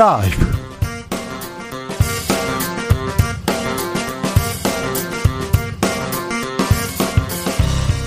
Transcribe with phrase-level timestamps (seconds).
[0.00, 0.34] 라이브.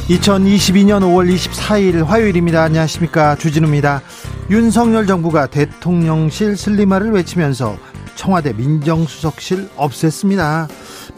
[0.09, 2.63] 2022년 5월 24일 화요일입니다.
[2.63, 3.35] 안녕하십니까.
[3.35, 4.01] 주진우입니다.
[4.49, 7.77] 윤석열 정부가 대통령실 슬리마를 외치면서
[8.15, 10.69] 청와대 민정수석실 없앴습니다.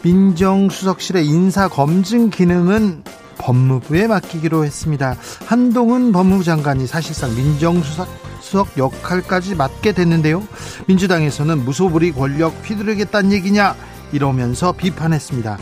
[0.02, 3.02] 민정수석실의 인사검증 기능은
[3.38, 5.16] 법무부에 맡기기로 했습니다.
[5.46, 10.42] 한동훈 법무부 장관이 사실상 민정수석 수석 역할까지 맡게 됐는데요.
[10.86, 13.74] 민주당에서는 무소불위 권력 휘두르겠다는 얘기냐
[14.12, 15.58] 이러면서 비판했습니다.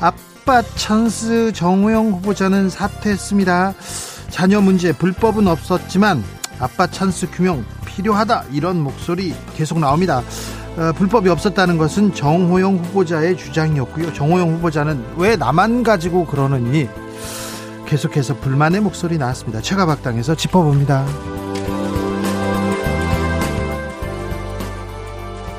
[0.00, 3.74] 아빠 찬스 정호영 후보자는 사퇴했습니다.
[4.30, 6.24] 자녀 문제 불법은 없었지만
[6.58, 10.20] 아빠 찬스 규명 필요하다 이런 목소리 계속 나옵니다.
[10.76, 14.12] 어, 불법이 없었다는 것은 정호영 후보자의 주장이었고요.
[14.12, 16.88] 정호영 후보자는 왜 나만 가지고 그러느니
[17.86, 19.60] 계속해서 불만의 목소리 나왔습니다.
[19.60, 21.33] 최가박당에서 짚어봅니다.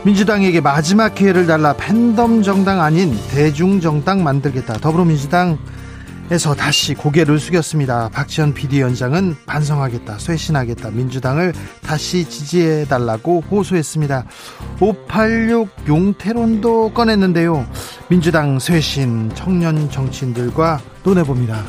[0.05, 4.75] 민주당에게 마지막 기회를 달라 팬덤 정당 아닌 대중 정당 만들겠다.
[4.75, 8.09] 더불어민주당에서 다시 고개를 숙였습니다.
[8.13, 14.25] 박지원 비대위원장은 반성하겠다, 쇄신하겠다, 민주당을 다시 지지해 달라고 호소했습니다.
[14.79, 17.65] 586 용태론도 꺼냈는데요.
[18.07, 21.63] 민주당 쇄신 청년 정치인들과 논해봅니다.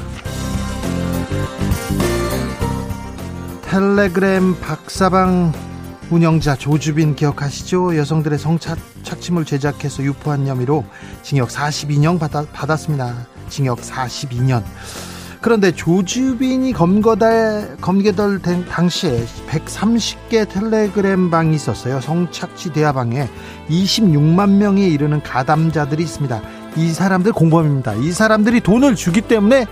[3.62, 5.65] 텔레그램 박사방
[6.10, 7.96] 운영자 조주빈 기억하시죠?
[7.96, 10.84] 여성들의 성착취물 제작해서 유포한 혐의로
[11.22, 13.26] 징역 42년 받았, 받았습니다.
[13.48, 14.62] 징역 42년.
[15.40, 22.00] 그런데 조주빈이 검거달, 검개덜 당시에 130개 텔레그램 방이 있었어요.
[22.00, 23.28] 성착취 대화방에
[23.68, 26.40] 26만 명에 이르는 가담자들이 있습니다.
[26.76, 27.94] 이 사람들 공범입니다.
[27.94, 29.66] 이 사람들이 돈을 주기 때문에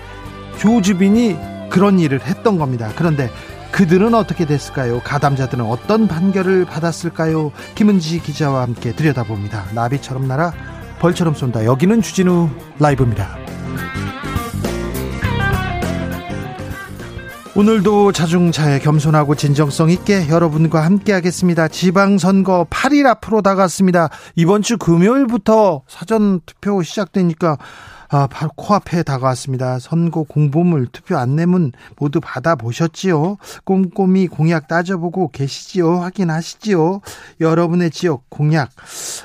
[0.58, 1.36] 조주빈이
[1.70, 2.90] 그런 일을 했던 겁니다.
[2.94, 3.30] 그런데
[3.74, 5.00] 그들은 어떻게 됐을까요?
[5.00, 7.50] 가담자들은 어떤 판결을 받았을까요?
[7.74, 9.64] 김은지 기자와 함께 들여다봅니다.
[9.74, 10.52] 나비처럼 날아
[11.00, 11.64] 벌처럼 쏜다.
[11.64, 13.36] 여기는 주진우 라이브입니다.
[17.56, 21.66] 오늘도 자중차에 겸손하고 진정성 있게 여러분과 함께 하겠습니다.
[21.66, 24.08] 지방선거 8일 앞으로 다가왔습니다.
[24.36, 27.58] 이번 주 금요일부터 사전투표 시작되니까
[28.08, 29.78] 아, 바로 코앞에 다가왔습니다.
[29.78, 33.38] 선거 공보물 투표 안내문 모두 받아보셨지요?
[33.64, 36.00] 꼼꼼히 공약 따져보고 계시지요?
[36.00, 37.00] 확인하시지요?
[37.40, 38.70] 여러분의 지역 공약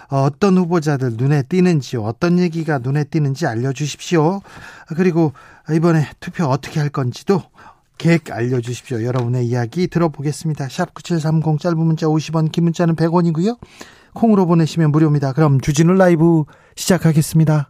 [0.10, 2.04] 어떤 후보자들 눈에 띄는지요?
[2.04, 4.42] 어떤 얘기가 눈에 띄는지 알려주십시오.
[4.96, 5.34] 그리고
[5.72, 7.44] 이번에 투표 어떻게 할 건지도
[7.98, 9.04] 계획 알려주십시오.
[9.04, 10.70] 여러분의 이야기 들어보겠습니다.
[10.70, 13.58] 샵 9730 짧은 문자 50원 긴 문자는 100원이고요.
[14.14, 15.34] 콩으로 보내시면 무료입니다.
[15.34, 17.70] 그럼 주진우 라이브 시작하겠습니다.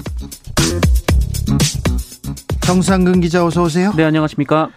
[2.71, 3.91] 정상근 기자 어서 오세요.
[3.97, 4.69] 네, 안녕하십니까?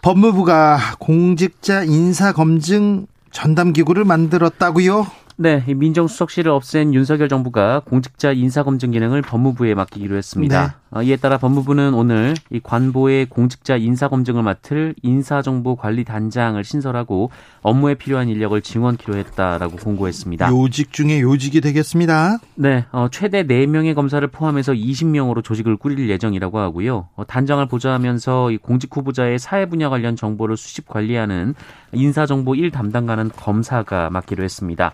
[0.00, 5.08] 법무부가 공직자 인사 검증 전담 기구를 만들었다고요?
[5.38, 10.66] 네, 민정수석실을 없앤 윤석열 정부가 공직자 인사검증 기능을 법무부에 맡기기로 했습니다.
[10.66, 10.72] 네.
[10.90, 17.30] 어, 이에 따라 법무부는 오늘 이 관보의 공직자 인사검증을 맡을 인사정보관리단장을 신설하고
[17.60, 20.48] 업무에 필요한 인력을 증원키로 했다라고 공고했습니다.
[20.48, 22.38] 요직 중에 요직이 되겠습니다.
[22.54, 27.08] 네, 어, 최대 4명의 검사를 포함해서 20명으로 조직을 꾸릴 예정이라고 하고요.
[27.14, 31.54] 어, 단장을 보좌하면서 이 공직 후보자의 사회 분야 관련 정보를 수집 관리하는
[31.92, 34.92] 인사정보 1 담당관은 검사가 맡기로 했습니다.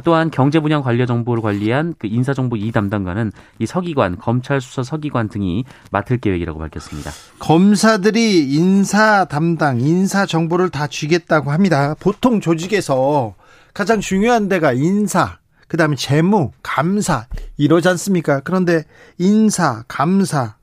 [0.00, 5.28] 또한 경제 분야 관련 정보를 관리한 그 인사정보 2 담당관은 이 서기관, 검찰 수사 서기관
[5.28, 7.10] 등이 맡을 계획이라고 밝혔습니다.
[7.38, 11.94] 검사들이 인사 담당, 인사 정보를 다 쥐겠다고 합니다.
[12.00, 13.34] 보통 조직에서
[13.74, 18.40] 가장 중요한 데가 인사, 그 다음에 재무, 감사 이러지 않습니까?
[18.40, 18.84] 그런데
[19.18, 20.56] 인사, 감사,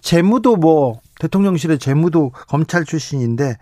[0.00, 3.56] 재무도 뭐 대통령실의 재무도 검찰 출신인데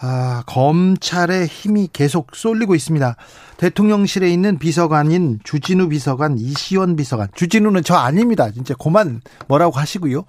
[0.00, 3.16] 아, 검찰의 힘이 계속 쏠리고 있습니다.
[3.56, 7.28] 대통령실에 있는 비서관인 주진우 비서관, 이시원 비서관.
[7.34, 8.50] 주진우는 저 아닙니다.
[8.50, 10.24] 진짜 그만 뭐라고 하시고요.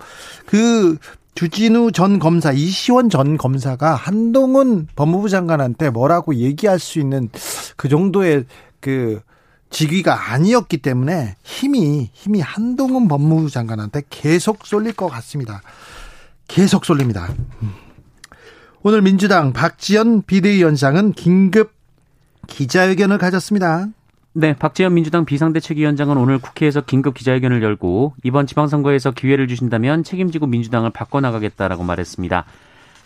[0.46, 0.98] 그
[1.36, 7.30] 주진우 전 검사, 이시원 전 검사가 한동훈 법무부 장관한테 뭐라고 얘기할 수 있는
[7.78, 8.46] 그 정도의
[8.80, 9.22] 그
[9.70, 15.62] 직위가 아니었기 때문에 힘이 힘이 한동훈 법무부 장관한테 계속 쏠릴 것 같습니다.
[16.50, 17.30] 계속 쏠립니다.
[18.82, 21.72] 오늘 민주당 박지원 비대위원장은 긴급
[22.48, 23.88] 기자회견을 가졌습니다.
[24.34, 30.90] 네, 박지원 민주당 비상대책위원장은 오늘 국회에서 긴급 기자회견을 열고 이번 지방선거에서 기회를 주신다면 책임지고 민주당을
[30.90, 32.46] 바꿔나가겠다라고 말했습니다.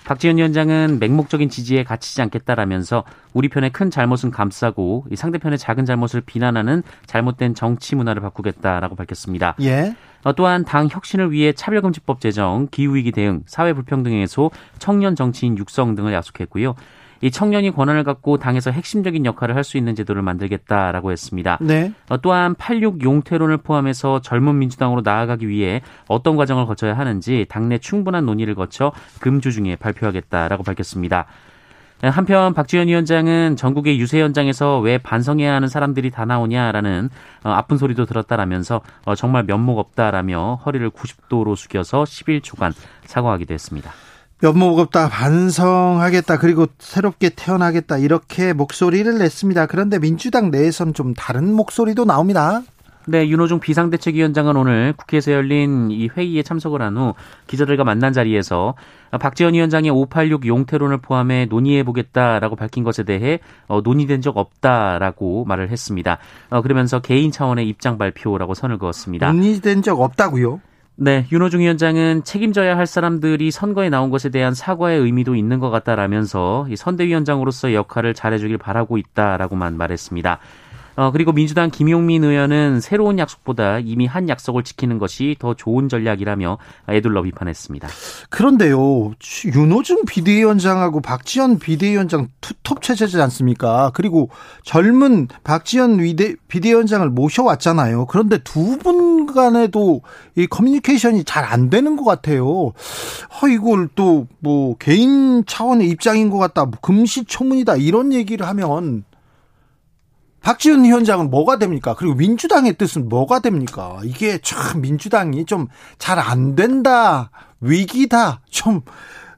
[0.05, 3.03] 박지원 위원장은 맹목적인 지지에 갇히지 않겠다라면서
[3.33, 9.55] 우리 편의 큰 잘못은 감싸고 상대편의 작은 잘못을 비난하는 잘못된 정치 문화를 바꾸겠다라고 밝혔습니다.
[9.61, 9.95] 예.
[10.23, 16.13] 어, 또한 당 혁신을 위해 차별금지법 제정, 기후위기 대응, 사회불평등 해소, 청년 정치인 육성 등을
[16.13, 16.75] 약속했고요.
[17.23, 21.57] 이 청년이 권한을 갖고 당에서 핵심적인 역할을 할 수 있는 제도를 만들겠다라고 했습니다.
[21.61, 21.93] 네.
[22.09, 28.25] 어, 또한 86 용태론을 포함해서 젊은 민주당으로 나아가기 위해 어떤 과정을 거쳐야 하는지 당내 충분한
[28.25, 28.91] 논의를 거쳐
[29.21, 31.27] 금주 중에 발표하겠다라고 밝혔습니다.
[32.09, 37.09] 한편 박지원 위원장은 전국의 유세 현장에서 왜 반성해야 하는 사람들이 다 나오냐라는
[37.43, 42.73] 어, 아픈 소리도 들었다라면서 어, 정말 면목 없다라며 허리를 90도로 숙여서 10일 초간
[43.05, 43.91] 사과하기도 했습니다.
[44.41, 49.67] 면목 없다 반성하겠다 그리고 새롭게 태어나겠다 이렇게 목소리를 냈습니다.
[49.67, 52.61] 그런데 민주당 내에선 좀 다른 목소리도 나옵니다.
[53.05, 57.15] 네, 윤호중 비상대책위원장은 오늘 국회에서 열린 이 회의에 참석을 한 후
[57.47, 58.75] 기자들과 만난 자리에서
[59.19, 65.69] 박지원 위원장의 586 용태론을 포함해 논의해 보겠다라고 밝힌 것에 대해 어, 논의된 적 없다라고 말을
[65.69, 66.19] 했습니다.
[66.49, 69.31] 어, 그러면서 개인 차원의 입장 발표라고 선을 그었습니다.
[69.31, 70.61] 논의된 적 없다고요?
[70.95, 76.67] 네, 윤호중 위원장은 책임져야 할 사람들이 선거에 나온 것에 대한 사과의 의미도 있는 것 같다라면서
[76.75, 80.37] 선대위원장으로서 역할을 잘해주길 바라고 있다라고만 말했습니다.
[80.95, 86.57] 어, 그리고 민주당 김용민 의원은 새로운 약속보다 이미 한 약속을 지키는 것이 더 좋은 전략이라며
[86.89, 87.87] 애둘러 비판했습니다.
[88.29, 89.13] 그런데요,
[89.45, 93.91] 윤호중 비대위원장하고 박지원 비대위원장 투톱 체제지 않습니까?
[93.93, 94.29] 그리고
[94.63, 98.05] 젊은 박지원 위대, 비대위원장을 모셔왔잖아요.
[98.07, 100.01] 그런데 두 분 간에도
[100.35, 102.47] 이 커뮤니케이션이 잘 안 되는 것 같아요.
[102.47, 102.73] 어,
[103.49, 109.03] 이걸 또 뭐 개인 차원의 입장인 것 같다, 뭐 금시초문이다 이런 얘기를 하면
[110.43, 111.95] 박지원 위원장은 뭐가 됩니까?
[111.97, 113.99] 그리고 민주당의 뜻은 뭐가 됩니까?
[114.03, 115.67] 이게 참 민주당이 좀
[115.97, 117.31] 잘 안 된다,
[117.61, 118.81] 위기다, 좀,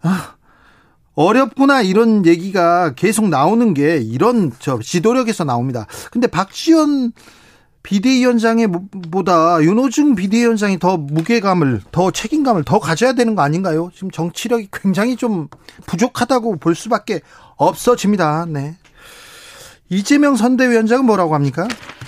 [0.01, 0.33] 아,
[1.13, 5.85] 어렵구나, 이런 얘기가 계속 나오는 게 이런 저 지도력에서 나옵니다.
[6.11, 7.13] 근데 박지원
[7.83, 8.67] 비대위원장의
[9.11, 13.91] 보다 윤호중 비대위원장이 더 무게감을, 더 책임감을 더 가져야 되는 거 아닌가요?
[13.93, 15.47] 지금 정치력이 굉장히 좀
[15.85, 17.21] 부족하다고 볼 수밖에
[17.57, 18.47] 없어집니다.
[18.49, 18.75] 네.
[19.89, 21.67] 이재명 선대위원장은 뭐라고 합니까?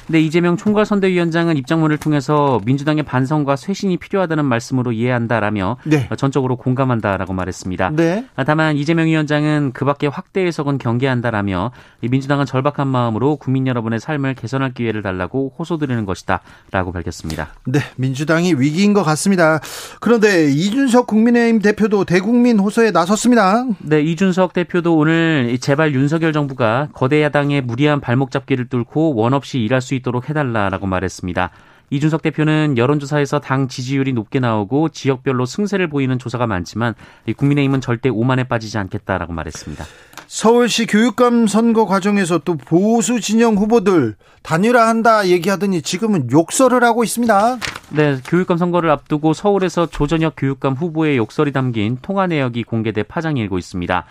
[0.10, 6.08] 네, 이재명 총괄 선대위원장은 입장문을 통해서 민주당의 반성과 쇄신이 필요하다는 말씀으로 이해한다라며 네.
[6.18, 7.92] 전적으로 공감한다라고 말했습니다.
[7.94, 8.26] 네.
[8.46, 14.74] 다만 이재명 위원장은 그 밖에 확대 해석은 경계한다라며 민주당은 절박한 마음으로 국민 여러분의 삶을 개선할
[14.74, 17.50] 기회를 달라고 호소드리는 것이다라고 밝혔습니다.
[17.66, 19.60] 네, 민주당이 위기인 것 같습니다.
[20.00, 23.66] 그런데 이준석 국민의힘 대표도 대국민 호소에 나섰습니다.
[23.80, 29.60] 네, 이준석 대표도 오늘 제발 윤석열 정부가 거대 야당의 무리한 발목 잡기를 뚫고 원 없이
[29.60, 31.52] 일할 수 있도록 해달라라고 말했습니다.
[31.90, 36.96] 이준석 대표는 여론조사에서 당 지지율이 높게 나오고 지역별로 승세를 보이는 조사가 많지만
[37.36, 39.86] 국민의힘은 절대 오만에 빠지지 않겠다라고 말했습니다.
[40.28, 47.58] 서울시 교육감 선거 과정에서 또 보수 진영 후보들 단일화한다 얘기하더니 지금은 욕설을 하고 있습니다.
[47.92, 53.58] 네, 교육감 선거를 앞두고 서울에서 조전혁 교육감 후보의 욕설이 담긴 통화 내역이 공개돼 파장이 일고
[53.58, 54.06] 있습니다.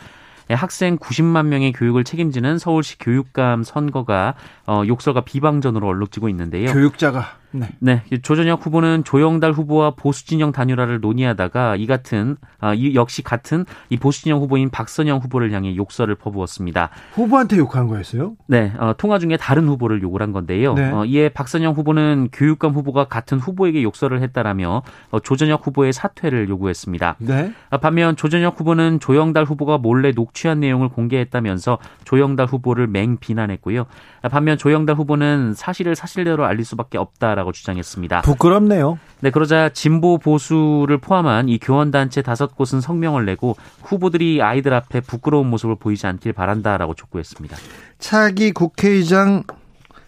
[0.51, 4.35] 예, 학생 90만 명의 교육을 책임지는 서울시 교육감 선거가
[4.67, 6.73] 어, 욕설과 비방전으로 얼룩지고 있는데요.
[6.73, 7.69] 교육자가 네.
[7.81, 8.03] 네.
[8.23, 14.41] 조전혁 후보는 조영달 후보와 보수진영 단일화를 논의하다가 이 같은 아, 이 역시 같은 이 보수진영
[14.41, 16.91] 후보인 박선영 후보를 향해 욕설을 퍼부었습니다.
[17.15, 18.35] 후보한테 욕한 거였어요?
[18.47, 18.73] 네.
[18.79, 20.75] 어, 통화 중에 다른 후보를 욕을 한 건데요.
[20.75, 20.91] 네.
[20.91, 27.17] 어, 이에 박선영 후보는 교육감 후보가 같은 후보에게 욕설을 했다라며 어, 조전혁 후보의 사퇴를 요구했습니다.
[27.19, 27.53] 네.
[27.71, 33.87] 아, 반면 조전혁 후보는 조영달 후보가 몰래 녹취한 내용을 공개했다면서 조영달 후보를 맹 비난했고요.
[34.23, 38.23] 아, 반면 조영달 후보는 사실을 사실대로 알릴 수밖에 없다라고 있다라고 주장했습니다.
[38.23, 38.99] 부끄럽네요.
[39.21, 45.49] 네, 그러자 진보 보수를 포함한 이 교원단체 다섯 곳은 성명을 내고 후보들이 아이들 앞에 부끄러운
[45.49, 47.57] 모습을 보이지 않길 바란다라고 촉구했습니다.
[47.99, 49.45] 차기 국회의장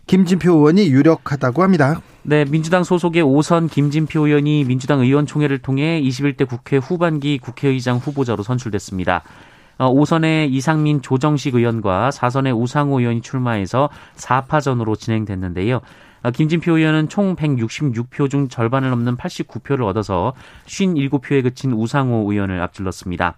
[0.07, 2.01] 김진표 의원이 유력하다고 합니다.
[2.23, 9.23] 네, 민주당 소속의 오선 김진표 의원이 민주당 의원총회를 통해 21대 국회 후반기 국회의장 후보자로 선출됐습니다.
[9.79, 15.81] 5선의 어, 이상민 조정식 의원과 4선의 우상호 의원이 출마해서 4파전으로 진행됐는데요.
[16.29, 20.35] 아, 김진표 의원은 총 166표 중 절반을 넘는 89표를 얻어서
[20.67, 23.35] 57표에 그친 우상호 의원을 앞질렀습니다.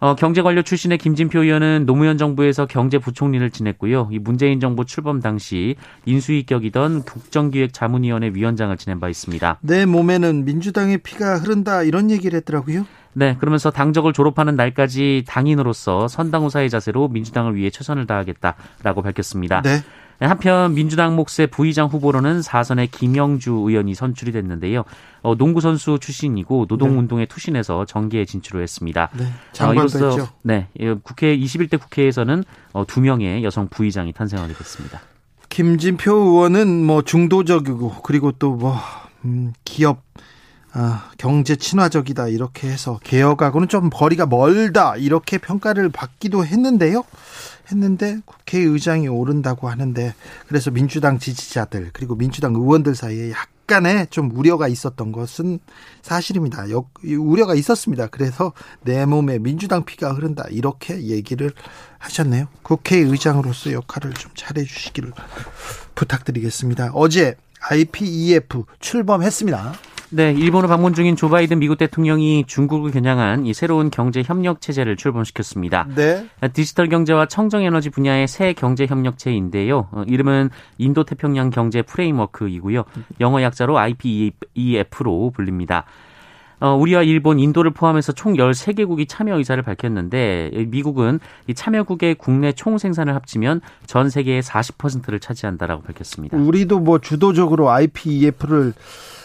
[0.00, 4.08] 어, 경제관료 출신의 김진표 의원은 노무현 정부에서 경제부총리를 지냈고요.
[4.10, 9.58] 이 문재인 정부 출범 당시 인수위격이던 국정기획자문위원회 위원장을 지낸 바 있습니다.
[9.60, 12.86] 내 몸에는 민주당의 피가 흐른다 이런 얘기를 했더라고요.
[13.12, 19.60] 네, 그러면서 당적을 졸업하는 날까지 당인으로서 선당후사의 자세로 민주당을 위해 최선을 다하겠다라고 밝혔습니다.
[19.62, 19.82] 네.
[20.20, 24.84] 네, 한편 민주당 몫의 부의장 후보로는 사선의 김영주 의원이 선출이 됐는데요.
[25.22, 27.26] 어, 농구 선수 출신이고 노동운동에 네.
[27.26, 29.10] 투신해서 정계에 진출을 했습니다.
[29.16, 30.28] 네, 장관도 어, 했죠.
[30.42, 30.68] 네,
[31.02, 35.00] 국회 21대 국회에서는 어, 두 명의 여성 부의장이 탄생하게 됐습니다.
[35.48, 38.76] 김진표 의원은 뭐 중도적이고 그리고 또뭐
[39.24, 40.02] 음, 기업
[40.72, 47.04] 아, 경제 친화적이다 이렇게 해서 개혁하고는 좀 거리가 멀다 이렇게 평가를 받기도 했는데요.
[47.70, 50.14] 했는데 국회의장이 오른다고 하는데
[50.46, 55.58] 그래서 민주당 지지자들 그리고 민주당 의원들 사이에 약간의 좀 우려가 있었던 것은
[56.02, 56.70] 사실입니다.
[56.70, 58.06] 역, 우려가 있었습니다.
[58.06, 61.52] 그래서 내 몸에 민주당 피가 흐른다 이렇게 얘기를
[61.98, 62.48] 하셨네요.
[62.62, 65.12] 국회의장으로서 역할을 좀 잘해 주시기를
[65.94, 66.92] 부탁드리겠습니다.
[66.94, 69.74] 어제 IPEF 출범했습니다.
[70.10, 74.96] 네, 일본을 방문 중인 조 바이든 미국 대통령이 중국을 겨냥한 이 새로운 경제 협력 체제를
[74.96, 75.86] 출범시켰습니다.
[75.94, 76.26] 네.
[76.54, 79.88] 디지털 경제와 청정 에너지 분야의 새 경제 협력체인데요.
[79.92, 80.48] 어, 이름은
[80.78, 82.84] 인도 태평양 경제 프레임워크이고요.
[83.20, 85.84] 영어 약자로 IPEF로 불립니다.
[86.60, 92.78] 어, 우리와 일본, 인도를 포함해서 총 13개국이 참여 의사를 밝혔는데 미국은 이 참여국의 국내 총
[92.78, 96.36] 생산을 합치면 전 세계의 40%를 차지한다라고 밝혔습니다.
[96.36, 99.17] 우리도 뭐 주도적으로 IPEF를 어,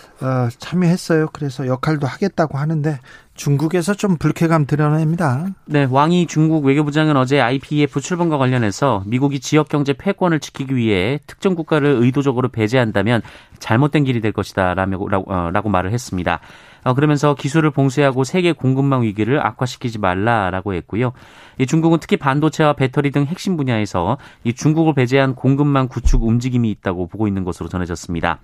[0.58, 1.28] 참여했어요.
[1.34, 3.00] 그래서 역할도 하겠다고 하는데
[3.36, 5.48] 중국에서 좀 불쾌감 드러냅니다.
[5.66, 11.56] 네, 왕이 중국 외교부장은 어제 IPEF 출범과 관련해서 미국이 지역 경제 패권을 지키기 위해 특정
[11.56, 13.22] 국가를 의도적으로 배제한다면
[13.58, 16.40] 잘못된 길이 될 것이다라고 어, 라고 말을 했습니다.
[16.84, 21.14] 어, 그러면서 기술을 봉쇄하고 세계 공급망 위기를 악화시키지 말라라고 했고요.
[21.58, 27.08] 이 중국은 특히 반도체와 배터리 등 핵심 분야에서 이 중국을 배제한 공급망 구축 움직임이 있다고
[27.08, 28.40] 보고 있는 것으로 전해졌습니다.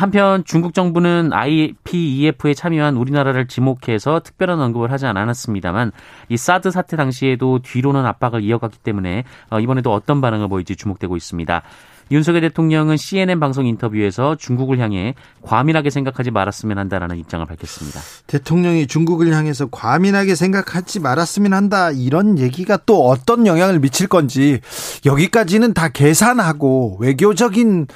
[0.00, 5.92] 한편 중국 정부는 IPEF에 참여한 우리나라를 지목해서 특별한 언급을 하지 않았습니다만
[6.28, 11.62] 이 사드 사태 당시에도 뒤로는 압박을 이어갔기 때문에 어, 이번에도 어떤 반응을 보일지 주목되고 있습니다.
[12.10, 18.00] 윤석열 대통령은 CNN 방송 인터뷰에서 중국을 향해 과민하게 생각하지 말았으면 한다라는 입장을 밝혔습니다.
[18.26, 24.60] 대통령이 중국을 향해서 과민하게 생각하지 말았으면 한다 이런 얘기가 또 어떤 영향을 미칠 건지
[25.06, 27.86] 여기까지는 다 계산하고 외교적인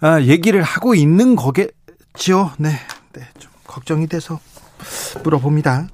[0.00, 2.52] 아, 얘기를 하고 있는 거겠지요.
[2.58, 2.70] 네,
[3.12, 4.38] 네, 좀 걱정이 돼서
[5.24, 5.88] 물어봅니다.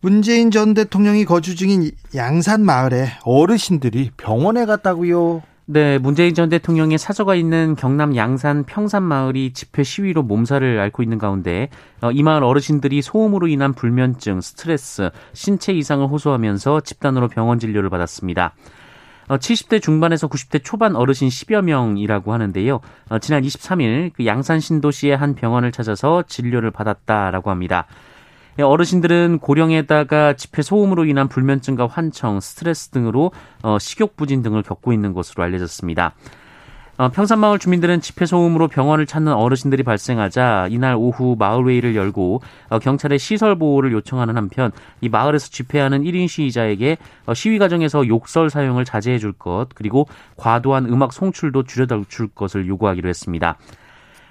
[0.00, 5.42] 문재인 전 대통령이 거주 중인 양산 마을에 어르신들이 병원에 갔다고요.
[5.68, 11.18] 네, 문재인 전 대통령의 사저가 있는 경남 양산 평산 마을이 집회 시위로 몸살을 앓고 있는
[11.18, 11.70] 가운데
[12.02, 18.54] 어, 이 마을 어르신들이 소음으로 인한 불면증, 스트레스, 신체 이상을 호소하면서 집단으로 병원 진료를 받았습니다.
[19.28, 22.80] 70대 어, 중반에서 90대 초반 어르신 10여 명이라고 하는데요.
[23.08, 27.86] 어, 지난 23일 그 양산 신도시의 한 병원을 찾아서 진료를 받았다라고 합니다.
[28.58, 34.92] 예, 어르신들은 고령에다가 집회 소음으로 인한 불면증과 환청, 스트레스 등으로 어, 식욕 부진 등을 겪고
[34.92, 36.14] 있는 것으로 알려졌습니다.
[36.98, 43.18] 어, 평산마을 주민들은 집회 소음으로 병원을 찾는 어르신들이 발생하자 이날 오후 마을회의를 열고 어, 경찰에
[43.18, 44.72] 시설 보호를 요청하는 한편
[45.02, 50.86] 이 마을에서 집회하는 1인 시위자에게 어, 시위 과정에서 욕설 사용을 자제해 줄 것 그리고 과도한
[50.86, 53.58] 음악 송출도 줄여줄 것을 요구하기로 했습니다.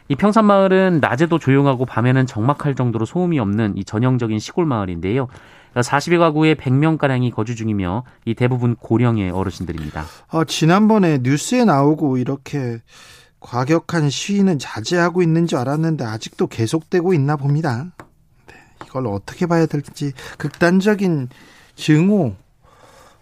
[0.07, 5.27] 이 평산마을은 낮에도 조용하고 밤에는 적막할 정도로 소음이 없는 이 전형적인 시골 마을인데요.
[5.81, 10.05] 40여 가구에 100명가량이 거주 중이며 이 대부분 고령의 어르신들입니다.
[10.29, 12.81] 어, 지난번에 뉴스에 나오고 이렇게
[13.39, 17.93] 과격한 시위는 자제하고 있는 줄 알았는데 아직도 계속되고 있나 봅니다.
[18.47, 18.55] 네,
[18.85, 21.29] 이걸 어떻게 봐야 될지 극단적인
[21.75, 22.35] 증오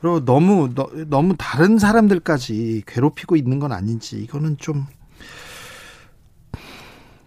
[0.04, 4.86] 로 너무 너, 너무 다른 사람들까지 괴롭히고 있는 건 아닌지 이거는 좀좀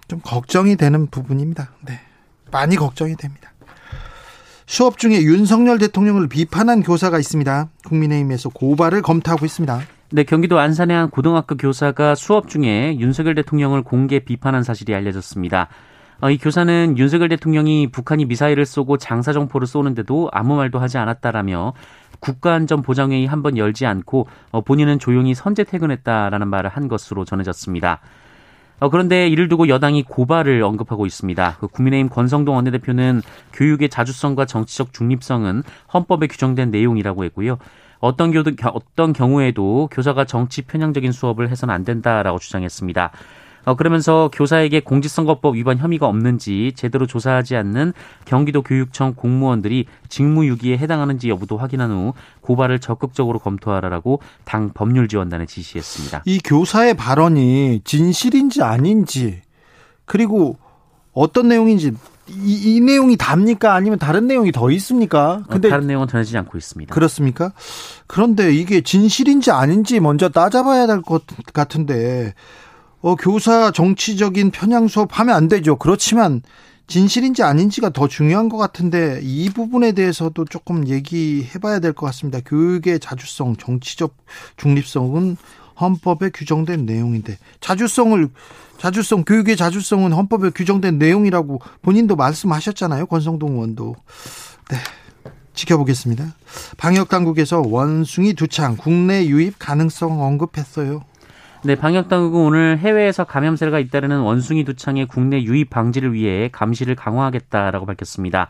[0.08, 1.70] 좀 걱정이 되는 부분입니다.
[1.86, 1.98] 네.
[2.50, 3.50] 많이 걱정이 됩니다.
[4.66, 7.68] 수업 중에 윤석열 대통령을 비판한 교사가 있습니다.
[7.86, 9.80] 국민의힘에서 고발을 검토하고 있습니다.
[10.12, 15.68] 네, 경기도 안산의 한 고등학교 교사가 수업 중에 윤석열 대통령을 공개 비판한 사실이 알려졌습니다.
[16.20, 21.74] 어, 이 교사는 윤석열 대통령이 북한이 미사일을 쏘고 장사정포를 쏘는데도 아무 말도 하지 않았다라며
[22.20, 28.00] 국가안전보장회의 한 번 열지 않고 어, 본인은 조용히 선제 퇴근했다라는 말을 한 것으로 전해졌습니다.
[28.78, 31.56] 어, 그런데 이를 두고 여당이 고발을 언급하고 있습니다.
[31.60, 37.58] 그 국민의힘 권성동 원내대표는 교육의 자주성과 정치적 중립성은 헌법에 규정된 내용이라고 했고요.
[38.00, 38.32] 어떤
[38.74, 43.10] 어떤 경우에도 교사가 정치 편향적인 수업을 해서는 안 된다라고 주장했습니다.
[43.66, 47.92] 어, 그러면서 교사에게 공직선거법 위반 혐의가 없는지 제대로 조사하지 않는
[48.24, 56.22] 경기도 교육청 공무원들이 직무유기에 해당하는지 여부도 확인한 후 고발을 적극적으로 검토하라라고 당 법률지원단에 지시했습니다.
[56.26, 59.42] 이 교사의 발언이 진실인지 아닌지
[60.04, 60.56] 그리고
[61.12, 61.92] 어떤 내용인지
[62.28, 63.74] 이, 이, 내용이 답니까?
[63.74, 65.42] 아니면 다른 내용이 더 있습니까?
[65.44, 66.92] 어, 근데 다른 내용은 전해지지 않고 있습니다.
[66.94, 67.52] 그렇습니까?
[68.06, 72.34] 그런데 이게 진실인지 아닌지 먼저 따져봐야 될 것 같은데
[73.06, 75.76] 어, 교사 정치적인 편향 수업 하면 안 되죠.
[75.76, 76.42] 그렇지만
[76.88, 82.40] 진실인지 아닌지가 더 중요한 것 같은데 이 부분에 대해서도 조금 얘기해 봐야 될 것 같습니다.
[82.44, 84.16] 교육의 자주성, 정치적
[84.56, 85.36] 중립성은
[85.80, 88.28] 헌법에 규정된 내용인데 자주성을
[88.78, 93.06] 자주성 교육의 자주성은 헌법에 규정된 내용이라고 본인도 말씀하셨잖아요.
[93.06, 93.94] 권성동 의원도.
[94.68, 94.78] 네.
[95.54, 96.34] 지켜보겠습니다.
[96.76, 101.04] 방역 당국에서 원숭이 두 창 국내 유입 가능성 언급했어요.
[101.66, 107.86] 네, 방역 당국은 오늘 해외에서 감염세가 잇따르는 원숭이 두창의 국내 유입 방지를 위해 감시를 강화하겠다라고
[107.86, 108.46] 밝혔습니다.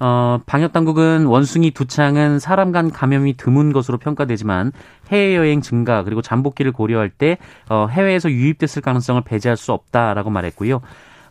[0.00, 4.72] 어, 방역 당국은 원숭이 두창은 사람 간 감염이 드문 것으로 평가되지만
[5.10, 7.36] 해외 여행 증가 그리고 잠복기를 고려할 때
[7.68, 10.80] 어, 해외에서 유입됐을 가능성을 배제할 수 없다라고 말했고요.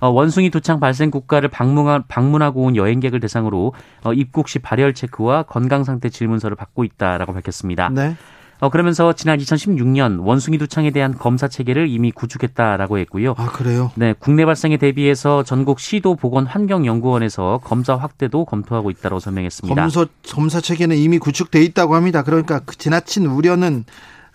[0.02, 3.74] 어, 원숭이 두창 발생 국가를 방문하, 방문하고 온 여행객을 대상으로
[4.04, 7.90] 어, 입국 시 발열 체크와 건강 상태 질문서를 받고 있다라고 밝혔습니다.
[7.90, 8.16] 네.
[8.60, 13.36] 어, 그러면서 지난 2016년 원숭이 두창에 대한 검사 체계를 이미 구축했다라고 했고요.
[13.38, 13.92] 아, 그래요?
[13.96, 19.82] 네, 국내 발생에 대비해서 전국 시도 보건 환경연구원에서 검사 확대도 검토하고 있다고 설명했습니다.
[19.82, 22.24] 검사, 검사 체계는 이미 구축돼 있다고 합니다.
[22.24, 23.86] 그러니까 그 지나친 우려는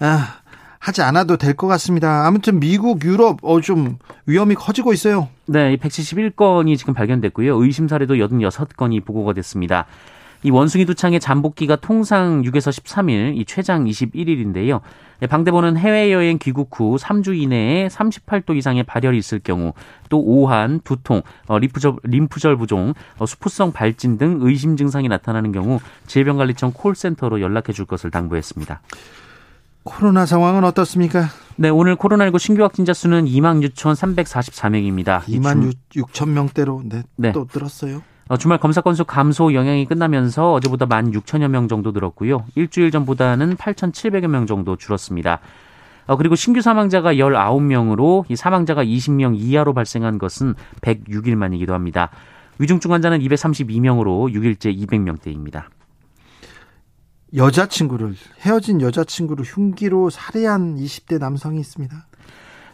[0.00, 0.36] 아,
[0.78, 2.26] 하지 않아도 될 것 같습니다.
[2.26, 5.28] 아무튼 미국, 유럽 어, 좀 위험이 커지고 있어요.
[5.46, 7.62] 네, 171건이 지금 발견됐고요.
[7.62, 9.86] 의심 사례도 86건이 보고가 됐습니다.
[10.44, 14.82] 이 원숭이 두창의 잠복기가 통상 6에서 13일, 이 최장 21일인데요.
[15.26, 19.72] 방대본은 해외여행 귀국 후 3주 이내에 38도 이상의 발열이 있을 경우,
[20.10, 25.80] 또 오한, 두통, 어, 림프절, 림프절 부종, 어, 수포성 발진 등 의심 증상이 나타나는 경우
[26.06, 28.82] 질병관리청 콜센터로 연락해 줄 것을 당부했습니다.
[29.82, 31.28] 코로나 상황은 어떻습니까?
[31.56, 35.22] 네, 오늘 코로나19 신규 확진자 수는 2만 6,344명입니다.
[35.22, 37.32] 2만 6, 천 명대로 네, 네.
[37.32, 38.02] 또 늘었어요.
[38.28, 42.46] 어, 주말 검사 건수 감소 영향이 끝나면서 어제보다 1만 6천여 명 정도 늘었고요.
[42.54, 45.40] 일주일 전보다는 8,700여 명 정도 줄었습니다.
[46.06, 52.10] 어, 그리고 신규 사망자가 19명으로 이 사망자가 20명 이하로 발생한 것은 106일 만이기도 합니다.
[52.58, 55.64] 위중증 환자는 232명으로 6일째 200명대입니다.
[57.34, 62.06] 여자친구를 헤어진 여자친구를 흉기로 살해한 20대 남성이 있습니다.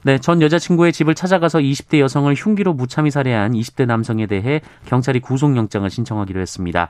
[0.02, 5.88] 네, 전 여자친구의 집을 찾아가서 20대 여성을 흉기로 무참히 살해한 20대 남성에 대해 경찰이 구속영장을
[5.90, 6.88] 신청하기로 했습니다.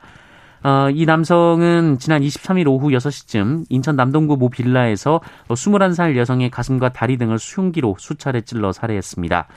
[0.63, 5.19] 어, 이 남성은 지난 23일 오후 6시쯤 인천 남동구 모 빌라에서
[5.49, 9.47] 21살 여성의 가슴과 다리 등을 흉기로 수차례 찔러 살해했습니다.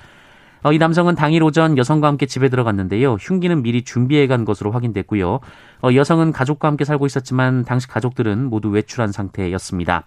[0.65, 3.15] 어, 이 남성은 당일 오전 여성과 함께 집에 들어갔는데요.
[3.21, 5.41] 흉기는 미리 준비해 간 것으로 확인됐고요.
[5.83, 10.05] 어, 여성은 가족과 함께 살고 있었지만 당시 가족들은 모두 외출한 상태였습니다.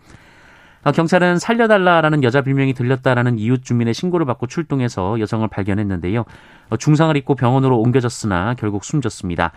[0.83, 6.25] 어, 경찰은 살려달라라는 여자 비명이 들렸다라는 이웃 주민의 신고를 받고 출동해서 여성을 발견했는데요.
[6.69, 9.51] 어, 중상을 입고 병원으로 옮겨졌으나 결국 숨졌습니다.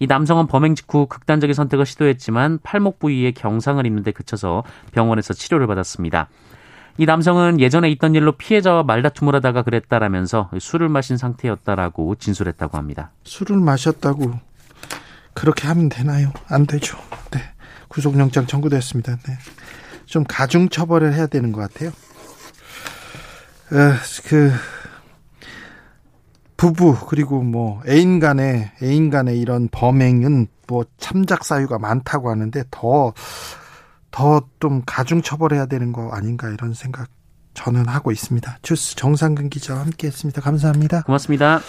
[0.00, 6.28] 이 남성은 범행 직후 극단적인 선택을 시도했지만 팔목 부위에 경상을 입는데 그쳐서 병원에서 치료를 받았습니다.
[6.98, 13.10] 이 남성은 예전에 있던 일로 피해자와 말다툼을 하다가 그랬다라면서 술을 마신 상태였다라고 진술했다고 합니다.
[13.24, 14.32] 술을 마셨다고
[15.32, 16.32] 그렇게 하면 되나요?
[16.48, 16.96] 안 되죠.
[17.30, 17.40] 네.
[17.88, 19.16] 구속영장 청구됐습니다.
[19.16, 19.38] 네.
[20.14, 21.90] 좀 가중 처벌을 해야 되는 것 같아요.
[21.90, 23.94] 어,
[24.28, 24.52] 그
[26.56, 33.12] 부부 그리고 뭐 애인 간의 애인 간의 이런 범행은 뭐 참작 사유가 많다고 하는데 더
[34.12, 37.08] 더 좀 가중 처벌해야 되는 거 아닌가 이런 생각
[37.54, 38.58] 저는 하고 있습니다.
[38.62, 40.40] 주스 정상근 기자와 함께했습니다.
[40.40, 41.02] 감사합니다.
[41.02, 41.60] 고맙습니다.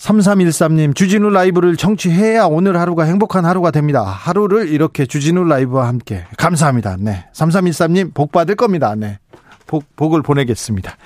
[0.00, 4.02] 3313님, 주진우 라이브를 청취해야 오늘 하루가 행복한 하루가 됩니다.
[4.02, 6.24] 하루를 이렇게 주진우 라이브와 함께.
[6.38, 6.96] 감사합니다.
[6.98, 7.26] 네.
[7.34, 8.94] 3313님, 복 받을 겁니다.
[8.94, 9.18] 네.
[9.66, 10.96] 복, 복을 보내겠습니다.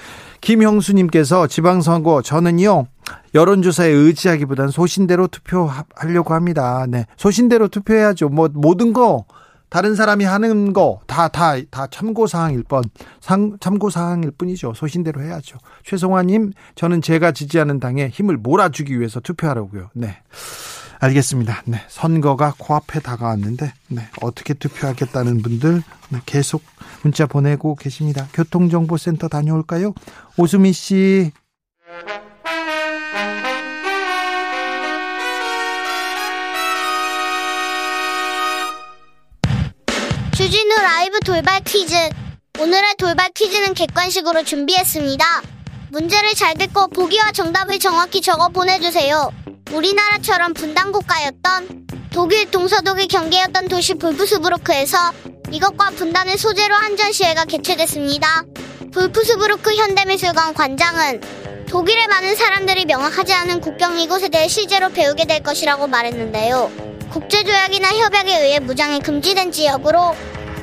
[0.41, 2.87] 김형수님께서 지방선거, 저는요,
[3.35, 6.87] 여론조사에 의지하기보단 소신대로 투표하려고 합니다.
[6.89, 7.07] 네.
[7.17, 8.29] 소신대로 투표해야죠.
[8.29, 9.25] 뭐, 모든 거,
[9.69, 12.85] 다른 사람이 하는 거 다 다 다 참고 사항일 뻔
[13.21, 14.75] 상, 참고 사항일 뿐이죠.
[14.75, 15.59] 소신대로 해야죠.
[15.85, 19.91] 최송화님 저는 제가 지지하는 당에 힘을 몰아주기 위해서 투표하려고요.
[19.95, 20.17] 네.
[21.01, 21.63] 알겠습니다.
[21.67, 21.81] 네.
[21.89, 24.09] 선거가 코앞에 다가왔는데, 네.
[24.23, 26.19] 어떻게 투표하겠다는 분들 네.
[26.25, 26.63] 계속
[27.03, 28.27] 문자 보내고 계십니다.
[28.33, 29.93] 교통정보센터 다녀올까요?
[30.39, 31.33] 오수미 씨.
[40.55, 41.97] 주진우 라이브 돌발 퀴즈.
[42.61, 45.43] 오늘의 돌발 퀴즈는 객관식으로 준비했습니다.
[45.91, 49.33] 문제를 잘 듣고 보기와 정답을 정확히 적어 보내주세요.
[49.73, 54.97] 우리나라처럼 분단 국가였던 독일 동서독일 경계였던 도시 불프스부르크에서
[55.51, 58.45] 이것과 분단을 소재로 한 전 시회가 개최됐습니다.
[58.93, 65.89] 불프스부르크 현대미술관 관장은 독일의 많은 사람들이 명확하지 않은 국경 이곳에 대해 실제로 배우게 될 것이라고
[65.89, 66.71] 말했는데요.
[67.11, 70.15] 국제조약이나 협약에 의해 무장이 금지된 지역으로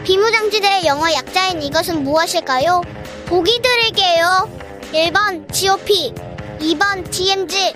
[0.03, 2.81] 비무장지대의 영어 약자인 이것은 무엇일까요?
[3.27, 4.49] 보기 드릴게요.
[4.93, 6.13] 1번 GOP,
[6.59, 7.73] 2번 DMZ.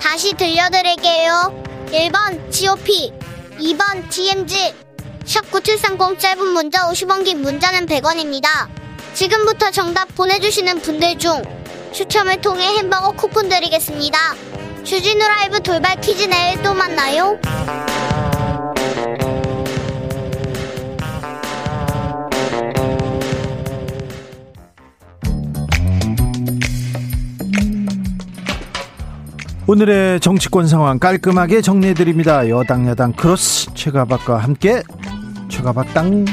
[0.00, 1.64] 다시 들려드릴게요.
[1.86, 3.12] 1번 GOP,
[3.58, 4.74] 2번 DMZ.
[5.24, 8.68] 샵9730 짧은 문자 50원 긴 문자는 100원입니다.
[9.14, 11.42] 지금부터 정답 보내주시는 분들 중
[11.92, 14.18] 추첨을 통해 햄버거 쿠폰 드리겠습니다.
[14.84, 17.38] 주진우 라이브 돌발 퀴즈 내일 또 만나요.
[29.72, 32.46] 오늘의 정치권 상황 깔끔하게 정리해드립니다.
[32.50, 34.82] 여당 야당 크로스 최가박과 함께
[35.48, 36.26] 최가박당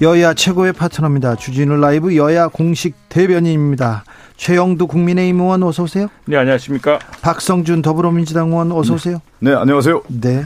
[0.00, 1.34] 여야 최고의 파트너입니다.
[1.34, 4.04] 주진우 라이브 여야 공식 대변인입니다.
[4.36, 6.06] 최형두 국민의힘 의원 어서 오세요.
[6.26, 7.00] 네, 안녕하십니까?
[7.20, 9.20] 박성준 더불어민주당 의원 어서 오세요.
[9.40, 10.02] 네, 안녕하세요.
[10.06, 10.44] 네.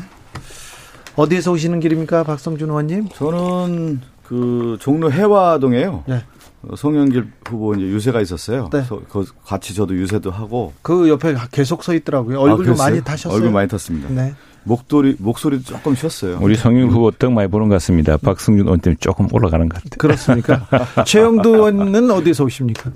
[1.17, 3.11] 어디에서 오시는 길입니까, 박성준 의원님?
[3.11, 6.05] 저는 그 종로 혜화동에요.
[6.07, 6.23] 네.
[6.69, 8.69] 어, 송영길 후보 이제 유세가 있었어요.
[8.73, 8.85] 네.
[9.09, 12.41] 그 같이 저도 유세도 하고 그 옆에 계속 서 있더라고요.
[12.41, 12.77] 얼굴도 아?
[12.77, 13.35] 많이 타셨어요.
[13.35, 14.09] 얼굴 많이 탔습니다.
[14.11, 14.35] 네.
[14.65, 16.39] 목도리 목소리도 조금 쉬었어요.
[16.41, 18.17] 우리 성윤 후보 떡 많이 보는 것 같습니다.
[18.17, 19.99] 박승준 의원 때문에 조금 올라가는 것 같아요.
[19.99, 20.69] 그렇습니까?
[21.05, 22.93] 최영두 의원은 어디서 오십니까?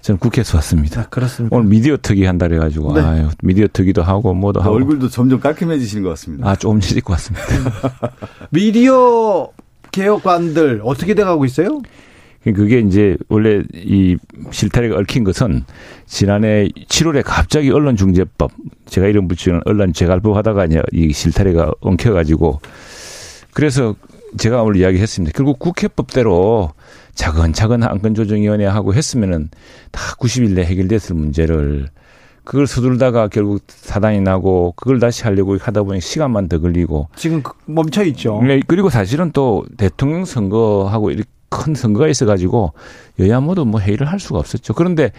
[0.00, 1.02] 저는 국회에서 왔습니다.
[1.02, 1.54] 아, 그렇습니다.
[1.54, 3.00] 오늘 미디어 특위 한다 그래가지고 네.
[3.02, 6.48] 아유 미디어 특위도 하고 뭐도 하고 얼굴도 점점 깔끔해지시는 것 같습니다.
[6.48, 7.46] 아 조금 찍고 왔습니다.
[8.50, 9.48] 미디어
[9.92, 11.80] 개혁안들 어떻게 돼가고 있어요?
[12.44, 14.16] 그게 이제 원래 이
[14.50, 15.64] 실타래가 얽힌 것은
[16.06, 18.50] 지난해 7월에 갑자기 언론중재법
[18.86, 22.60] 제가 이름 붙이는 언론재갈법 하다가 이제 이 실타래가 엉켜가지고
[23.54, 23.94] 그래서
[24.38, 25.36] 제가 오늘 이야기했습니다.
[25.36, 26.72] 결국 국회법대로
[27.14, 29.50] 차근차근 안건 조정위원회 하고 했으면은
[29.90, 31.88] 다 90일 내에 해결됐을 문제를
[32.42, 37.52] 그걸 서둘다가 결국 사단이 나고 그걸 다시 하려고 하다 보니 시간만 더 걸리고 지금 그-
[37.66, 38.40] 멈춰 있죠.
[38.42, 42.72] 네, 그리고 사실은 또 대통령 선거하고 이렇게 큰 선거가 있어가지고
[43.20, 44.74] 여야 모두 뭐 회의를 할 수가 없었죠.
[44.74, 45.12] 그런데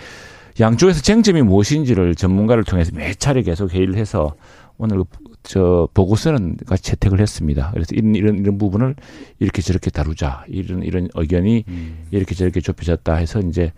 [0.60, 4.34] 양쪽에서 쟁점이 무엇인지를 전문가를 통해서 몇 차례 계속 회의를 해서
[4.78, 5.04] 오늘
[5.44, 7.72] 저 보고서는 채택을 했습니다.
[7.74, 8.96] 그래서 이런 이런 이런 부분을
[9.40, 11.66] 이렇게 저렇게 다루자 이런 이런 의견이
[12.12, 13.72] 이렇게 저렇게 좁혀졌다 해서 이제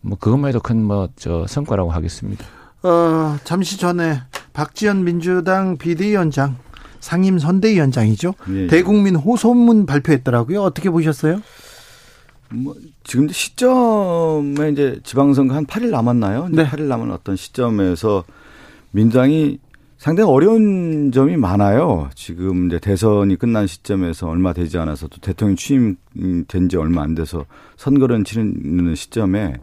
[0.00, 2.44] 뭐 그것만 해도 큰 뭐 저 성과라고 하겠습니다.
[2.82, 4.20] 어, 잠시 전에
[4.52, 6.56] 박지원 민주당 비대위원장
[7.00, 8.34] 상임 선대위원장이죠.
[8.54, 8.66] 예.
[8.68, 10.62] 대국민 호소문 발표했더라고요.
[10.62, 11.40] 어떻게 보셨어요?
[12.52, 16.48] 뭐 지금 시점에 이제 지방선거 한 8일 남았나요?
[16.50, 16.66] 네.
[16.66, 18.24] 8일 남은 어떤 시점에서
[18.92, 19.58] 민주당이
[19.98, 22.10] 상당히 어려운 점이 많아요.
[22.14, 27.46] 지금 이제 대선이 끝난 시점에서 얼마 되지 않아서 또 대통령 취임된 지 얼마 안 돼서
[27.76, 29.54] 선거를 치르는 시점에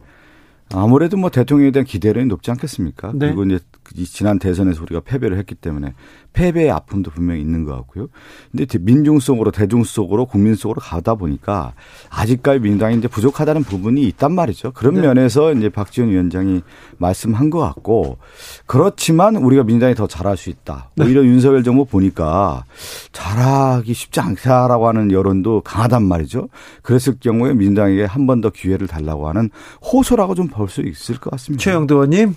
[0.74, 3.12] 아무래도 뭐 대통령에 대한 기대력이 높지 않겠습니까?
[3.14, 3.28] 네.
[3.28, 3.73] 그리고 이제 이
[4.06, 5.94] 지난 대선에서 우리가 패배를 했기 때문에
[6.34, 8.08] 패배의 아픔도 분명히 있는 것 같고요.
[8.52, 11.74] 근데 민중 속으로 대중 속으로 국민 속으로 가다 보니까
[12.10, 14.72] 아직까지 민주당이 이제 부족하다는 부분이 있단 말이죠.
[14.72, 15.02] 그런 네.
[15.02, 16.62] 면에서 이제 박지원 위원장이
[16.98, 18.18] 말씀한 것 같고
[18.66, 20.90] 그렇지만 우리가 민주당이 더 잘할 수 있다.
[20.96, 21.06] 네.
[21.06, 22.66] 오히려 윤석열 정부 보니까
[23.12, 26.50] 잘하기 쉽지 않다라고 하는 여론도 강하단 말이죠.
[26.82, 29.50] 그랬을 경우에 민주당에게 한 번 더 기회를 달라고 하는
[29.84, 31.62] 호소라고 좀 볼 수 있을 것 같습니다.
[31.64, 32.36] 최영두 의원님.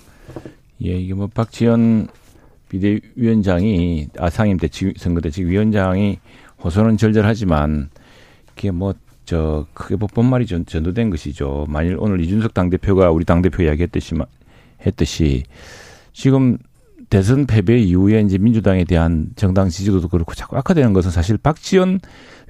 [0.85, 2.07] 예, 이게 뭐 박지원
[2.69, 6.19] 비대위원장이 아 상임 때 지- 선거 때 지금 위원장이
[6.63, 7.89] 호소는 절절하지만
[8.53, 8.93] 이게 뭐
[9.25, 11.65] 저 크게 뭐 본말이 전, 전도된 것이죠.
[11.67, 14.25] 만일 오늘 이준석 당대표가 우리 당대표 이야기했듯이 마-
[14.85, 15.43] 했듯이
[16.13, 16.57] 지금
[17.09, 21.99] 대선 패배 이후에 이제 민주당에 대한 정당 지지도도 그렇고 자꾸 악화되는 것은 사실 박지원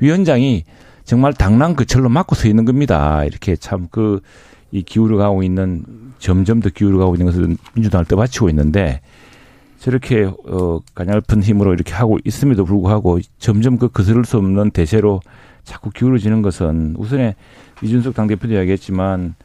[0.02, 0.66] 위원장이
[1.04, 3.24] 정말 당랑 그철로 막고 서 있는 겁니다.
[3.26, 4.22] 이렇게 참 그
[4.72, 5.84] 이 기울어가고 있는
[6.20, 9.02] 점점 더 기울어가고 있는 것을 민주당을 떠받치고 있는데
[9.80, 15.22] 저렇게 어 가냘픈 힘으로 이렇게 하고 있음에도 불구하고 점점 그 거스를 수 없는 대세로
[15.64, 17.36] 자꾸 기울어지는 것은 우선에
[17.82, 19.36] 이준석 당대표도 이야기했지만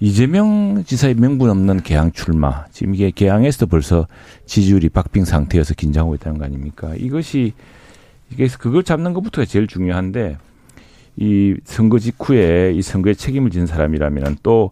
[0.00, 4.06] 이재명 지사의 명분 없는 개항 출마 지금 이게 개항에서도 벌써
[4.46, 6.94] 지지율이 박빙 상태여서 긴장하고 있다는 거 아닙니까?
[6.96, 7.52] 이것이
[8.30, 10.36] 이게 그걸 잡는 것부터가 제일 중요한데
[11.20, 14.70] 이 선거 직후에 이 선거에 책임을 지는 사람이라면 또,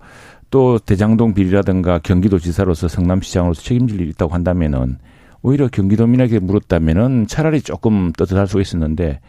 [0.51, 4.99] 또 대장동 비리라든가 경기도 지사로서 성남시장으로서 책임질 일이 있다고 한다면은
[5.43, 9.21] 오히려 경기도민에게 물었다면은 차라리 조금 떳떳할 수가 있었는데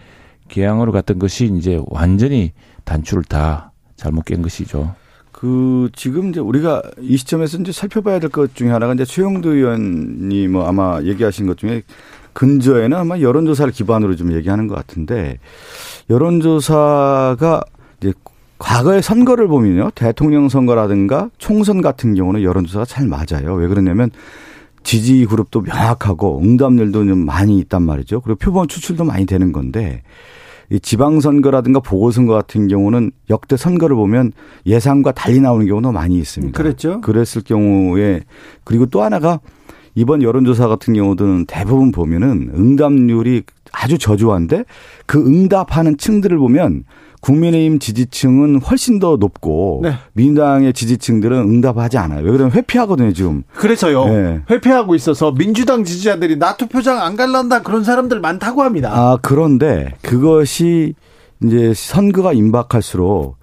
[0.47, 2.53] 개항으로 갔던 것이 이제 완전히
[2.85, 4.95] 단추를 다 잘못 깬 것이죠.
[5.31, 10.47] 그 지금 이제 우리가 이 시점에서 이제 살펴봐야 될 것 중에 하나가 이제 최영도 의원이
[10.47, 11.83] 뭐 아마 얘기하신 것 중에
[12.37, 15.39] 근저에는 아마 여론조사를 기반으로 좀 얘기하는 것 같은데
[16.07, 17.61] 여론조사가
[17.99, 18.13] 이제
[18.59, 23.55] 과거의 선거를 보면요 대통령 선거라든가 총선 같은 경우는 여론조사가 잘 맞아요.
[23.55, 24.11] 왜 그러냐면
[24.83, 28.21] 지지 그룹도 명확하고 응답률도 좀 많이 있단 말이죠.
[28.21, 30.03] 그리고 표본 추출도 많이 되는 건데
[30.69, 34.31] 이 지방선거라든가 보궐선거 같은 경우는 역대 선거를 보면
[34.67, 36.55] 예상과 달리 나오는 경우도 많이 있습니다.
[36.55, 37.01] 그랬죠.
[37.01, 38.21] 그랬을 경우에
[38.63, 39.39] 그리고 또 하나가
[39.97, 44.63] 이번 여론조사 같은 경우는 대부분 보면은 응답률이 아주 저조한데
[45.07, 46.83] 그 응답하는 층들을 보면
[47.21, 49.93] 국민의힘 지지층은 훨씬 더 높고 네.
[50.13, 52.23] 민주당의 지지층들은 응답하지 않아요.
[52.23, 53.41] 왜 그러면 회피하거든요, 지금.
[53.55, 54.05] 그래서요.
[54.05, 54.41] 네.
[54.51, 58.91] 회피하고 있어서 민주당 지지자들이 나 투표장 안 갈란다 그런 사람들 많다고 합니다.
[58.93, 60.93] 아, 그런데 그것이
[61.43, 63.37] 이제 선거가 임박할수록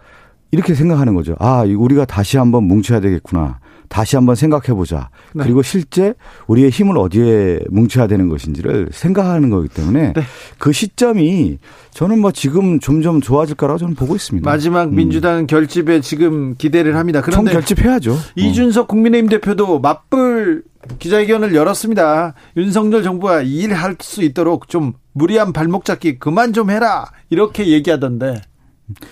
[0.52, 1.34] 이렇게 생각하는 거죠.
[1.40, 3.58] 아, 우리가 다시 한번 뭉쳐야 되겠구나.
[3.88, 5.10] 다시 한번 생각해 보자.
[5.34, 5.44] 네.
[5.44, 6.14] 그리고 실제
[6.46, 10.22] 우리의 힘을 어디에 뭉쳐야 되는 것인지를 생각하는 거기 때문에 네.
[10.58, 11.58] 그 시점이
[11.90, 14.48] 저는 뭐 지금 점점 좋아질 거라고 저는 보고 있습니다.
[14.48, 14.96] 마지막 음.
[14.96, 17.20] 민주당 결집에 지금 기대를 합니다.
[17.20, 18.12] 총 그런데 결집해야죠.
[18.12, 18.18] 어.
[18.36, 20.64] 이준석 국민의힘 대표도 맞불
[20.98, 22.34] 기자회견을 열었습니다.
[22.56, 28.42] 윤석열 정부가 일할 수 있도록 좀 무리한 발목 잡기 그만 좀 해라 이렇게 얘기하던데
[28.86, 29.06] 그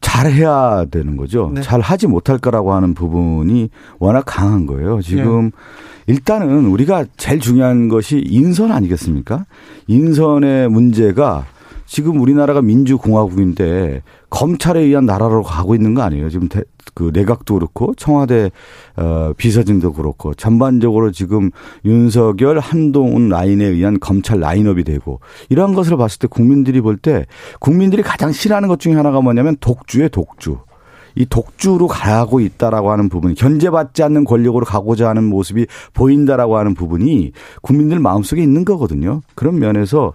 [0.00, 1.50] 잘해야 되는 거죠.
[1.54, 1.62] 네.
[1.62, 5.00] 잘 하지 못할 거라고 하는 부분이 워낙 강한 거예요.
[5.00, 5.50] 지금
[6.06, 9.46] 일단은 우리가 제일 중요한 것이 인선 아니겠습니까?
[9.86, 11.46] 인선의 문제가
[11.86, 14.02] 지금 우리나라가 민주공화국인데
[14.32, 16.30] 검찰에 의한 나라로 가고 있는 거 아니에요.
[16.30, 16.62] 지금 대,
[16.94, 18.50] 그 내각도 그렇고 청와대
[18.96, 21.50] 어, 비서진도 그렇고 전반적으로 지금
[21.84, 27.26] 윤석열 한동훈 라인에 의한 검찰 라인업이 되고 이러한 것을 봤을 때 국민들이 볼 때
[27.60, 30.58] 국민들이 가장 싫어하는 것 중에 하나가 뭐냐면 독주의 독주.
[31.14, 37.32] 이 독주로 가고 있다라고 하는 부분, 견제받지 않는 권력으로 가고자 하는 모습이 보인다라고 하는 부분이
[37.60, 39.22] 국민들 마음속에 있는 거거든요.
[39.34, 40.12] 그런 면에서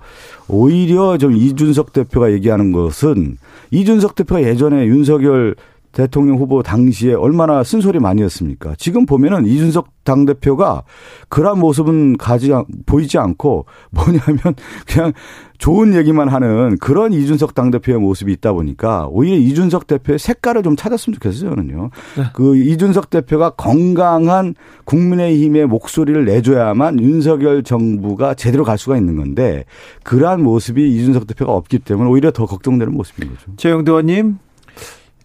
[0.48, 3.38] 오히려 좀 이준석 대표가 얘기하는 것은
[3.72, 5.56] 이준석 대표가 예전에 윤석열
[5.98, 8.76] 대통령 후보 당시에 얼마나 쓴소리 많이 했습니까?
[8.78, 10.84] 지금 보면은 이준석 당대표가
[11.28, 14.38] 그런 모습은 가지, 않- 보이지 않고 뭐냐면
[14.88, 15.12] 그냥
[15.58, 21.16] 좋은 얘기만 하는 그런 이준석 당대표의 모습이 있다 보니까 오히려 이준석 대표의 색깔을 좀 찾았으면
[21.16, 21.90] 좋겠어요, 저는요.
[22.34, 24.54] 그 이준석 대표가 건강한
[24.86, 29.66] 국민의힘의 목소리를 내줘야만 윤석열 정부가 제대로 갈 수가 있는 건데
[30.04, 33.52] 그러한 모습이 이준석 대표가 없기 때문에 오히려 더 걱정되는 모습인 거죠.
[33.58, 34.38] 최영도 의원님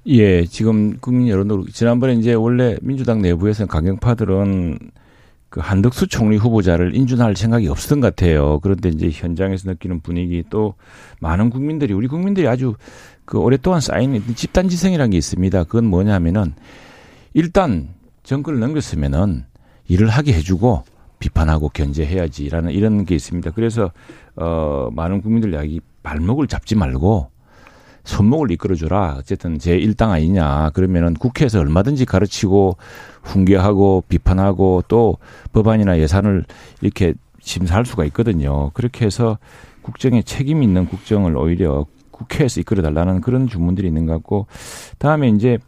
[0.06, 4.78] 예, 지금 국민 여론도 지난번에 이제 원래 민주당 내부에서는 강경파들은
[5.48, 8.58] 그 한덕수 총리 후보자를 인준할 생각이 없었던 것 같아요.
[8.60, 10.74] 그런데 이제 현장에서 느끼는 분위기 또
[11.20, 12.74] 많은 국민들이 우리 국민들이 아주
[13.24, 15.64] 그 오랫동안 쌓인 집단 지성이라는 게 있습니다.
[15.64, 16.54] 그건 뭐냐면은
[17.34, 17.90] 일단
[18.24, 19.44] 정권을 넘겼으면은
[19.86, 20.84] 일을 하게 해주고
[21.18, 23.50] 비판하고 견제해야지라는 이런 게 있습니다.
[23.52, 23.92] 그래서
[24.34, 27.31] 어 많은 국민들 이야기 발목을 잡지 말고
[28.04, 29.16] 손목을 이끌어줘라.
[29.18, 30.70] 어쨌든 제 일당 아니냐.
[30.70, 32.76] 그러면은 국회에서 얼마든지 가르치고
[33.22, 35.18] 훈계하고 비판하고 또
[35.52, 36.44] 법안이나 예산을
[36.80, 38.70] 이렇게 심사할 수가 있거든요.
[38.74, 39.38] 그렇게 해서
[39.82, 44.46] 국정에 책임 있는 국정을 오히려 국회에서 이끌어 달라는 그런 주문들이 있는 것 같고
[44.98, 45.58] 다음에 이제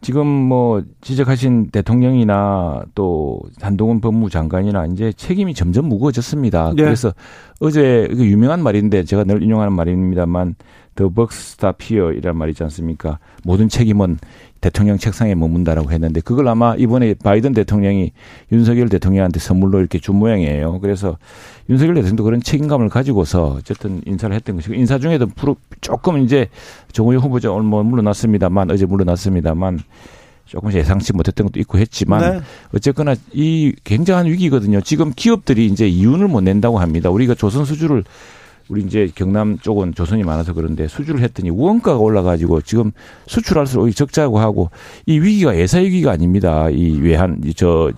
[0.00, 6.72] 지금 뭐 지적하신 대통령이나 또 한동훈 법무장관이나 이제 책임이 점점 무거워졌습니다.
[6.76, 6.84] 네.
[6.84, 7.12] 그래서
[7.60, 10.54] 어제 그 유명한 말인데 제가 늘 인용하는 말입니다만
[10.94, 13.18] The buck stop here 이란 말이 있지 않습니까?
[13.44, 14.18] 모든 책임은
[14.60, 18.12] 대통령 책상에 머문다라고 했는데 그걸 아마 이번에 바이든 대통령이
[18.50, 20.80] 윤석열 대통령한테 선물로 이렇게 준 모양이에요.
[20.80, 21.16] 그래서
[21.68, 25.28] 윤석열 대통령도 그런 책임감을 가지고서 어쨌든 인사를 했던 것이고 인사 중에도
[25.80, 26.48] 조금 이제
[26.92, 29.78] 정우영 후보자 오늘 뭐 물러났습니다만 어제 물러났습니다만
[30.48, 32.40] 조금씩 예상치 못했던 것도 있고 했지만 네.
[32.74, 34.80] 어쨌거나 이 굉장한 위기거든요.
[34.80, 37.10] 지금 기업들이 이제 이윤을 못 낸다고 합니다.
[37.10, 38.04] 우리가 조선 수주를
[38.68, 42.92] 우리 이제 경남 쪽은 조선이 많아서 그런데 수주를 했더니 원가가 올라가지고 지금
[43.26, 44.70] 수출할수록 적자고 하고
[45.06, 46.68] 이 위기가 예사 위기가 아닙니다.
[46.70, 47.90] 이 외환 저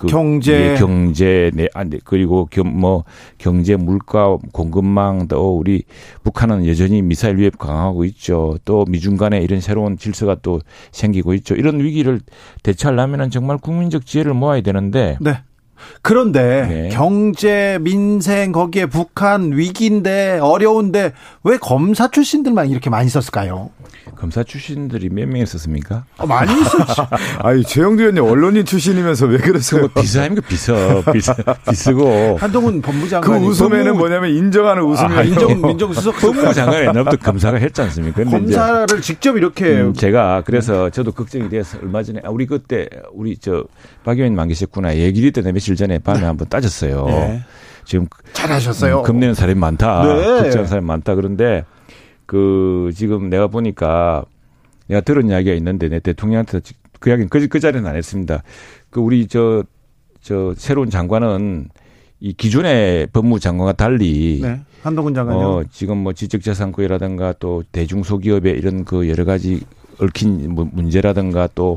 [0.00, 0.72] 그 경제.
[0.72, 1.98] 예, 경제 네, 안 돼.
[2.02, 3.04] 그리고 겸, 뭐
[3.36, 5.82] 경제 물가 공급망 또 우리
[6.24, 8.56] 북한은 여전히 미사일 위협 강화하고 있죠.
[8.64, 10.60] 또 미중 간에 이런 새로운 질서가 또
[10.92, 11.54] 생기고 있죠.
[11.54, 12.20] 이런 위기를
[12.62, 15.42] 대처하려면은 정말 국민적 지혜를 모아야 되는데 네.
[16.02, 16.88] 그런데 네.
[16.92, 21.12] 경제, 민생 거기에 북한 위기인데 어려운데
[21.44, 23.70] 왜 검사 출신들만 이렇게 많이 썼을까요?
[24.16, 26.04] 검사 출신들이 몇 명 있었습니까?
[26.18, 27.00] 어, 많이 있었지.
[27.40, 29.82] 아니 최영두 의원님 언론인 출신이면서 왜 그러세요?
[29.88, 31.34] 그거 비서 비서 비서
[31.68, 35.48] 비서고 한동훈 그 법무장관이 웃음에는 법무- 뭐냐면 인정하는 웃음이 아, 아니요.
[35.66, 38.16] 민정수석 법무부 장관 옛날부터 검사가 했지 않습니까?
[38.24, 42.46] 근데 이제 검사를 직접 이렇게 음, 제가 그래서 저도 걱정이 돼서 얼마 전에 아, 우리
[42.46, 43.64] 그때 우리 저
[44.02, 47.06] 박 의원님 안 계셨구나 얘기를 때문에 며칠 전에 밤에 한번 따졌어요.
[47.06, 47.40] 네.
[47.84, 48.98] 지금 잘하셨어요.
[48.98, 50.04] 음, 겁내는 사람이 많다.
[50.04, 50.24] 네.
[50.42, 51.14] 걱정하는 사람이 많다.
[51.14, 51.64] 그런데
[52.26, 54.24] 그 지금 내가 보니까
[54.86, 56.60] 내가 들은 이야기가 있는데 내 대통령한테
[57.00, 58.42] 그 이야기는 그, 그 자리는 안 했습니다.
[58.90, 59.64] 그 우리 저,
[60.20, 61.68] 저 새로운 장관은
[62.20, 64.60] 이 기존의 법무장관과 달리 네.
[64.82, 65.38] 한동훈 장관요.
[65.38, 69.62] 어, 지금 뭐 지적재산권이라든가 또 대중소기업의 이런 그 여러 가지
[69.98, 71.76] 얽힌 뭐 문제라든가 또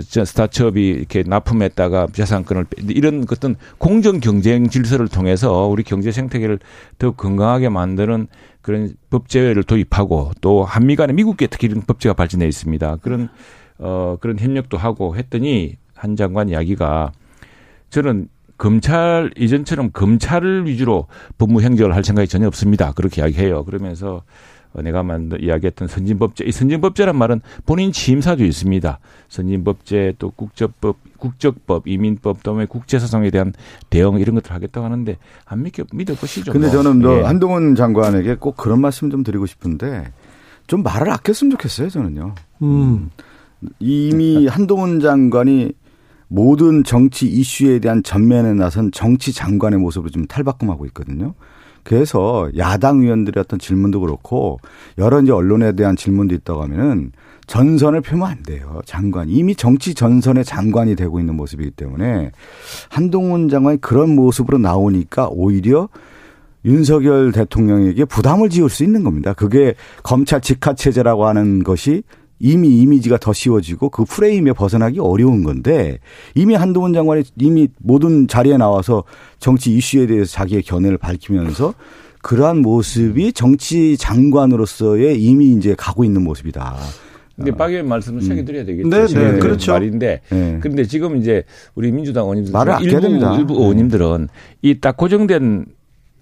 [0.00, 6.58] 스타트업이 이렇게 납품했다가 재산권을 빼- 이런 어떤 공정 경쟁 질서를 통해서 우리 경제 생태계를
[6.98, 8.26] 더 건강하게 만드는
[8.60, 12.96] 그런 법제를 도입하고 또 한미 간에 미국계 특히 이런 법제가 발전해 있습니다.
[12.96, 13.28] 그런
[13.78, 17.12] 어 그런 협력도 하고 했더니 한 장관 이야기가
[17.90, 21.06] 저는 검찰 이전처럼 검찰을 위주로
[21.38, 22.92] 법무 행정을 할 생각이 전혀 없습니다.
[22.92, 23.64] 그렇게 이야기해요.
[23.64, 24.22] 그러면서 어,
[24.74, 28.98] 내가 만든 이야기했던 선진법제, 이 선진법제란 말은 본인 취임사도 있습니다.
[29.28, 33.52] 선진법제 또 국적법, 국적법, 이민법, 또는 국제사상에 대한
[33.90, 36.52] 대응 이런 것들 하겠다고 하는데 안 믿겨 믿어 보시죠.
[36.52, 36.76] 근데 뭐.
[36.76, 37.22] 저는 너 예.
[37.22, 40.12] 한동훈 장관에게 꼭 그런 말씀 좀 드리고 싶은데
[40.66, 42.34] 좀 말을 아꼈으면 좋겠어요, 저는요.
[42.62, 43.10] 음.
[43.80, 45.72] 이미 한동훈 장관이
[46.28, 51.34] 모든 정치 이슈에 대한 전면에 나선 정치 장관의 모습으로 좀 탈바꿈하고 있거든요.
[51.82, 54.60] 그래서 야당 의원들의 어떤 질문도 그렇고
[54.98, 57.12] 여러 이제 언론에 대한 질문도 있다고 하면은
[57.46, 58.80] 전선을 펴면 안 돼요.
[58.84, 59.28] 장관.
[59.28, 62.30] 이미 정치 전선의 장관이 되고 있는 모습이기 때문에
[62.90, 65.88] 한동훈 장관이 그런 모습으로 나오니까 오히려
[66.64, 69.32] 윤석열 대통령에게 부담을 지을 수 있는 겁니다.
[69.32, 72.02] 그게 검찰 직화 체제라고 하는 것이
[72.40, 75.98] 이미 이미지가 더 씌워지고 그 프레임에 벗어나기 어려운 건데
[76.34, 79.04] 이미 한동훈 장관이 이미 모든 자리에 나와서
[79.38, 81.74] 정치 이슈에 대해서 자기의 견해를 밝히면서
[82.22, 86.76] 그러한 모습이 정치 장관으로서의 이미 이제 가고 있는 모습이다.
[87.36, 88.88] 근데 박 의원 말씀은 새겨드려야 되겠죠.
[88.88, 89.70] 네, 네, 그렇죠.
[89.72, 90.58] 말인데 네.
[90.60, 91.44] 그런데 지금 이제
[91.76, 93.34] 우리 민주당 의원님들 말을 일부 됩니다.
[93.36, 93.60] 일부 네.
[93.60, 94.28] 의원님들은
[94.62, 95.66] 이 딱 고정된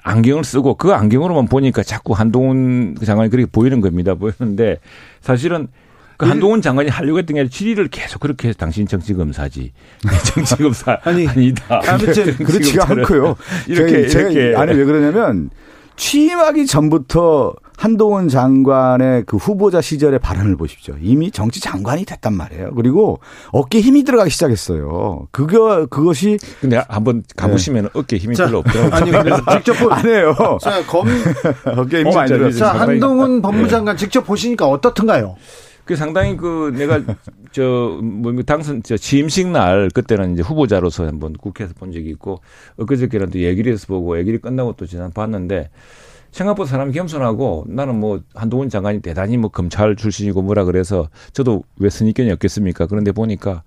[0.02, 4.14] 안경을 쓰고 그 안경으로만 보니까 자꾸 한동훈 그 장관이 그렇게 보이는 겁니다.
[4.14, 4.79] 보이는데
[5.22, 5.68] 사실은
[6.16, 9.72] 그 한동훈 장관이 하려고 했던 게 아니라 질의를 계속 그렇게 해서 당신 정치검사지.
[10.35, 13.37] 정치검사 아니, 아니, 니다 아무튼 그렇지가 않고요.
[13.68, 15.50] 이렇게 제가 이렇게 아니 왜 그러냐면
[15.96, 20.94] 취임하기 전부터 한동훈 장관의 그 후보자 시절의 발언을 보십시오.
[21.00, 22.70] 이미 정치 장관이 됐단 말이에요.
[22.74, 23.20] 그리고
[23.52, 25.29] 어깨에 힘이 들어가기 시작했어요.
[25.31, 28.94] 그거 그것이 근데 한번 가보시면 어깨 힘이 별로 없더라고요.
[28.94, 30.35] 아니 직접 보, 안 해요.
[30.62, 31.07] 자, 검,
[31.66, 32.52] 어깨에 힘이 어, 많이 진짜 들어가요.
[32.52, 35.37] 자, 한동훈 법무장관 직접 보시니까 어떻든가요?
[35.87, 37.01] 그 상당히 그 내가
[37.53, 42.40] 저 뭐 당선 저 취임식 날 그때는 이제 후보자로서 한번 국회에서 본 적이 있고
[42.77, 45.70] 엊그저께는 또 얘기를 해서 보고 얘기를 끝나고 또 지난 봤는데
[46.33, 51.88] 생각보다 사람이 겸손하고 나는 뭐 한동훈 장관이 대단히 뭐 검찰 출신이고 뭐라 그래서 저도 왜
[51.88, 52.87] 선입견이 없겠습니까?
[52.87, 53.62] 그런데 보니까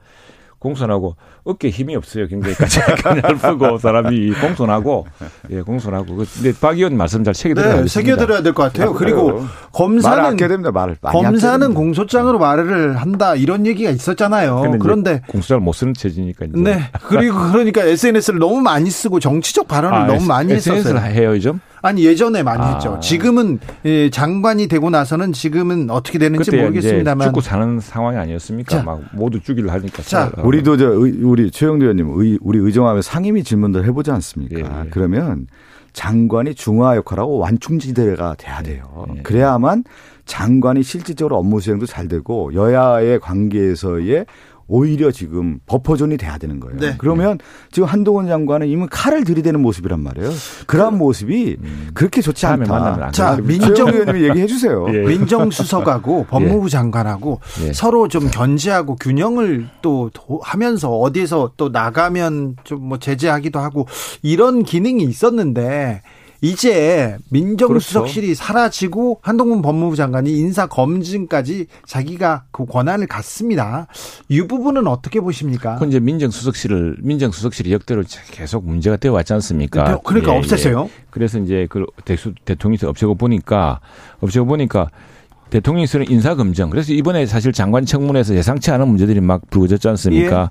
[0.59, 2.27] 공손하고 어깨에 힘이 없어요.
[2.27, 5.07] 굉장히 가지고 사람이 공손하고
[5.51, 8.93] 예 공손하고 그- 근데 박 의원 말씀 잘 새겨들어야 네, 새겨드려야 될 것 같아요.
[8.93, 10.71] 그리고 말을 검사는 됩니다.
[10.71, 11.79] 말을 검사는 됩니다.
[11.79, 14.77] 공소장으로 말을 한다 이런 얘기가 있었잖아요.
[14.79, 19.97] 그런데 공수장을 못 쓰는 체제니까 이제 네 그리고 그러니까 SNS를 너무 많이 쓰고 정치적 발언을
[19.97, 21.13] 아, 너무 많이 SNS를 했었어요.
[21.21, 21.59] 해요 요즘.
[21.81, 22.73] 아니 예전에 많이 아.
[22.73, 22.99] 했죠.
[23.01, 28.77] 지금은 예, 장관이 되고 나서는 지금은 어떻게 되는지 모르겠습니다만 죽고 사는 상황이 아니었습니까?
[28.77, 28.83] 자.
[28.83, 30.03] 막 모두 죽이려 하니까.
[30.03, 34.59] 자, 살- 우리도 저 의- 우리 최영두 의원님 의- 우리 의정하면 상임위 질문들 해보지 않습니까?
[34.59, 34.89] 예, 예.
[34.89, 35.47] 그러면
[35.93, 39.05] 장관이 중화 역할하고 완충지대가 돼야 돼요.
[39.17, 39.21] 예.
[39.21, 39.83] 그래야만
[40.25, 44.25] 장관이 실질적으로 업무 수행도 잘 되고 여야의 관계에서의
[44.69, 46.77] 오히려 지금 버퍼존이 돼야 되는 거예요.
[46.79, 46.95] 네.
[46.99, 47.39] 그러면
[47.71, 50.29] 지금 한동훈 장관은 이미 칼을 들이대는 모습이란 말이에요.
[50.67, 51.57] 그러한 모습이
[51.93, 53.11] 그렇게 좋지 않다.
[53.11, 53.35] 자.
[53.41, 54.85] 민정- 의원님이 얘기해 주세요.
[54.93, 54.99] 예.
[54.99, 57.73] 민정수석하고 법무부 장관하고 예.
[57.73, 63.87] 서로 좀 견제하고 균형을 또 도- 하면서 어디에서 또 나가면 좀 뭐 제재하기도 하고
[64.21, 66.01] 이런 기능이 있었는데
[66.41, 68.43] 이제 민정수석실이 그렇죠.
[68.43, 73.87] 사라지고 한동훈 법무부 장관이 인사 검증까지 자기가 그 권한을 갖습니다.
[74.29, 75.75] 이 부분은 어떻게 보십니까?
[75.77, 79.99] 그 이제 민정수석실을 민정수석실이 역대로 계속 문제가 되어 왔지 않습니까?
[80.03, 80.85] 그러니까 예, 없앴어요.
[80.85, 80.89] 예.
[81.09, 83.81] 그래서 이제 그 대수 대통령이 없애고 보니까
[84.21, 84.89] 없애고 보니까
[85.49, 86.69] 대통령이 쓰는 인사검증.
[86.69, 90.49] 그래서 이번에 사실 장관 청문회에서 예상치 않은 문제들이 막 불거졌지 않습니까?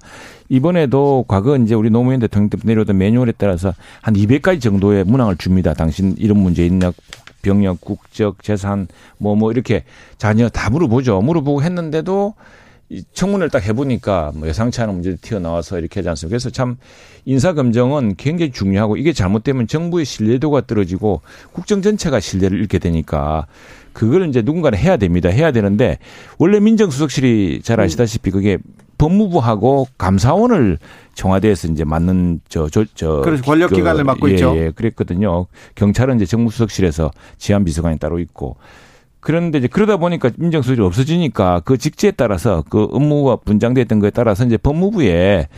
[0.49, 5.75] 이번에도 과거 이제 우리 노무현 대통령 때 내려오던 매뉴얼에 따라서 한 200가지 정도의 문항을 줍니다.
[5.75, 6.93] 당신 이런 문제 있냐,
[7.43, 8.89] 병력, 국적, 재산,
[9.19, 9.85] 뭐뭐 뭐 이렇게
[10.17, 11.21] 자녀 다 물어보죠.
[11.21, 12.35] 물어보고 했는데도
[12.91, 16.33] 이 청문회를 딱 해보니까 뭐 예상치 않은 문제들이 튀어나와서 이렇게 하지 않습니까?
[16.33, 16.77] 그래서 참
[17.27, 21.21] 인사검증은 굉장히 중요하고 이게 잘못되면 정부의 신뢰도가 떨어지고
[21.53, 23.47] 국정 전체가 신뢰를 잃게 되니까
[23.99, 25.29] 그걸 이제 누군가는 해야 됩니다.
[25.29, 25.99] 해야 되는데
[26.39, 28.59] 원래 민정수석실이 잘 아시다시피 그게
[28.97, 30.79] 법무부하고 감사원을
[31.15, 34.57] 청와대에서 이제 맡는 저 저 저 그래서 권력 기관을 그, 맡고 예, 있죠.
[34.57, 35.47] 예, 그랬거든요.
[35.75, 38.55] 경찰은 이제 정무수석실에서 지한 비서관이 따로 있고
[39.19, 44.57] 그런데 이제 그러다 보니까 민정수석이 없어지니까 그 직제에 따라서 그 업무가 분장됐던 거에 따라서 이제
[44.57, 45.49] 법무부에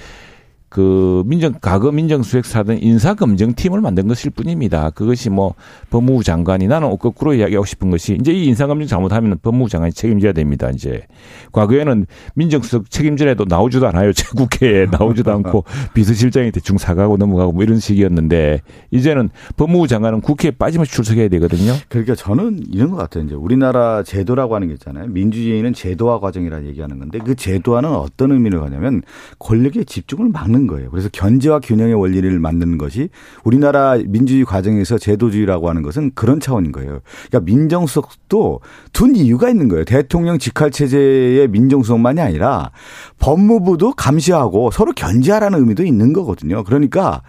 [0.71, 4.91] 그 민정 과거 민정수석사든 인사검증팀을 만든 것일 뿐입니다.
[4.91, 5.55] 그것이 뭐
[5.91, 10.71] 법무부 장관이 나는 거꾸로 이야기하고 싶은 것이 이제 이 인사검증 잘못하면 법무부 장관이 책임져야 됩니다.
[10.71, 11.03] 이제
[11.51, 12.07] 과거에는
[12.37, 14.13] 민정수석 책임질에도 나오지도 않아요.
[14.13, 18.61] 제 국회에 나오지도 않고 비서실장이 대충 사가고 넘어가고 뭐 이런 식이었는데
[18.93, 21.73] 이제는 법무부 장관은 국회에 빠짐없이 출석해야 되거든요.
[21.89, 23.25] 그러니까 저는 이런 것 같아요.
[23.25, 25.09] 이제 우리나라 제도라고 하는 게 있잖아요.
[25.09, 29.03] 민주주의는 제도화 과정이라 얘기하는 건데 그 제도화는 어떤 의미를 가냐면
[29.41, 30.91] 권력의 집중을 막는 하는 거예요.
[30.91, 33.09] 그래서 견제와 균형의 원리를 만드는 것이
[33.45, 37.01] 우리나라 민주주의 과정에서 제도주의라고 하는 것은 그런 차원인 거예요.
[37.29, 38.61] 그러니까 민정수석도
[38.93, 39.85] 둔 이유가 있는 거예요.
[39.85, 42.71] 대통령 직할 체제의 민정수석만이 아니라
[43.19, 46.63] 법무부도 감시하고 서로 견제하라는 의미도 있는 거거든요.
[46.65, 47.23] 그러니까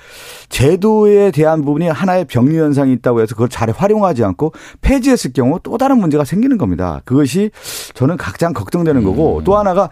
[0.49, 5.77] 제도에 대한 부분이 하나의 병리 현상이 있다고 해서 그걸 잘 활용하지 않고 폐지했을 경우 또
[5.77, 7.01] 다른 문제가 생기는 겁니다.
[7.05, 7.51] 그것이
[7.93, 9.43] 저는 가장 걱정되는 거고 음.
[9.43, 9.89] 또 하나가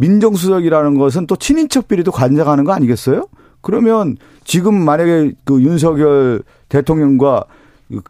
[0.00, 3.28] 민정수석이라는 것은 또 친인척 비리도 관장하는 거 아니겠어요?
[3.60, 7.44] 그러면 지금 만약에 그 윤석열 대통령과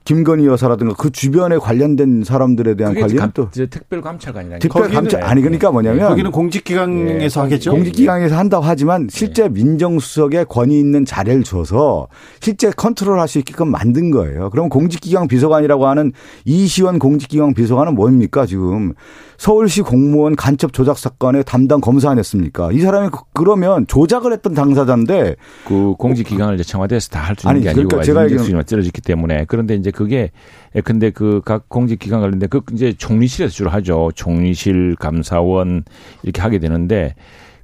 [0.04, 5.70] 김건희 여사라든가 그 주변에 관련된 사람들에 대한 관련 또 특별 감찰관이라 특별 감찰 아니 그러니까
[5.70, 7.44] 뭐냐면 거기는 공직기강에서 네.
[7.44, 7.70] 하겠죠.
[7.72, 9.48] 공직기강에서 한다고 하지만 실제 네.
[9.48, 12.08] 민정수석에 권위 있는 자리를 줘서
[12.40, 14.50] 실제 컨트롤할 수 있게끔 만든 거예요.
[14.50, 16.12] 그럼 공직기강 비서관이라고 하는
[16.44, 18.92] 이시원 공직기강 비서관은 뭡니까 지금
[19.38, 22.72] 서울시 공무원 간첩 조작 사건의 담당 검사 아니었습니까?
[22.72, 27.56] 이 사람이 그, 그러면 조작을 했던 당사자인데 그 공직기강을 이제 청와대에서 다 할 수 있는
[27.56, 30.30] 아니, 게 아니고 그러니까 제가 민정수석이 쩔어졌기 때문에 그런데 이제 그게
[30.84, 34.10] 근데 그 각 공직 기관 관련된 그 이제 총리실에서 주로 하죠.
[34.14, 35.84] 총리실 감사원
[36.22, 37.14] 이렇게 하게 되는데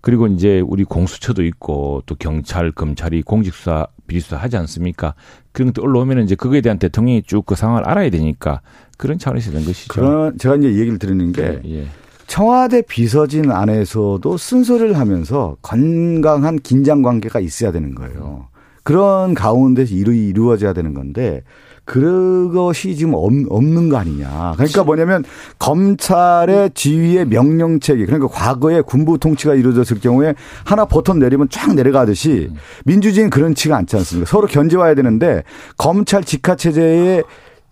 [0.01, 5.15] 그리고 이제 우리 공수처도 있고 또 경찰, 검찰이 공직수사, 비리수사 하지 않습니까?
[5.53, 8.61] 그런 것도 올라오면 이제 그거에 대한 대통령이 쭉 그 상황을 알아야 되니까
[8.99, 9.93] 그런 차원에서 된 것이죠.
[9.93, 11.87] 그런 제가 이제 얘기를 드리는 게 예, 예.
[12.29, 18.49] 청와대 비서진 안에서도 순서를 하면서 건강한 긴장 관계가 있어야 되는 거예요.
[18.85, 21.43] 그런 가운데서 이루어져야 되는 건데
[21.87, 24.55] 그것이 지금 없는 거 아니냐.
[24.57, 25.25] 그러니까 뭐냐면
[25.59, 30.35] 검찰의 지휘의 명령 체계 그러니까 과거에 군부 통치가 이루어졌을 경우에
[30.65, 32.51] 하나 버튼 내리면 쫙 내려가듯이
[32.85, 34.29] 민주주의는 그런치가 않지 않습니까?
[34.29, 35.45] 서로 견제와야 되는데
[35.79, 37.23] 검찰 직하 체제의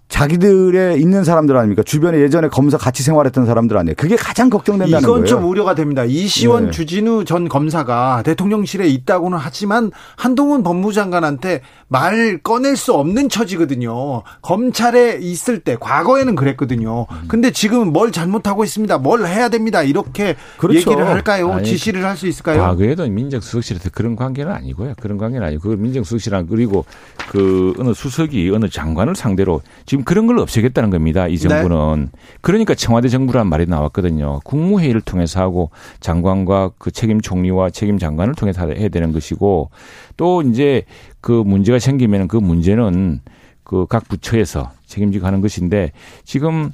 [0.09, 1.83] 자기들의 있는 사람들 아닙니까?
[1.83, 3.95] 주변에 예전에 검사 같이 생활했던 사람들 아니에요.
[3.97, 5.17] 그게 가장 걱정된다는 이건 거예요.
[5.17, 6.05] 이건 좀 우려가 됩니다.
[6.05, 6.71] 이시원 네.
[6.71, 14.23] 주진우 전 검사가 대통령실에 있다고는 하지만 한동훈 법무장관한테 말 꺼낼 수 없는 처지거든요.
[14.43, 17.07] 검찰에 있을 때 과거에는 그랬거든요.
[17.27, 18.99] 근데 지금은 뭘 잘못하고 있습니다.
[18.99, 19.83] 뭘 해야 됩니다.
[19.83, 20.79] 이렇게 그렇죠.
[20.79, 21.53] 얘기를 할까요?
[21.53, 22.61] 아니, 지시를 할 수 있을까요?
[22.61, 24.95] 과거에도 민정수석실에서 그런 관계는 아니고요.
[25.01, 26.85] 그런 관계는 아니고 그 민정수석실은 그리고
[27.31, 29.61] 그 어느 수석이 어느 장관을 상대로
[29.95, 31.29] 지금 그런 걸 없애겠다는 겁니다.
[31.29, 32.11] 이 정부는.
[32.13, 32.19] 네.
[32.41, 34.41] 그러니까 청와대 정부란 말이 나왔거든요.
[34.43, 35.71] 국무회의를 통해서 하고
[36.01, 39.71] 장관과 그 책임 총리와 책임 장관을 통해서 해야 되는 것이고
[40.17, 40.83] 또 이제
[41.21, 43.21] 그 문제가 생기면 그 문제는
[43.63, 45.93] 그 각 부처에서 책임지고 하는 것인데
[46.25, 46.73] 지금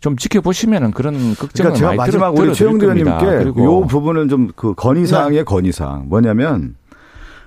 [0.00, 5.44] 좀 지켜보시면은 그런 걱정을 그러니까 제가 마지막 우리 최영도 의원님께 요 부분을 좀그 건의사항의 네.
[5.44, 6.74] 건의사항 뭐냐면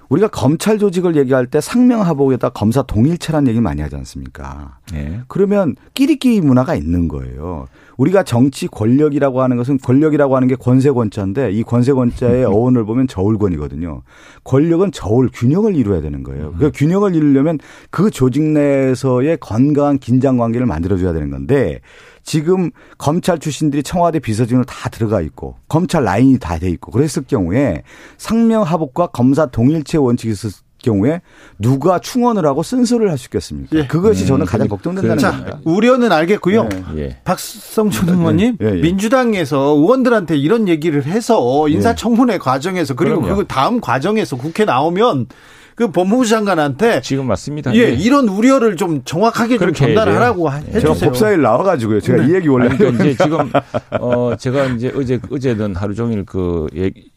[0.10, 4.78] 우리가 검찰 조직을 얘기할 때 상명하복에다 검사 동일체란 얘기 많이 하지 않습니까?
[4.92, 5.22] 네.
[5.28, 7.68] 그러면 끼리끼리 문화가 있는 거예요.
[7.98, 14.02] 우리가 정치 권력이라고 하는 것은 권력이라고 하는 게 권세권자인데 이 권세권자의 어원을 보면 저울권이거든요.
[14.44, 16.54] 권력은 저울 균형을 이루어야 되는 거예요.
[16.60, 17.58] 그 균형을 이루려면
[17.90, 21.80] 그 조직 내에서의 건강한 긴장 관계를 만들어줘야 되는 건데
[22.26, 27.84] 지금 검찰 출신들이 청와대 비서진으로 다 들어가 있고 검찰 라인이 다 돼 있고 그랬을 경우에
[28.18, 30.50] 상명하복과 검사 동일체 원칙이 있을
[30.82, 31.22] 경우에
[31.60, 33.76] 누가 충원을 하고 쓴소리를 할 수 있겠습니까?
[33.78, 33.88] 예.
[33.88, 35.60] 그것이 음, 저는 가장 걱정된다는 자, 겁니다.
[35.66, 36.70] 우려는 알겠고요.
[36.70, 36.84] 네.
[36.98, 37.18] 예.
[37.24, 38.82] 박성준 의원님, 예, 예.
[38.82, 45.28] 민주당에서 의원들한테 이런 얘기를 해서 인사청문회 과정에서 그리고 그 다음 과정에서 국회 나오면
[45.76, 47.76] 그 법무부 장관한테 지금 맞습니다.
[47.76, 47.94] 예, 네.
[47.94, 50.58] 이런 우려를 좀 정확하게 좀 전달하라고 네.
[50.58, 50.94] 해주세요.
[50.94, 52.00] 제가 법사일 나와가지고요.
[52.00, 52.30] 제가 네.
[52.30, 53.52] 이 얘기 원래 그러니까 이제 지금
[54.00, 56.68] 어 제가 이제 어제 어제는 하루 종일 그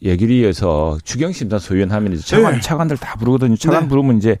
[0.01, 2.59] 예기리에서 추경 심사 소위원하면 이제 차관 네.
[2.59, 3.55] 차관들 다 부르거든요.
[3.55, 3.87] 차관 네.
[3.87, 4.37] 부르면 이제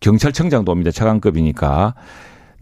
[0.00, 0.90] 경찰청장도 옵니다.
[0.90, 1.94] 차관급이니까.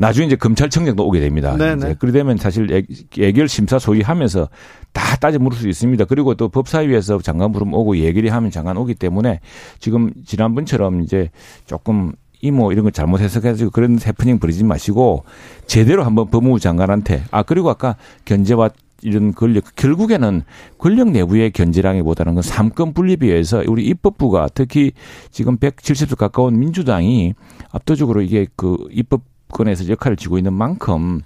[0.00, 1.54] 나중에 이제 검찰청장도 오게 됩니다.
[1.58, 1.76] 네네.
[1.76, 2.82] 이제 그러게 되면 사실 예-
[3.18, 4.48] 예결 심사 소위 하면서
[4.94, 6.06] 다 따져 물을 수 있습니다.
[6.06, 9.40] 그리고 또 법사위에서 장관 부름 오고 예결이 하면 장관 오기 때문에
[9.78, 11.28] 지금 지난번처럼 이제
[11.66, 15.24] 조금 이모 이런 거 잘못 해석해가지고 그런 해프닝 부리지 마시고
[15.66, 18.70] 제대로 한번 법무부 장관한테 아 그리고 아까 견제와
[19.02, 20.44] 이런 권력 결국에는
[20.78, 24.92] 권력 내부의 견제랑이보다는 그 삼권 분립에 의해서 우리 입법부가 특히
[25.30, 27.34] 지금 170석 가까운 민주당이
[27.70, 31.20] 압도적으로 이게 그 입법 권에서 역할을 쥐고 있는 만큼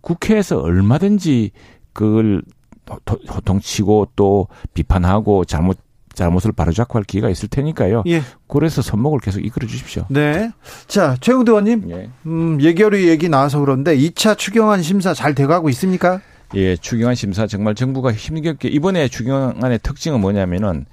[0.00, 1.50] 국회에서 얼마든지
[1.92, 2.42] 그걸
[2.90, 5.78] 호- 호통치고 또 비판하고 잘못
[6.14, 8.04] 잘못을 바로잡고 할 기회가 있을 테니까요.
[8.06, 8.22] 예.
[8.46, 10.04] 그래서 손목을 계속 이끌어 주십시오.
[10.10, 10.52] 네.
[10.86, 11.90] 자, 최영도 의원님.
[11.90, 12.08] 예.
[12.26, 16.20] 음, 예결위 얘기 나와서 그런데 2차 추경안 심사 잘 돼가고 있습니까?
[16.54, 20.86] 예, 추경안 심사 정말 정부가 힘겹게 이번에 추경안의 특징은 뭐냐면은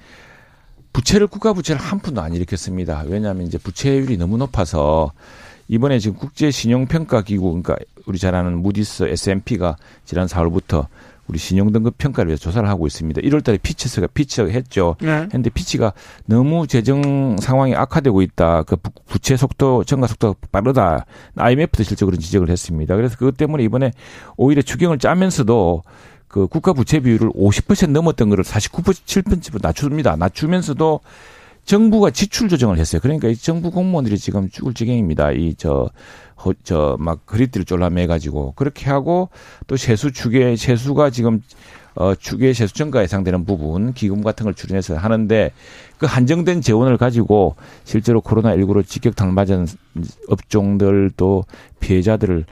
[0.94, 3.04] 부채를 국가 부채를 한 푼도 안 일으켰습니다.
[3.08, 5.12] 왜냐하면 이제 부채율이 너무 높아서
[5.72, 10.88] 이번에 지금 국제 신용 평가 기구 그러니까 우리 잘 아는 무디스 S&P가 지난 4월부터
[11.28, 13.22] 우리 신용 등급 평가를 위해서 조사를 하고 있습니다.
[13.22, 14.98] 1월 달에 피치스가 피치가 했죠.
[15.00, 15.30] 네.
[15.32, 15.94] 근데 피치가
[16.26, 18.64] 너무 재정 상황이 악화되고 있다.
[18.64, 21.06] 그 부- 부채 속도, 증가 속도가 빠르다.
[21.38, 22.98] IMF도 그런 지적을 했습니다.
[22.98, 23.94] 그래서 그것 때문에 이번에
[24.36, 25.84] 오히려 추경을 짜면서도
[26.28, 30.18] 그 국가 부채 비율을 50% 넘었던 거를 49.7%로 낮춥니다.
[30.18, 31.00] 낮추면서도
[31.66, 33.00] 정부가 지출 조정을 했어요.
[33.02, 35.32] 그러니까 이 정부 공무원들이 지금 죽을 지경입니다.
[35.32, 35.90] 이 저
[36.64, 39.30] 저막 허리띠를 졸라매 가지고 그렇게 하고
[39.68, 41.42] 또 세수 추계 세수가 지금
[41.94, 45.52] 어 추계 세수 증가 예상되는 부분 기금 같은 걸 출연해서 하는데
[45.98, 49.68] 그 한정된 재원을 가지고 실제로 코로나 19로 직격탄을 맞은
[50.30, 51.44] 업종들 또
[51.80, 52.46] 피해자들을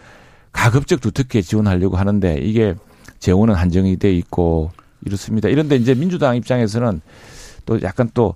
[0.51, 2.76] 가급적 두텁게 지원하려고 하는데 이게
[3.20, 4.72] 재원은 한정이 돼 있고
[5.05, 5.47] 이렇습니다.
[5.49, 7.01] 이런데 이제 민주당 입장에서는
[7.66, 8.36] 또 약간 또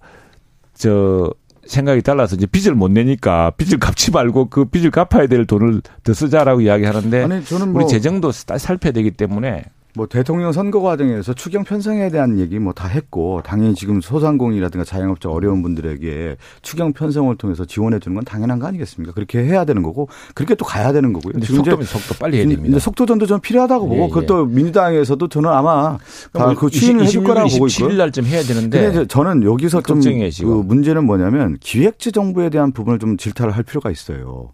[0.75, 1.33] 저
[1.65, 6.13] 생각이 달라서 이제 빚을 못 내니까 빚을 갚지 말고 그 빚을 갚아야 될 돈을 더
[6.13, 9.63] 쓰자라고 이야기하는데 아니 저는 뭐 우리 재정도 살- 살펴야 되기 때문에
[9.95, 15.29] 뭐 대통령 선거 과정에서 추경 편성에 대한 얘기 뭐 다 했고 당연히 지금 소상공인이라든가 자영업자
[15.29, 19.13] 어려운 분들에게 추경 편성을 통해서 지원해 주는 건 당연한 거 아니겠습니까?
[19.13, 21.33] 그렇게 해야 되는 거고 그렇게 또 가야 되는 거고요.
[21.33, 22.79] 근데 속도면 속도 빨리 해야 됩니다.
[22.79, 24.09] 속도전도 좀 필요하다고 보고 예, 예.
[24.09, 25.97] 그것도 민주당에서도 저는 아마
[26.31, 27.97] 다그 추진을 해줄 거라고 보고 27일 있고요.
[27.97, 30.45] 날쯤 해야 되는데 근데 저는 여기서 좀 그.
[30.47, 34.51] 문제는 뭐냐면 기획재정부에 대한 부분을 좀 질타를 할 필요가 있어요.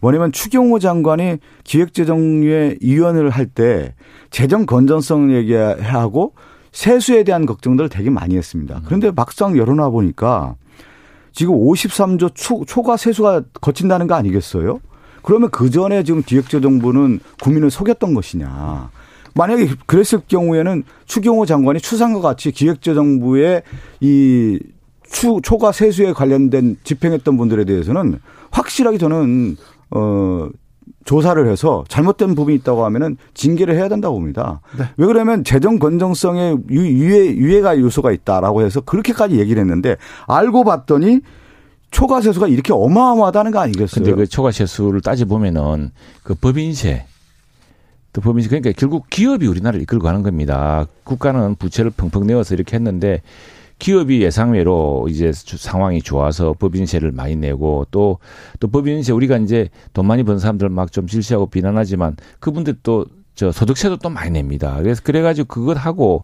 [0.00, 3.94] 뭐냐면 추경호 장관이 기획재정위의 위원을 할때
[4.32, 6.34] 재정 건전성 얘기하고
[6.72, 8.80] 세수에 대한 걱정들을 되게 많이 했습니다.
[8.86, 10.56] 그런데 막상 열어놔 보니까
[11.32, 14.80] 지금 53조 초, 초과 세수가 거친다는 거 아니겠어요?
[15.22, 18.90] 그러면 그 전에 지금 기획재정부는 국민을 속였던 것이냐.
[19.34, 23.62] 만약에 그랬을 경우에는 추경호 장관이 추상과 같이 기획재정부의
[24.00, 24.58] 이
[25.10, 28.18] 추, 초과 세수에 관련된 집행했던 분들에 대해서는
[28.50, 29.56] 확실하게 저는
[29.90, 30.48] 어
[31.04, 34.60] 조사를 해서 잘못된 부분이 있다고 하면은 징계를 해야 된다고 봅니다.
[34.78, 34.84] 네.
[34.96, 39.96] 왜 그러면 재정 건정성에 유- 유예 유예가 요소가 있다라고 해서 그렇게까지 얘기를 했는데
[40.28, 41.20] 알고 봤더니
[41.90, 44.04] 초과 세수가 이렇게 어마어마하다는 거 아니겠어요?
[44.04, 45.90] 근데 그 초과 세수를 따져 보면은
[46.22, 47.04] 그 법인세
[48.12, 50.86] 또 법인세 그러니까 결국 기업이 우리나라를 이끌고 가는 겁니다.
[51.04, 53.22] 국가는 부채를 펑펑 내어서 이렇게 했는데
[53.82, 58.18] 기업이 예상외로 이제 주- 상황이 좋아서 법인세를 많이 내고 또
[58.60, 63.96] 또 법인세 우리가 이제 돈 많이 번 사람들 막좀 질시하고 비난하지만 그분들 또 저 소득세도
[63.96, 64.76] 또 많이 냅니다.
[64.82, 66.22] 그래서 그래가지고 그것 하고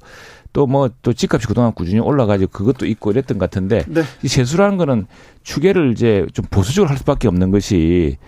[0.52, 4.02] 또 뭐 또 집값이 그동안 꾸준히 올라가지고 그것도 있고 이랬던 것 같은데 네.
[4.22, 5.06] 이 세수라는 거는
[5.42, 8.18] 추계를 이제 좀 보수적으로 할 수밖에 없는 것이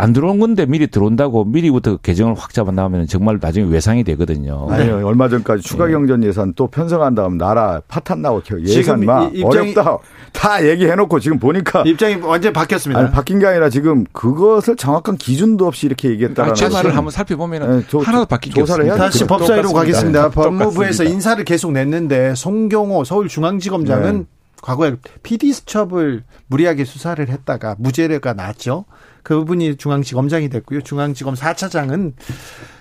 [0.00, 4.68] 안 들어온 건데 미리 들어온다고 미리부터 개정을 확 잡아 나오면 정말 나중에 외상이 되거든요.
[4.70, 5.04] 아니요.
[5.04, 8.66] 얼마 전까지 추가 경전 예산 또 편성한 다음 나라 파탄 나고 예산
[9.00, 9.98] 지금 막 이- 입장이- 어렵다
[10.32, 13.00] 다 얘기해 놓고 지금 보니까 입장이 완전히 바뀌었습니다.
[13.00, 17.78] 아니, 바뀐 게 아니라 지금 그것을 정확한 기준도 없이 이렇게 얘기했다라는 제 말을 한번 살펴보면
[17.80, 18.94] 네, 조- 하나도 바뀐 게 조사를 없습니다.
[19.02, 19.26] 해야 다시.
[19.26, 20.30] 법사위로 가겠습니다.
[20.30, 21.12] 법무부에서 똑같습니다.
[21.12, 24.24] 인사를 계속 냈는데 송경호 서울중앙지검장은 네.
[24.62, 28.84] 과거에 과거에 PD 수첩을 무리하게 수사를 했다가 무죄가 났죠.
[29.28, 30.80] 그분이 중앙지검장이 됐고요.
[30.80, 32.14] 중앙지검 4차장은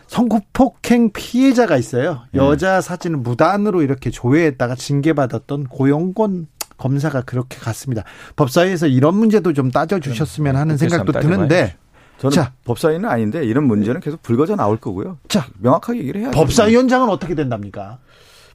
[0.07, 2.21] 성폭행 피해자가 있어요.
[2.31, 2.39] 네.
[2.39, 8.05] 여자 사진을 무단으로 이렇게 조회했다가 징계받았던 고영권 검사가 그렇게 갔습니다.
[8.37, 11.75] 법사위에서 이런 문제도 좀 따져주셨으면 하는 생각도 드는데
[12.19, 12.53] 저는 자.
[12.63, 15.17] 법사위는 아닌데 이런 문제는 계속 불거져 나올 거고요.
[15.27, 16.41] 자 명확하게 얘기를 해야 돼요.
[16.41, 17.97] 법사위원장은 어떻게 된답니까?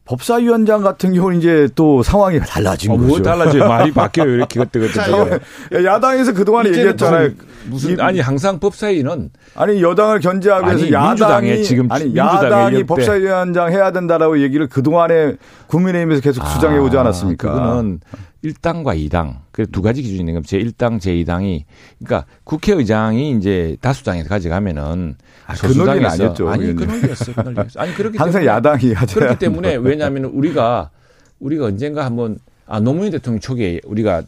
[0.05, 3.07] 법사위원장 같은 경우는 이제 또 상황이 달라진 어, 거죠.
[3.09, 3.67] 뭐 달라져요.
[3.69, 4.31] 말이 바뀌어요.
[4.35, 5.39] 이렇게 그때 자, 그때.
[5.87, 7.31] 야, 야당에서 그동안 얘기했잖아요.
[7.67, 12.85] 무슨 이- 아니 항상 법사위는 아니 여당을 견제하기 위해서 아니, 야당이 지금 아니 야당이.
[12.85, 15.35] 법사위원장 해야 된다라고 얘기를 그 동안에
[15.69, 17.53] 국민의힘에서 계속 주장해 오지 아, 않았습니까?
[17.53, 18.01] 그거는
[18.45, 20.57] 1당과 2당, 그두 가지 기준이 있는 겁니다.
[20.57, 21.65] 제1당, 제2당이,
[21.99, 25.15] 그러니까 국회의장이 이제 다수당에서 가져가면은
[25.47, 26.49] 아, 그 논리는 아니었죠.
[26.49, 27.35] 아니, 그 논리였어요.
[27.37, 27.83] 그 논리였어요.
[27.83, 30.91] 아니, 그렇기 항상 때문에, 야당이 가져야 그렇기 때문에 왜냐하면 우리가,
[31.39, 34.25] 우리가 언젠가 한번, 아, 노무현 대통령 초기에 우리가,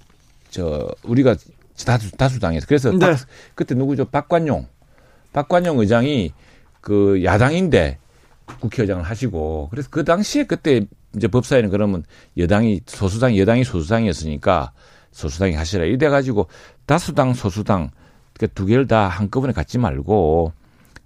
[0.51, 1.35] 저, 우리가
[1.85, 2.67] 다수, 다수당에서.
[2.69, 2.99] 그래서 네.
[2.99, 3.19] 박-
[3.57, 4.05] 그때 누구죠?
[4.05, 4.67] 박관용.
[5.33, 6.33] 박관용 의장이
[6.81, 7.99] 그 야당인데
[8.47, 10.87] 국회의장을 하시고 그래서 그 당시에 그때
[11.17, 12.05] 이제 법사위는 그러면
[12.37, 14.73] 여당이 소수당 여당이 소수당이었으니까
[15.13, 16.49] 소수당이 하시라 이래 가지고
[16.87, 17.91] 다수당 소수당
[18.39, 20.53] 그두 개를 다 한꺼번에 갖지 말고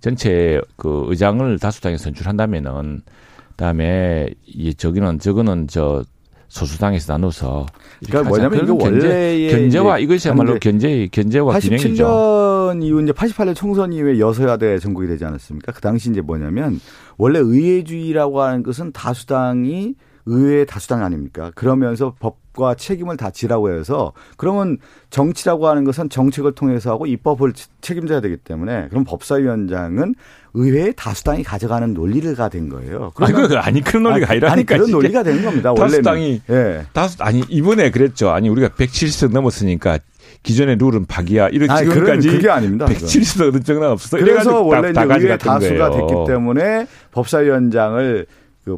[0.01, 3.03] 전체 그 의장을 다수당에 선출한다면은
[3.51, 6.05] 그다음에 이 저기는 저거는 저
[6.49, 7.67] 소수당에서 나눠서
[8.07, 8.29] 그러니까.
[8.29, 12.05] 뭐냐면 견제, 원래의 견제와 이것이야말로 견제 견제와 균형이죠.
[12.05, 15.73] 87년 이후 이제 88년 총선 이후에 여서야대 전국이 되지 않았습니까?
[15.73, 16.81] 그 당시 이제 뭐냐면
[17.19, 19.95] 원래 의회주의라고 하는 것은 다수당이
[20.29, 21.51] 의회 다수당 아닙니까?
[21.55, 24.76] 그러면서 법과 책임을 다 지라고 해서 그러면
[25.09, 30.14] 정치라고 하는 것은 정책을 통해서 하고 입법을 책임져야 되기 때문에 그럼 법사위원장은
[30.53, 33.12] 의회의 다수당이 가져가는 논리가 된 거예요.
[33.16, 34.53] 아니, 그 아니 그런 논리가 아니, 아니라니까.
[34.53, 34.91] 아니, 그런.
[34.91, 35.70] 논리가 되는 겁니다.
[35.70, 35.91] 원래는.
[35.91, 36.85] 다수당이 예.
[36.93, 38.31] 다수 아니 이번에 그랬죠.
[38.31, 39.99] 아니 우리가 170석 넘었으니까
[40.43, 41.49] 기존의 룰은 파기야.
[41.49, 42.85] 이런 아니, 지금까지 그게 아닙니다.
[42.87, 43.01] 그건.
[43.01, 44.18] 170석 어떤 적은 없어.
[44.18, 46.07] 그래서 원래 이제 의회 가져갔던 다수가 거예요.
[46.07, 48.26] 됐기 때문에 법사위원장을
[48.64, 48.76] 그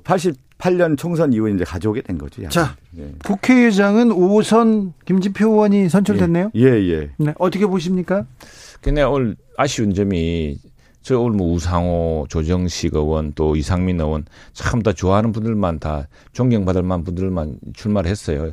[0.60, 2.48] 88년 총선 이후에 이제 가져오게 된 거죠.
[2.48, 3.12] 자, 예.
[3.24, 6.50] 국회의장은 5선 김진표 의원이 선출됐네요.
[6.54, 7.10] 예, 예.
[7.16, 8.26] 네, 어떻게 보십니까?
[8.80, 10.58] 근데 오늘 아쉬운 점이
[11.02, 16.82] 저 오늘 뭐 우상호, 조정식 의원 또 이상민 의원 참 다 좋아하는 분들만 다 존경받을
[16.82, 18.50] 만한 분들만 출마를 했어요.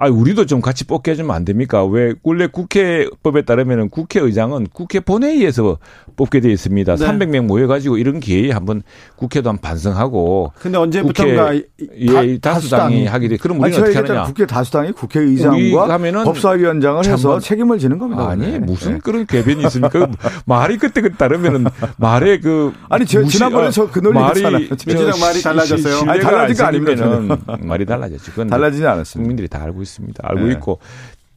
[0.00, 1.84] 아, 우리도 좀 같이 뽑게 해주면 안 됩니까?
[1.84, 5.78] 왜 원래 국회법에 따르면은 국회의장은 국회 본회의에서
[6.16, 6.94] 뽑게 돼 있습니다.
[6.94, 7.04] 네.
[7.04, 8.82] 300명 모여가지고 이런 기회에 한번
[9.16, 13.36] 국회도 한번 반성하고 근데 언제부턴가 예, 다- 다수당이 하게 돼.
[13.38, 14.22] 그럼 우리는 어떻게 하느냐?
[14.22, 18.28] 국회 다수당이 국회의장과 하면은 법사위원장을 해서 책임을 지는 겁니다.
[18.28, 18.58] 아니 원래.
[18.60, 18.98] 무슨 예.
[19.02, 19.88] 그런 궤변이 있습니까?
[19.98, 20.06] 그
[20.46, 21.64] 말이 그때 그 따르면은
[21.96, 24.42] 말에 그 아니, 저 무시- 지난번에 어, 저그 논리 말이
[24.86, 25.96] 민주당 말이 시- 달라졌어요?
[25.96, 28.30] 시- 아니, 달라진 거안 아닙니다, 말이 달라졌지.
[28.30, 29.24] 그건 달라지지 않았습니다.
[29.24, 29.87] 국민들이 다 알고 있습니다.
[30.22, 30.52] 알고 네.
[30.52, 30.78] 있고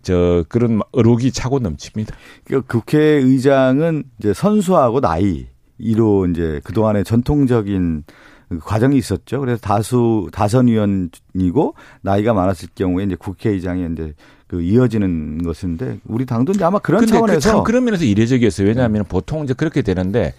[0.01, 2.15] 저 그런 의혹이 차고 넘칩니다.
[2.45, 8.03] 그 국회의장은 이제 선수하고 나이로 이제 그동안의 전통적인
[8.49, 9.39] 그 과정이 있었죠.
[9.39, 14.13] 그래서 다수 다선 의원이고 나이가 많았을 경우에 이제 국회의장이 이제
[14.47, 18.67] 그 이어지는 것인데 우리 당도 이제 아마 그런 그 차원에서 참 그런 면에서 이례적이었어요.
[18.67, 20.33] 왜냐하면 보통 이제 그렇게 되는데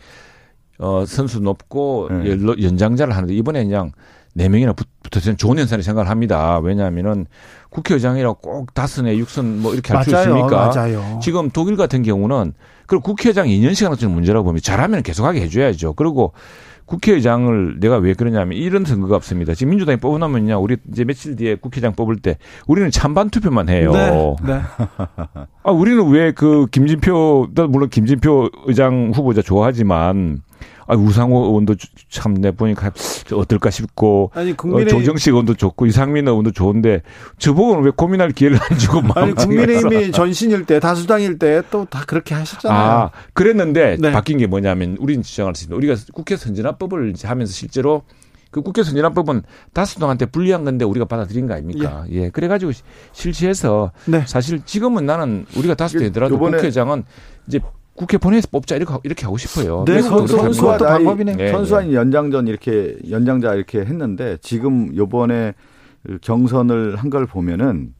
[0.78, 2.36] 어 선수 높고 네.
[2.62, 3.92] 연장자를 하는데 이번에 그냥
[4.34, 6.58] 네 명이나 붙- 붙어서 좋은 현상을 생각을 합니다.
[6.62, 7.26] 왜냐하면은
[7.70, 10.68] 국회의장이라고 꼭 다섯에 육선 뭐 이렇게 할 수 있습니까?
[10.74, 11.18] 맞아요.
[11.22, 12.54] 지금 독일 같은 경우는
[12.86, 14.64] 그 국회의장 2년씩 하는 문제라고 봅니다.
[14.64, 15.94] 잘하면 계속하게 해줘야죠.
[15.94, 16.32] 그리고
[16.86, 19.54] 국회의장을 내가 왜 그러냐면 이런 선거가 없습니다.
[19.54, 20.60] 지금 민주당이 뽑아놓으면요.
[20.60, 23.92] 우리 이제 며칠 뒤에 국회의장 뽑을 때 우리는 찬반 투표만 해요.
[23.92, 24.10] 네,
[24.46, 24.60] 네.
[25.62, 30.38] 아, 우리는 왜 그 김진표, 나 물론 김진표 의장 후보자 좋아하지만,
[30.92, 31.74] 아, 우상호 의원도
[32.10, 32.90] 참 내 보니까
[33.32, 37.02] 어떨까 싶고, 아니 어, 국민의 조정식 의원도 좋고, 이상민 의원도 좋은데,
[37.38, 42.34] 저보고는 왜 고민할 기회를 안 주고 아니 국민의힘이 전신일 때 다수당일 때 또 다 그렇게
[42.34, 42.78] 하셨잖아요.
[42.80, 44.12] 아, 그랬는데 네.
[44.12, 45.76] 바뀐 게 뭐냐면 우리는 주장할 수 있습니다.
[45.76, 48.02] 우리가 국회 선진화법을 이제 하면서 실제로
[48.50, 52.04] 그 국회 선진화법은 다수당한테 불리한 건데 우리가 받아들인 거 아닙니까?
[52.10, 52.28] 예.
[52.30, 52.82] 그래가지고 시-
[53.12, 54.24] 실시해서 네.
[54.26, 57.04] 사실 지금은 나는 우리가 다수 이게 되더라도 요번에- 국회의장은
[57.46, 57.60] 이제
[57.94, 59.84] 국회 본회의에서 뽑자 이렇게, 하- 이렇게 하고 싶어요.
[59.86, 60.36] 네, 선수-.
[60.36, 61.36] 선수와 선수와 방법이네.
[61.36, 65.52] 네, 선수한 연장전 이렇게 연장자 이렇게 했는데 지금 요번에
[66.06, 67.92] 그 경선을 한 걸 보면은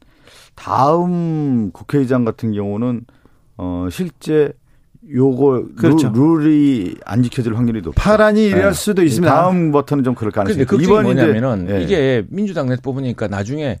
[0.55, 3.01] 다음 국회의장 같은 경우는
[3.57, 4.51] 어 실제
[5.11, 6.11] 요거 그렇죠.
[6.13, 7.99] 룰, 룰이 안 지켜질 확률이 높죠.
[7.99, 8.71] 파란이 이럴 네.
[8.73, 9.33] 수도 있습니다.
[9.33, 10.89] 다음부터는 좀 그럴 가능성이 근데 있죠.
[10.93, 11.83] 걱정이 이번 뭐냐면은 예.
[11.83, 13.79] 이게 민주당 내에서 뽑으니까 나중에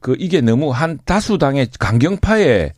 [0.00, 2.72] 그 이게 너무 한 다수당의 강경파의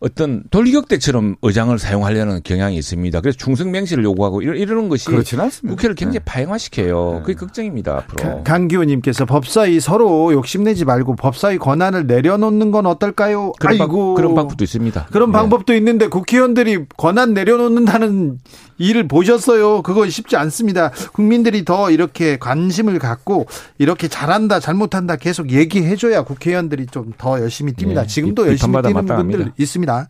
[0.00, 3.20] 어떤 돌격대처럼 의장을 사용하려는 경향이 있습니다.
[3.20, 5.06] 그래서 충성 맹시를 요구하고 이러- 이러는 것이.
[5.06, 6.24] 국회를 굉장히 네.
[6.24, 7.12] 파행화시켜요.
[7.14, 7.20] 네.
[7.22, 7.96] 그게 걱정입니다.
[7.98, 8.16] 앞으로.
[8.22, 13.52] 가- 강기호님께서 법사위 서로 욕심내지 말고 법사위 권한을 내려놓는 건 어떨까요?
[13.58, 15.06] 그런, 방, 아이고 그런 방법도 있습니다.
[15.10, 15.38] 그런 네.
[15.38, 18.38] 방법도 있는데 국회의원들이 권한 내려놓는다는
[18.78, 19.82] 일을 보셨어요.
[19.82, 20.90] 그거 쉽지 않습니다.
[21.12, 23.46] 국민들이 더 이렇게 관심을 갖고
[23.78, 28.02] 이렇게 잘한다, 잘못한다 계속 얘기해줘야 국회의원들이 좀 더 열심히 뜁니다.
[28.02, 29.02] 네, 지금도 비- 열심히 뛰는.
[29.16, 30.08] 분들 있습니다.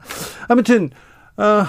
[0.49, 0.91] 아무튼
[1.37, 1.64] 어,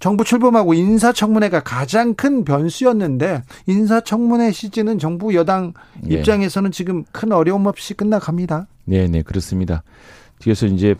[0.00, 5.74] 정부 출범하고 인사청문회가 가장 큰 변수였는데 인사청문회 시즌은 정부 여당
[6.10, 6.14] 예.
[6.16, 8.66] 입장에서는 지금 큰 어려움 없이 끝나갑니다.
[8.86, 9.82] 네, 네, 그렇습니다.
[10.42, 10.94] 그래서 이제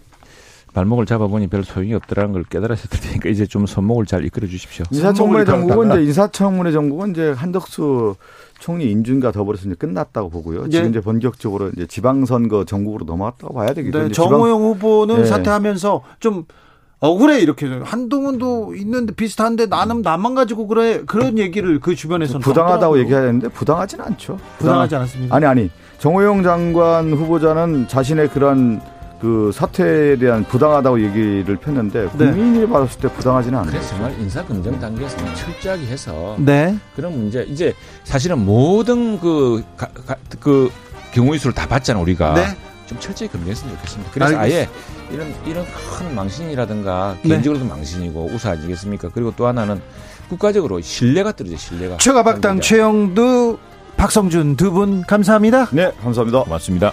[0.73, 4.85] 발목을 잡아보니 별 소용이 없더라는 걸 깨달았을 테니까 이제 좀 손목을 잘 이끌어 주십시오.
[4.91, 8.15] 인사청문회 정국은 이제 인사청문회 정국은 이제 한덕수
[8.61, 10.69] 총리 인준과 더불어서 이제 끝났다고 보고요.
[10.69, 10.89] 지금 예.
[10.91, 13.99] 이제 본격적으로 이제 지방선거 전국으로 넘어갔다고 봐야 되겠죠.
[13.99, 15.25] 네, 정호영 후보는 네.
[15.25, 16.45] 사퇴하면서 좀
[17.01, 22.99] 억울해 이렇게 한동훈도 있는데 비슷한데 나는 나만 가지고 그래 그런 얘기를 그 주변에서는 부당하다고.
[22.99, 24.39] 얘기해야 되는데 부당하진 않죠.
[24.59, 25.35] 부당하지 않았습니다.
[25.35, 28.83] 아니 아니 정호영 장관 후보자는 자신의 그런
[29.21, 32.31] 그 사퇴에 대한 부당하다고 얘기를 폈는데 네.
[32.33, 33.71] 국민이 봤을 때 부당하지는 않아요.
[33.71, 36.77] 그래서 정말 인사 검증 단계에서는 철저하게 해서 네.
[36.97, 40.71] 그런 문제 이제 사실은 모든 그, 가, 가, 그
[41.13, 42.47] 경우의 수를 다 봤잖아 우리가 네.
[42.87, 44.11] 좀 철저히 검증했으면 좋겠습니다.
[44.13, 44.69] 그래서 아예
[45.13, 45.65] 이런 이런
[45.99, 47.29] 큰 망신이라든가 네.
[47.29, 49.11] 개인적으로도 망신이고 우사 아니겠습니까?
[49.13, 49.81] 그리고 또 하나는
[50.31, 51.99] 국가적으로 신뢰가 떨어져 신뢰가.
[51.99, 53.59] 최가박당 최영두
[53.97, 55.69] 박성준 두 분 감사합니다.
[55.73, 56.45] 네, 감사합니다.
[56.45, 56.93] 고맙습니다.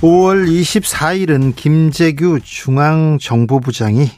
[0.00, 4.08] (5월 24일은) 김재규 중앙정보부장이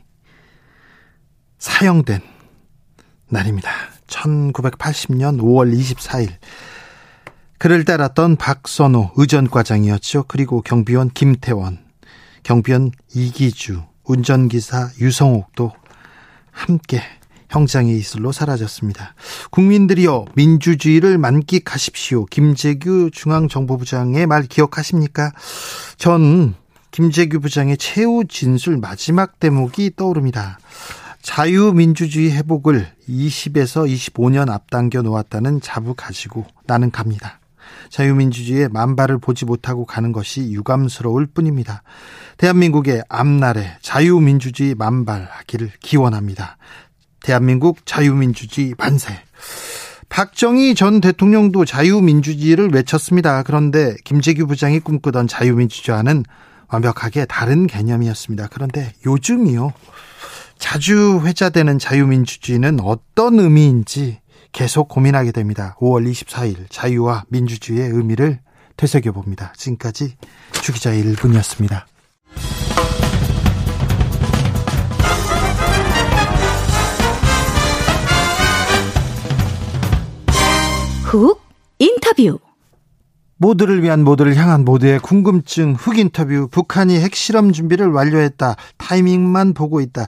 [1.59, 2.21] 사형된
[3.31, 3.71] 날입니다.
[4.07, 6.29] (1980년 5월 24일)
[7.57, 10.25] 그를 따랐던 박선호 의전과장이었죠.
[10.29, 11.79] 그리고 경비원 김태원
[12.43, 15.73] 경비원 이기주 운전기사 유성옥도
[16.51, 17.03] 함께
[17.51, 19.15] 형장의 이슬로 사라졌습니다.
[19.51, 22.25] 국민들이여 민주주의를 만끽하십시오.
[22.27, 25.33] 김재규 중앙정보부장의 말 기억하십니까?
[25.97, 26.55] 전
[26.91, 30.59] 김재규 부장의 최후 진술 마지막 대목이 떠오릅니다.
[31.23, 37.41] 자유민주주의 회복을 20에서 25년 앞당겨 놓았다는 자부 가지고 나는 갑니다.
[37.91, 41.83] 자유민주주의의 만발을 보지 못하고 가는 것이 유감스러울 뿐입니다.
[42.39, 46.57] 대한민국의 앞날에 자유민주주의 만발하기를 기원합니다.
[47.23, 49.15] 대한민국 자유민주주의 만세.
[50.09, 53.43] 박정희 전 대통령도 자유민주주의를 외쳤습니다.
[53.45, 56.25] 그런데 김재규 부장이 꿈꾸던 자유민주주의와는
[56.69, 58.49] 완벽하게 다른 개념이었습니다.
[58.53, 59.73] 그런데 요즘이요.
[60.59, 64.21] 자주 회자되는 자유민주주의는 어떤 의미인지
[64.53, 65.77] 계속 고민하게 됩니다.
[65.81, 68.41] 5월 24일 자유와 민주주의의 의미를
[68.77, 69.53] 되새겨봅니다.
[69.57, 70.17] 지금까지
[70.63, 71.85] 주기자의 1분이었습니다.
[81.11, 81.43] 훅
[81.81, 82.39] 인터뷰.
[83.37, 86.47] 모두를 위한 모두를 향한 모두의 궁금증 흑 인터뷰.
[86.49, 88.55] 북한이 핵실험 준비를 완료했다.
[88.77, 90.07] 타이밍만 보고 있다.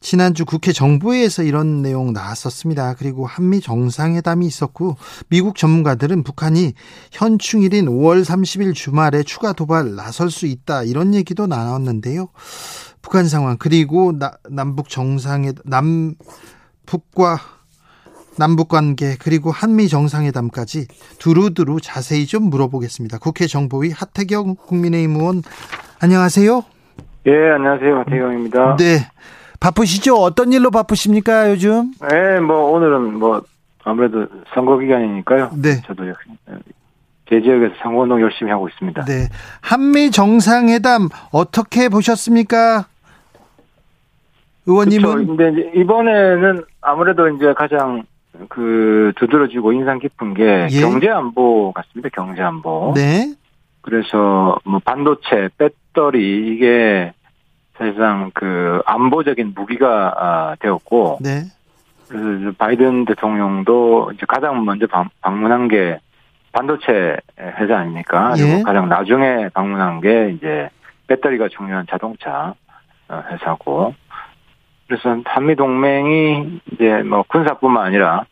[0.00, 2.94] 지난주 국회 정부회에서 이런 내용 나왔었습니다.
[2.94, 4.96] 그리고 한미 정상회담이 있었고
[5.28, 6.72] 미국 전문가들은 북한이
[7.12, 10.82] 현충일인 5월 30일 주말에 추가 도발 나설 수 있다.
[10.82, 12.30] 이런 얘기도 나왔는데요.
[13.00, 13.58] 북한 상황.
[13.58, 16.16] 그리고 나, 남북 정상회 남
[16.86, 17.61] 북과
[18.38, 20.86] 남북 관계 그리고 한미 정상회담까지
[21.18, 23.18] 두루두루 자세히 좀 물어보겠습니다.
[23.18, 25.42] 국회 정보위 하태경 국민의힘 의원
[26.00, 26.64] 안녕하세요.
[27.26, 27.98] 예, 안녕하세요.
[28.00, 28.76] 하태경입니다.
[28.76, 28.98] 네.
[29.60, 30.16] 바쁘시죠?
[30.16, 31.92] 어떤 일로 바쁘십니까, 요즘?
[32.10, 33.42] 네, 뭐 오늘은 뭐
[33.84, 35.50] 아무래도 선거 기간이니까요.
[35.54, 35.80] 네.
[35.86, 36.04] 저도
[37.28, 39.04] 제 지역에서 선거운동 열심히 하고 있습니다.
[39.04, 39.28] 네.
[39.60, 42.86] 한미 정상회담 어떻게 보셨습니까?
[44.66, 45.36] 의원님은 그렇죠.
[45.36, 48.02] 근데 이제 이번에는 아무래도 이제 가장
[48.48, 50.80] 그 두드러지고 인상 깊은 게 예.
[50.80, 52.08] 경제 안보 같습니다.
[52.12, 52.92] 경제 안보.
[52.94, 53.34] 네.
[53.82, 57.12] 그래서 뭐 반도체, 배터리 이게
[57.76, 61.44] 사실상 그 안보적인 무기가 아, 되었고 네.
[62.08, 65.98] 그래서 바이든 대통령도 이제 가장 먼저 방, 방문한 게
[66.52, 68.34] 반도체 회사 아닙니까?
[68.36, 68.42] 예.
[68.42, 70.68] 그리고 가장 나중에 방문한 게 이제
[71.06, 72.54] 배터리가 중요한 자동차
[73.08, 73.94] 어, 회사고.
[74.92, 78.26] 그래서 한미 동맹이 이제 뭐 군사뿐만 아니라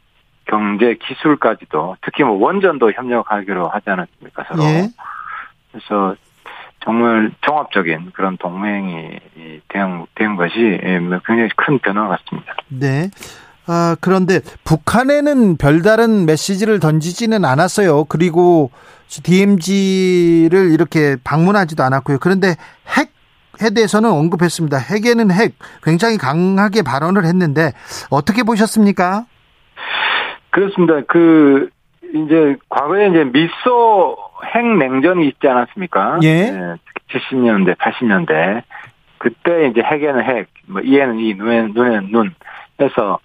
[0.44, 4.62] 경제 기술까지도 특히 뭐 원전도 협력하기로 하지 않았습니까 서로.
[4.64, 4.90] 예.
[5.72, 6.16] 그래서
[6.84, 9.20] 정말 종합적인 그런 동맹이
[9.68, 12.54] 된, 된 것이 예, 굉장히 큰 변화 같습니다.
[12.68, 13.08] 네.
[13.66, 18.04] 아, 그런데 북한에는 별다른 메시지를 던지지는 않았어요.
[18.04, 18.70] 그리고
[19.08, 22.18] DMZ를 이렇게 방문하지도 않았고요.
[22.20, 22.56] 그런데
[22.98, 23.12] 핵
[23.62, 24.78] 에 대해서는 언급했습니다.
[24.78, 27.72] 핵에는 핵 굉장히 강하게 발언을 했는데
[28.10, 29.26] 어떻게 보셨습니까?
[30.50, 31.00] 그렇습니다.
[31.06, 31.68] 그
[32.14, 34.16] 이제 과거에 이제 미소
[34.54, 36.20] 핵 냉전이 있지 않았습니까?
[36.22, 36.76] 예.
[37.10, 38.62] 70년대, 80년대
[39.18, 42.34] 그때 이제 핵에는 핵, 뭐 이에는 이, 눈에는 눈에는 눈
[42.80, 43.18] 해서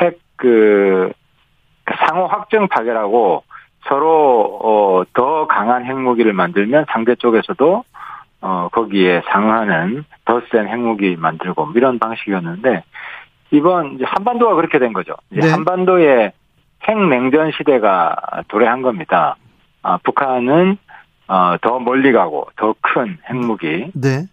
[0.00, 1.12] 핵그
[2.06, 3.44] 상호 확정 파괴라고
[3.86, 7.84] 서로 어, 더 강한 핵무기를 만들면 상대 쪽에서도
[8.46, 12.84] 어, 거기에 상응하는 더 센 핵무기 만들고 뭐 이런 방식이었는데
[13.52, 15.14] 이번 이제 한반도가 그렇게 된 거죠.
[15.30, 15.50] 네.
[15.50, 16.32] 한반도의
[16.86, 18.14] 핵냉전 시대가
[18.48, 19.36] 도래한 겁니다.
[19.82, 20.76] 아, 북한은
[21.26, 24.26] 어, 더 멀리 가고 더 큰 핵무기를 네.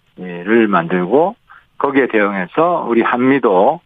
[0.68, 1.36] 만들고
[1.78, 3.80] 거기에 대응해서 우리 한미도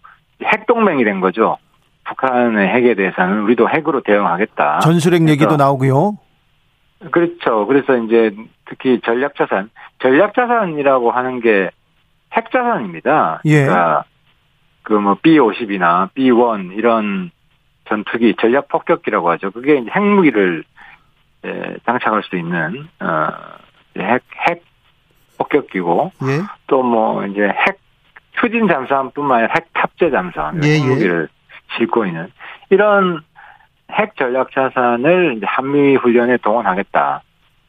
[0.43, 1.57] 핵동맹이 된 거죠.
[2.05, 4.79] 북한의 핵에 대해서는 우리도 핵으로 대응하겠다.
[4.79, 6.17] 전술핵 얘기도 나오고요.
[7.11, 7.67] 그렇죠.
[7.67, 9.69] 그래서 이제 특히 전략자산,
[9.99, 11.69] 전략 자산이라고 하는 게
[12.35, 13.41] 핵 자산입니다.
[13.45, 13.61] 예.
[13.63, 14.03] 그러니까
[14.83, 17.31] 그 뭐 B50이나 B1 이런
[17.87, 19.51] 전투기 전략 폭격기라고 하죠.
[19.51, 20.63] 그게 이제 핵무기를
[21.45, 24.63] 에, 장착할 수 있는 어핵 핵
[25.37, 26.43] 폭격기고 예.
[26.67, 27.79] 또뭐 이제 핵
[28.39, 30.79] 추진 잠수함뿐만 아니라 핵 탑재 잠수함 예, 예.
[30.79, 31.29] 핵무기를
[31.77, 32.31] 싣고 있는
[32.69, 33.21] 이런
[33.91, 37.21] 핵 전략 자산을 이제 한미 훈련에 동원하겠다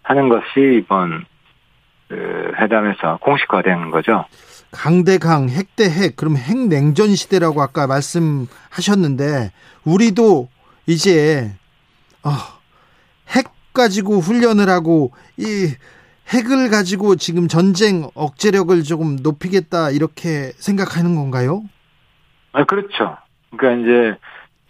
[0.03, 1.36] 하는 것이 이번 그
[2.11, 4.24] 회담에서 공식화된 거죠.
[4.72, 9.52] 강대강, 핵 대핵, 그럼 핵냉전 시대라고 아까 말씀하셨는데,
[9.84, 10.48] 우리도
[10.86, 11.52] 이제,
[12.22, 12.30] 어,
[13.30, 15.72] 핵 가지고 훈련을 하고, 이
[16.28, 21.62] 핵을 가지고 지금 전쟁 억제력을 조금 높이겠다, 이렇게 생각하는 건가요?
[22.52, 23.16] 아, 그렇죠.
[23.57, 24.18] 그러니까 이제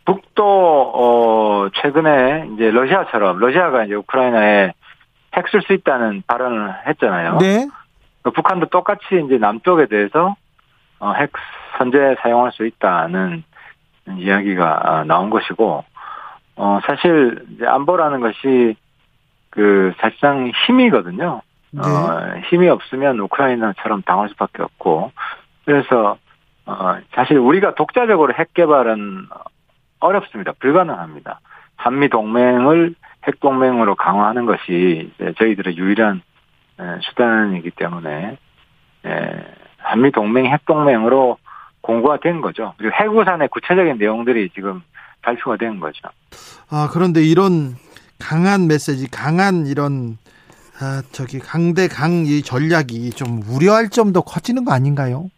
[0.07, 4.73] 북도 어 최근에 이제 러시아처럼 러시아가 이제 우크라이나에
[5.37, 7.39] 핵 쓸 수 있다는 발언을 했잖아요.
[7.39, 7.69] 네.
[8.23, 10.37] 그 북한도 똑같이 이제 남쪽에 대해서
[10.99, 11.31] 어, 핵
[11.79, 13.45] 선제 사용할 수 있다는
[14.17, 15.85] 이야기가 아, 나온 것이고
[16.57, 18.77] 어 사실 이제 안보라는 것이
[19.51, 21.43] 그 사실상 힘이거든요.
[21.71, 21.81] 네.
[21.81, 25.13] 어, 힘이 없으면 우크라이나처럼 당할 수밖에 없고
[25.65, 26.17] 그래서
[26.65, 29.29] 어, 사실 우리가 독자적으로 핵 개발은
[30.01, 30.53] 어렵습니다.
[30.59, 31.41] 불가능합니다.
[31.77, 32.95] 한미 동맹을
[33.27, 36.23] 핵 동맹으로 강화하는 것이 저희들의 유일한
[36.81, 38.39] 에, 수단이기 때문에
[39.07, 39.45] 에,
[39.79, 41.39] 한미 동맹 핵 동맹으로
[41.81, 42.75] 공고가 된 거죠.
[42.79, 44.83] 그리고 해구산의 구체적인 내용들이 지금
[45.23, 46.01] 발표가 된 거죠.
[46.71, 47.77] 아, 그런데 이런
[48.19, 50.19] 강한 메시지, 강한 이런,
[50.81, 55.31] 아, 저기, 강대강 이 전략이 좀 우려할 점도 커지는 거 아닌가요?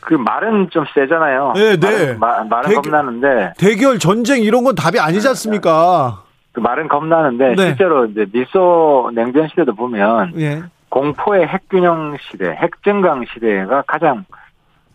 [0.00, 1.52] 그 말은 좀 세잖아요.
[1.56, 2.14] 네, 네.
[2.14, 6.22] 말은, 마- 말은 되게- 겁나는데 대결, 전쟁 이런 건 답이 아니지 않습니까?
[6.56, 7.66] 그 말은 겁나는데 네.
[7.66, 10.62] 실제로 이제 미소 냉전 시대도 보면 예.
[10.88, 14.24] 공포의 핵균형 시대, 핵증강 시대가 가장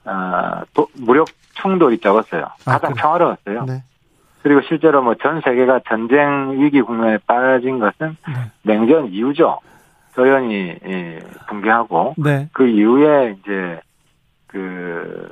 [0.04, 2.46] 어, 도- 무력 충돌이 적었어요.
[2.66, 3.02] 아, 가장 그래.
[3.04, 3.66] 평화로웠어요.
[3.66, 3.84] 네.
[4.42, 8.34] 그리고 실제로 뭐 전 세계가 전쟁 위기 국면에 빠진 것은 네.
[8.64, 9.60] 냉전 이후죠.
[10.16, 12.50] 소련이 예, 붕괴하고 네.
[12.54, 13.80] 그 이후에 이제
[14.48, 15.30] 그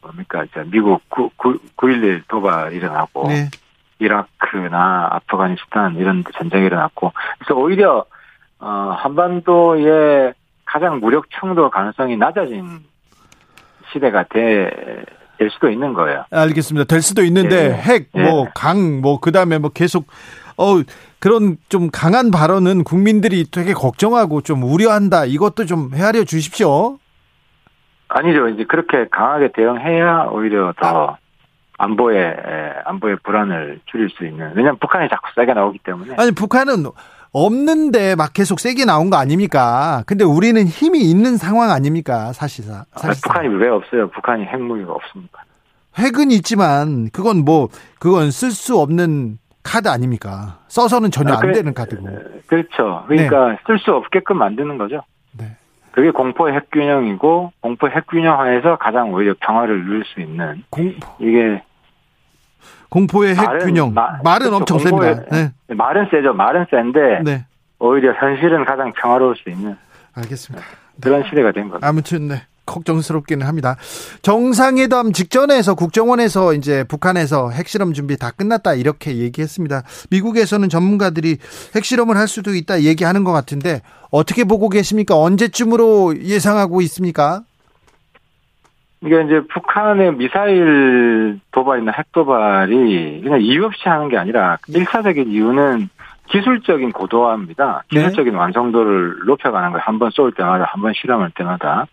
[0.00, 3.50] 뭡니까 저 미국 9, 9.11 도발 일어나고 네.
[4.02, 8.04] 이라크나 아프가니스탄 이런 전쟁이 일어났고 그래서 오히려
[8.58, 10.34] 어 한반도의
[10.64, 12.80] 가장 무력 충돌 가능성이 낮아진
[13.92, 15.04] 시대가 돼,
[15.38, 16.24] 될 수도 있는 거예요.
[16.30, 16.84] 알겠습니다.
[16.86, 17.72] 될 수도 있는데 예.
[17.72, 18.50] 핵, 뭐, 예.
[18.54, 20.06] 강, 뭐, 그 다음에 뭐 계속,
[20.56, 20.82] 어,
[21.18, 25.24] 그런 좀 강한 발언은 국민들이 되게 걱정하고 좀 우려한다.
[25.26, 26.98] 이것도 좀 헤아려 주십시오.
[28.08, 28.48] 아니죠.
[28.48, 31.16] 이제 그렇게 강하게 대응해야 오히려 더
[31.86, 32.34] 안보의 에,
[32.84, 34.52] 안보의 불안을 줄일 수 있는.
[34.54, 36.14] 왜냐하면 북한이 자꾸 세게 나오기 때문에.
[36.16, 36.84] 아니, 북한은
[37.32, 40.04] 없는데 막 계속 세게 나온 거 아닙니까?
[40.06, 42.32] 근데 우리는 힘이 있는 상황 아닙니까?
[42.32, 42.84] 사실상.
[42.94, 43.32] 아, 사실상.
[43.32, 44.08] 북한이 왜 없어요?
[44.10, 45.40] 북한이 핵무기가 없습니까?
[45.98, 47.68] 핵은 있지만 그건 뭐
[47.98, 50.60] 그건 쓸 수 없는 카드 아닙니까?
[50.68, 52.06] 써서는 전혀 아, 안 그래- 되는 카드고.
[52.46, 53.04] 그렇죠.
[53.08, 55.02] 그러니까 쓸수 없게끔 만드는 거죠.
[55.36, 55.56] 네.
[55.90, 61.62] 그게 공포의 핵균형이고 공포 핵균형 하에서 가장 오히려 평화를 누릴 수 있는 공, 이게
[62.96, 63.94] 공포의 핵 말은- 균형.
[63.94, 64.56] 마- 말은 그렇죠.
[64.74, 65.36] 엄청 공포의- 셉니다.
[65.68, 65.74] 네.
[65.74, 66.34] 말은 세죠.
[66.34, 67.46] 말은 센데 네.
[67.78, 69.74] 오히려 현실은 가장 평화로울 수 있는
[70.12, 70.62] 알겠습니다.
[71.00, 71.84] 그런 시대가 된 거죠.
[71.86, 72.42] 아무튼 네.
[72.66, 73.76] 걱정스럽기는 합니다.
[74.20, 79.82] 정상회담 직전에서 국정원에서 이제 북한에서 핵실험 준비 다 끝났다 이렇게 얘기했습니다.
[80.10, 81.38] 미국에서는 전문가들이
[81.74, 83.80] 핵실험을 할 수도 있다 얘기하는 것 같은데
[84.10, 85.16] 어떻게 보고 계십니까?
[85.18, 87.42] 언제쯤으로 예상하고 있습니까?
[89.04, 95.88] 이게 이제 북한의 미사일 도발이나 핵 도발이 그냥 이유 없이 하는 게 아니라 일차적인 이유는
[96.28, 97.82] 기술적인 고도화입니다.
[97.92, 98.00] 네.
[98.00, 99.82] 기술적인 완성도를 높여가는 거예요.
[99.84, 101.86] 한번 쏠 때마다, 한 번 실험할 때마다.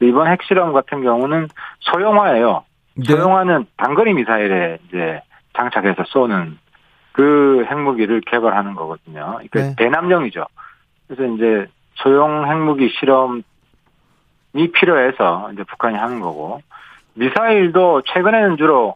[0.00, 1.48] 이번 핵실험 같은 경우는
[1.80, 2.64] 소형화예요.
[2.96, 3.04] 네.
[3.04, 5.20] 소형화는 단거리 미사일에 이제
[5.56, 6.58] 장착해서 쏘는
[7.12, 9.38] 그 핵무기를 개발하는 거거든요.
[9.50, 9.74] 그러니까 네.
[9.76, 10.44] 대남용이죠.
[11.06, 13.42] 그래서 이제 소형 핵무기 실험이
[14.72, 16.60] 필요해서 이제 북한이 하는 거고
[17.14, 18.94] 미사일도 최근에는 주로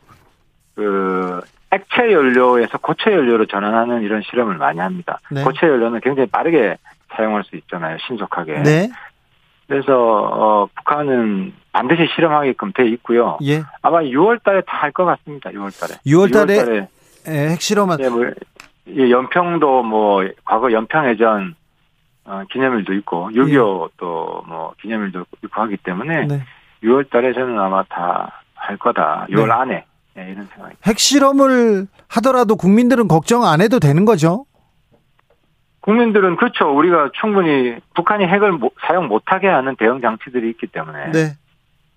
[0.75, 1.41] 그
[1.71, 5.21] 액체 연료에서 고체 연료로 전환하는 이런 실험을 많이 합니다.
[5.31, 5.43] 네.
[5.45, 6.77] 고체 연료는 굉장히 빠르게
[7.15, 7.97] 사용할 수 있잖아요.
[8.07, 8.63] 신속하게.
[8.63, 8.89] 네.
[9.69, 13.39] 그래서 어, 북한은 반드시 실험하게끔 돼 있고요.
[13.45, 13.63] 예.
[13.83, 15.51] 아마 6월달에 다 할 것 같습니다.
[15.51, 15.99] 6월달에.
[16.07, 16.89] 6월달에
[17.29, 18.25] 예, 핵실험은 예, 뭐,
[18.89, 21.55] 예, 연평도 뭐 과거 연평해전
[22.25, 26.43] 어, 기념일도 있고 6.25 또뭐 기념일도 있고 하기 때문에 네.
[26.83, 29.27] 6월 달에 저는 아마 다 할 거다.
[29.31, 29.53] 6월 네.
[29.53, 29.85] 안에
[30.19, 30.77] 예, 이런 생각이.
[30.85, 34.45] 핵실험을 하더라도 국민들은 걱정 안 해도 되는 거죠?
[35.81, 36.67] 국민들은 그렇죠.
[36.77, 41.19] 우리가 충분히 북한이 핵을 못- 사용 못하게 하는 대응 장치들이 있기 때문에 네.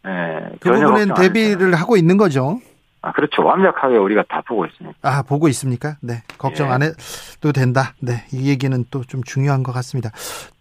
[0.08, 1.14] 예, 그 부분엔.
[1.16, 2.60] 대비를 하고 있는 거죠.
[3.06, 3.44] 아, 그렇죠.
[3.44, 4.98] 완벽하게 우리가 다 보고 있습니다.
[5.02, 5.98] 아, 보고 있습니까?
[6.02, 6.24] 네.
[6.38, 6.72] 걱정 예.
[6.72, 7.94] 안 해도 된다.
[8.02, 8.24] 네.
[8.32, 10.10] 이 얘기는 또 좀 중요한 것 같습니다.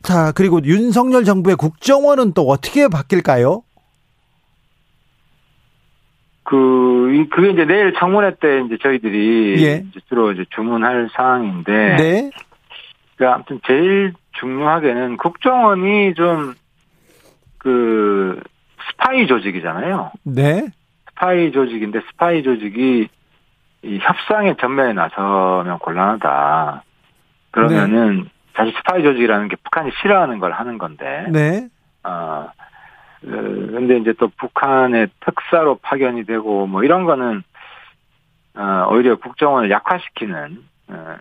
[0.02, 3.62] 자, 그리고 윤석열 정부의 국정원은 또 어떻게 바뀔까요?
[6.44, 9.84] 그, 이- 그게 이제 내일 청문회 때 이제 저희들이 예.
[9.88, 11.96] 이제 주로 이제 주문할 사항인데.
[11.96, 12.30] 네.
[13.16, 16.54] 그 아무튼 제일 중요하게는 국정원이 좀
[17.58, 18.40] 그
[18.90, 20.10] 스파이 조직이잖아요.
[20.24, 20.66] 네.
[21.12, 23.08] 스파이 조직인데 스파이 조직이
[23.82, 26.82] 이 협상의 전면에 나서면 곤란하다.
[27.50, 31.26] 그러면은 사실 스파이 조직이라는 게 북한이 싫어하는 걸 하는 건데.
[31.30, 31.68] 네.
[32.02, 37.42] 아, 어, 근데 이제 또 북한의 특사로 파견이 되고 뭐 이런 거는
[38.54, 40.58] 어, 오히려 국정원을 약화시키는
[40.88, 41.16] 어,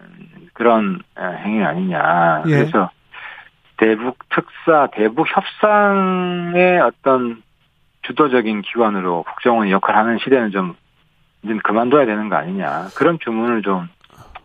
[0.54, 2.44] 그런 어, 행위 아니냐.
[2.48, 2.50] 예.
[2.50, 2.90] 그래서
[3.78, 7.42] 대북 특사, 대북 협상의 어떤
[8.04, 10.76] 주도적인 기관으로 국정원이 역할하는 시대는 좀
[11.44, 12.88] 이제 그만둬야 되는 거 아니냐.
[12.96, 13.88] 그런 주문을 좀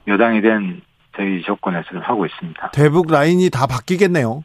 [0.07, 0.83] 여당이 된
[1.17, 2.71] 저희 조건에서 좀 하고 있습니다.
[2.71, 4.45] 대북 라인이 다 바뀌겠네요.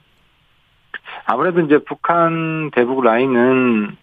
[1.25, 3.95] 아무래도 이제 북한 대북 라인은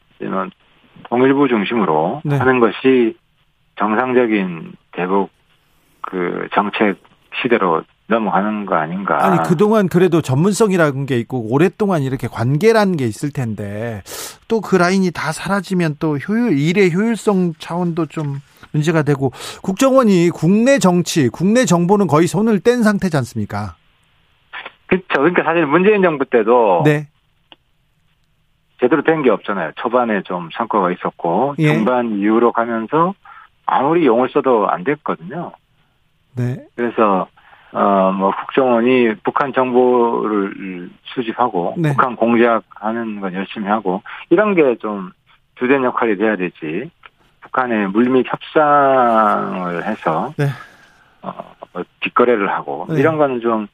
[1.09, 2.37] 통일부 중심으로 네.
[2.37, 3.17] 하는 것이
[3.77, 5.31] 정상적인 대북
[6.03, 7.01] 그 정책
[7.41, 9.23] 시대로 넘어가는 거 아닌가.
[9.25, 14.03] 아니, 그동안 그래도 전문성이라는 게 있고, 오랫동안 이렇게 관계라는 게 있을 텐데,
[14.49, 18.41] 또 그 라인이 다 사라지면 또 효율, 일의 효율성 차원도 좀
[18.73, 19.31] 문제가 되고,
[19.63, 23.77] 국정원이 국내 정치, 국내 정보는 거의 손을 뗀 상태지 않습니까?
[24.87, 25.07] 그렇죠.
[25.11, 27.09] 그러니까 사실 문재인 정부 때도 네.
[28.81, 29.73] 제대로 된 게 없잖아요.
[29.77, 31.75] 초반에 좀 성과가 있었고 예.
[31.75, 33.13] 중반 이후로 가면서
[33.67, 35.53] 아무리 용을 써도 안 됐거든요.
[36.37, 36.65] 네.
[36.75, 37.27] 그래서
[37.73, 41.91] 어뭐 국정원이 북한 정보를 수집하고 네.
[41.91, 45.11] 북한 공작하는 건 열심히 하고 이런 게 좀
[45.57, 46.91] 주된 역할이 돼야 되지.
[47.41, 50.47] 북한의 물밑 협상을 해서 네.
[51.23, 51.33] 어,
[51.73, 53.01] 뭐 뒷거래를 하고 네.
[53.01, 53.67] 이런 거는 좀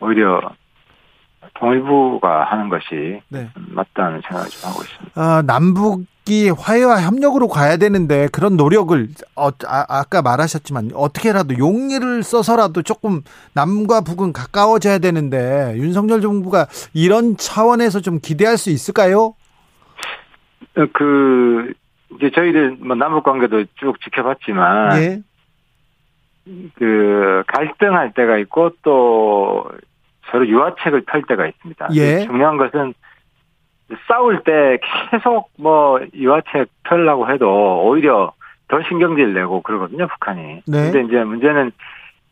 [0.00, 0.40] 오히려
[1.54, 3.48] 통일부가 하는 것이 네.
[3.54, 5.20] 맞다는 생각을 좀 하고 있습니다.
[5.20, 12.82] 아, 남북이 화해와 협력으로 가야 되는데 그런 노력을 어, 아, 까 말하셨지만 어떻게라도 용기를 써서라도
[12.82, 13.22] 조금
[13.54, 19.34] 남과 북은 가까워져야 되는데 윤석열 정부가 이런 차원에서 좀 기대할 수 있을까요?
[20.76, 21.72] 어, 그
[22.16, 25.22] 이제 저희들 뭐 남북 관계도 쭉 지켜봤지만 예.
[26.76, 29.64] 그 갈등할 때가 있고 또
[30.30, 31.88] 서로 유화책을 펼 때가 있습니다.
[31.94, 32.20] 예.
[32.24, 32.94] 중요한 것은
[34.08, 34.78] 싸울 때
[35.10, 38.32] 계속 뭐 유화책 펴려고 해도 오히려
[38.68, 40.62] 더 신경질 내고 그러거든요, 북한이.
[40.66, 40.90] 네.
[40.90, 41.70] 근데 이제 문제는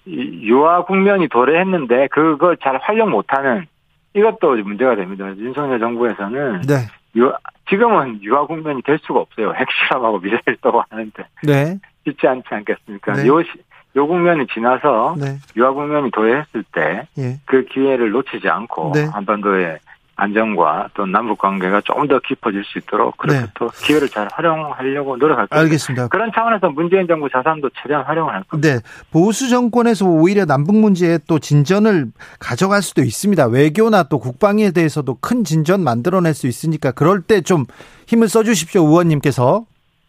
[0.07, 3.67] 이 유화 국면이 도래했는데 그걸 잘 활용 못하는
[4.15, 5.27] 이것도 문제가 됩니다.
[5.37, 6.75] 윤석열 정부에서는 네.
[7.17, 7.37] 유화,
[7.69, 9.53] 지금은 유화 국면이 될 수가 없어요.
[9.57, 11.79] 핵실험하고 미사일 쏘고 하는데 네.
[12.05, 13.13] 쉽지 않지 않겠습니까?
[13.15, 13.27] 네.
[13.29, 13.49] 요, 시-
[13.97, 15.39] 요 국면이 지나서 네.
[15.57, 17.39] 유화 국면이 도래했을 때그 예.
[17.73, 19.05] 기회를 놓치지 않고 네.
[19.05, 19.79] 한반도의
[20.17, 23.47] 안정과 또 남북 관계가 좀더 깊어질 수 있도록 그렇게 네.
[23.55, 25.59] 또 기회를 잘 활용하려고 노력할 겁니다.
[25.59, 26.07] 알겠습니다.
[26.07, 28.75] 그런 차원에서 문재인 정부 자산도 최대한 활용을 할 겁니다.
[28.75, 28.81] 네.
[29.11, 33.47] 보수 정권에서 오히려 남북 문제에 또 진전을 가져갈 수도 있습니다.
[33.47, 37.67] 외교나 또 국방에 대해서도 큰 진전 만들어낼 수 있으니까 그럴 때 좀
[38.07, 39.65] 힘을 써 주십시오, 의원님께서.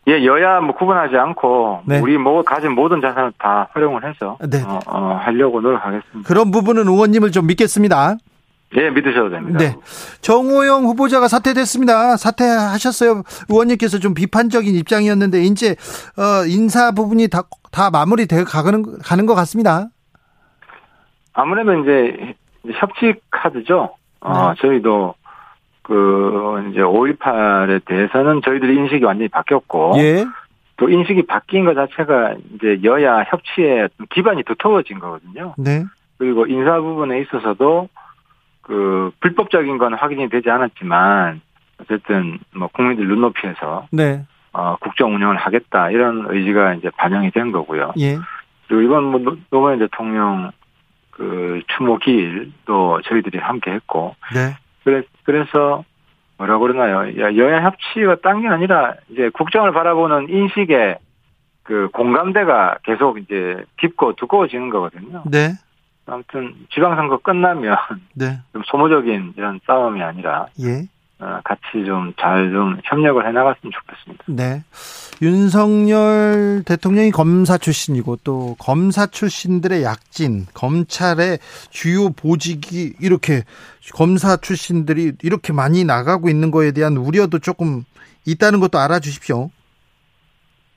[0.07, 1.99] 예, 여야 뭐 구분하지 않고 네.
[1.99, 4.61] 우리 뭐 가진 모든 자산을 다 활용을 해서 네.
[4.63, 6.27] 어, 어, 하려고 노력하겠습니다.
[6.27, 8.17] 그런 부분은 의원님을 좀 믿겠습니다.
[8.77, 9.59] 예, 믿으셔도 됩니다.
[9.59, 9.75] 네.
[10.21, 12.17] 정호영 후보자가 사퇴됐습니다.
[12.17, 13.23] 사퇴하셨어요.
[13.49, 15.75] 의원님께서 좀 비판적인 입장이었는데 이제
[16.17, 19.87] 어, 인사 부분이 다, 다 마무리돼 가는 가는 것 같습니다.
[21.33, 22.35] 아무래도 이제
[22.73, 23.95] 협치 카드죠.
[24.21, 24.55] 어, 네.
[24.61, 25.15] 저희도
[25.85, 30.25] 그 이제 5.18에 대해서는 저희들이 인식이 완전히 바뀌었고 예.
[30.77, 35.53] 또 인식이 바뀐 것 자체가 이제 여야 협치에 좀 기반이 두터워진 거거든요.
[35.59, 35.85] 네.
[36.17, 37.87] 그리고 인사 부분에 있어서도
[38.63, 41.39] 그 불법적인 건 확인이 되지 않았지만
[41.79, 44.25] 어쨌든 뭐 국민들 눈높이에서 네.
[44.53, 47.93] 어 국정 운영을 하겠다 이런 의지가 이제 반영이 된 거고요.
[47.99, 48.17] 예.
[48.67, 50.49] 그리고 이번 뭐 노- 노무현 대통령
[51.11, 54.55] 그 추모 기일도 저희들이 함께 했고 네.
[54.85, 55.83] 그래 그래서
[56.37, 57.19] 뭐라 그러나요?
[57.19, 60.97] 야, 여야 협치가 딴 게 아니라 이제 국정을 바라보는 인식의
[61.63, 65.23] 그 공감대가 계속 이제 깊고 두꺼워지는 거거든요.
[65.25, 65.53] 네.
[66.05, 67.75] 아무튼 지방선거 끝나면
[68.13, 68.39] 네.
[68.53, 70.87] 좀 소모적인 이런 싸움이 아니라 예.
[71.17, 74.25] 어, 같이 좀잘좀 협력을 해 나갔으면 좋겠습니다.
[74.27, 74.63] 네.
[75.21, 81.39] 윤석열 대통령이 검사 출신이고 또 검사 출신들의 약진, 검찰의
[81.69, 83.43] 주요 보직이 이렇게
[83.93, 87.83] 검사 출신들이 이렇게 많이 나가고 있는 거에 대한 우려도 조금
[88.27, 89.49] 있다는 것도 알아주십시오.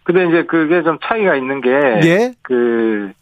[0.04, 1.70] 근데 이제 그게 좀 차이가 있는 게
[2.04, 2.32] 예.
[2.42, 3.12] 그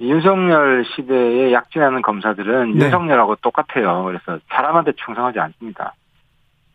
[0.00, 2.84] 윤석열 시대에 약진하는 검사들은 네.
[2.86, 4.04] 윤석열하고 똑같아요.
[4.04, 5.94] 그래서 사람한테 충성하지 않습니다.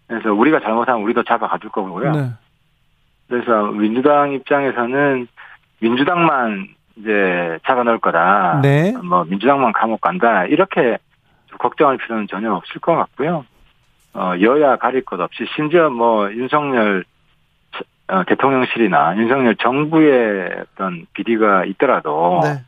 [0.10, 2.12] 그래서 우리가 잘못하면 우리도 잡아가줄 거고요.
[2.12, 2.30] 네.
[3.30, 5.28] 그래서 민주당 입장에서는
[5.80, 8.60] 민주당만 이제 잡아놓을 거다.
[8.64, 8.92] 네.
[9.04, 10.46] 뭐 민주당만 감옥 간다.
[10.46, 10.98] 이렇게
[11.60, 13.46] 걱정할 필요는 전혀 없을 것 같고요.
[14.16, 17.06] 어, 여야 가릴 것 없이 심지어 뭐 윤석열
[18.08, 22.64] 어, 대통령실이나 윤석열 정부의 어떤 비리가 있더라도 네.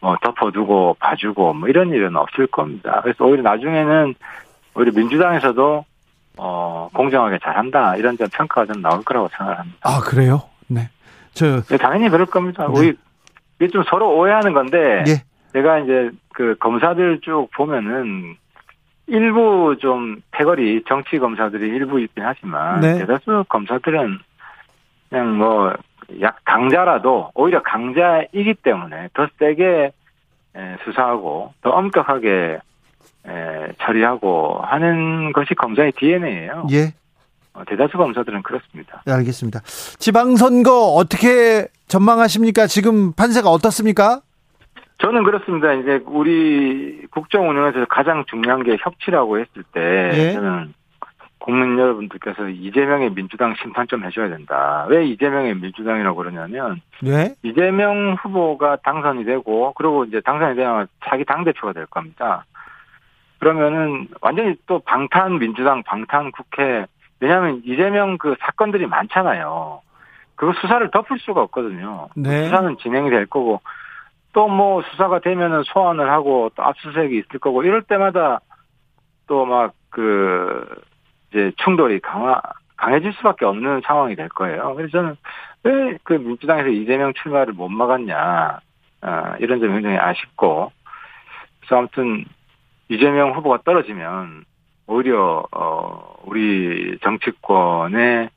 [0.00, 3.00] 뭐 덮어두고 봐주고 뭐 이런 일은 없을 겁니다.
[3.02, 4.14] 그래서 오히려 나중에는
[4.74, 5.84] 오히려 민주당에서도
[6.36, 9.78] 어 공정하게 잘한다 이런 점 평가가 좀 나올 거라고 생각을 합니다.
[9.82, 10.42] 아, 그래요?
[10.68, 10.88] 네.
[11.32, 12.66] 저, 네, 당연히 그럴 겁니다.
[12.66, 12.72] 네.
[12.72, 12.96] 우리
[13.58, 15.22] 이게 좀 서로 오해하는 건데 예.
[15.52, 18.36] 제가 이제 그 검사들 쭉 보면은
[19.06, 22.98] 일부 좀 패거리 정치 검사들이 일부 있긴 하지만 네.
[22.98, 24.18] 대다수 검사들은
[25.08, 25.74] 그냥 뭐
[26.20, 29.92] 약 강자라도 오히려 강자이기 때문에 더 세게
[30.56, 32.58] 에, 수사하고 더 엄격하게 에,
[33.80, 36.66] 처리하고 하는 것이 검사의 DNA예요.
[36.72, 36.94] 예.
[37.66, 39.02] 대다수 검사들은 그렇습니다.
[39.06, 39.60] 네, 알겠습니다.
[39.98, 42.66] 지방선거 어떻게 전망하십니까?
[42.66, 44.20] 지금 판세가 어떻습니까?
[44.98, 45.72] 저는 그렇습니다.
[45.74, 50.32] 이제 우리 국정 운영에서 가장 중요한 게 협치라고 했을 때 예.
[50.32, 50.74] 저는
[51.38, 54.84] 국민 여러분들께서 이재명의 민주당 심판 좀 해줘야 된다.
[54.88, 57.34] 왜 이재명의 민주당이라고 그러냐면 네.
[57.42, 62.44] 이재명 후보가 당선이 되고 그리고 이제 당선이 되면 자기 당 대표가 될 겁니다.
[63.46, 66.84] 그러면은 완전히 또 방탄 민주당 방탄 국회
[67.20, 69.82] 왜냐하면 이재명 그 사건들이 많잖아요.
[70.34, 72.08] 그거 수사를 덮을 수가 없거든요.
[72.16, 72.44] 네.
[72.44, 73.60] 수사는 진행이 될 거고
[74.32, 78.40] 또 뭐 수사가 되면은 소환을 하고 또 압수수색이 있을 거고 이럴 때마다
[79.28, 80.66] 또 막 그
[81.30, 82.42] 이제 충돌이 강화
[82.76, 84.74] 강해질 수밖에 없는 상황이 될 거예요.
[84.74, 85.16] 그래서 저는
[85.62, 88.58] 왜 그 민주당에서 이재명 출마를 못 막았냐
[89.02, 90.70] 아, 이런 점이 굉장히 아쉽고
[91.60, 92.24] 그래서 아무튼
[92.88, 94.44] 이재명 후보가 떨어지면
[94.86, 98.30] 오히려 어 우리 정치권의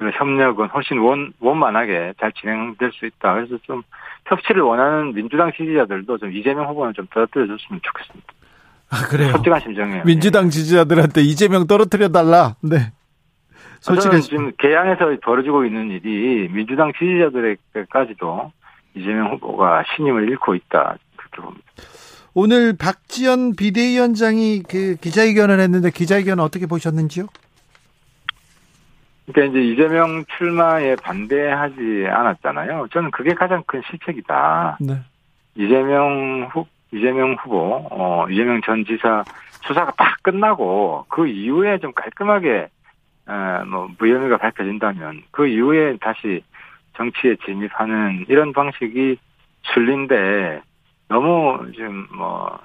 [0.00, 3.34] 협력은 훨씬 원, 원만하게 잘 진행될 수 있다.
[3.34, 3.82] 그래서 좀
[4.26, 8.32] 협치를 원하는 민주당 지지자들도 좀 이재명 후보는 좀 떨어뜨려줬으면 좋겠습니다.
[8.90, 9.32] 아, 그래요.
[9.32, 10.04] 솔직한 심정이에요.
[10.04, 12.54] 민주당 지지자들한테 이재명 떨어뜨려 달라.
[12.62, 12.92] 네.
[13.80, 18.52] 솔직한 지금 개항에서 벌어지고 있는 일이 민주당 지지자들에게까지도
[18.94, 20.96] 이재명 후보가 신임을 잃고 있다.
[21.16, 21.66] 그렇게 봅니다.
[22.34, 27.26] 오늘 박지원 비대위원장이 그 기자회견을 했는데 기자회견 어떻게 보셨는지요?
[29.26, 32.88] 그러니까 이제 이재명 출마에 반대하지 않았잖아요.
[32.92, 34.78] 저는 그게 가장 큰 실책이다.
[34.80, 35.00] 네.
[35.54, 39.24] 이재명 후 이재명 후보, 어, 이재명 전 지사
[39.66, 42.68] 수사가 딱 끝나고 그 이후에 좀 깔끔하게
[43.26, 46.42] 어, 뭐 무혐의가 밝혀진다면 그 이후에 다시
[46.96, 49.18] 정치에 진입하는 이런 방식이
[49.74, 50.62] 순리인데
[51.08, 52.58] 너무 지금 뭐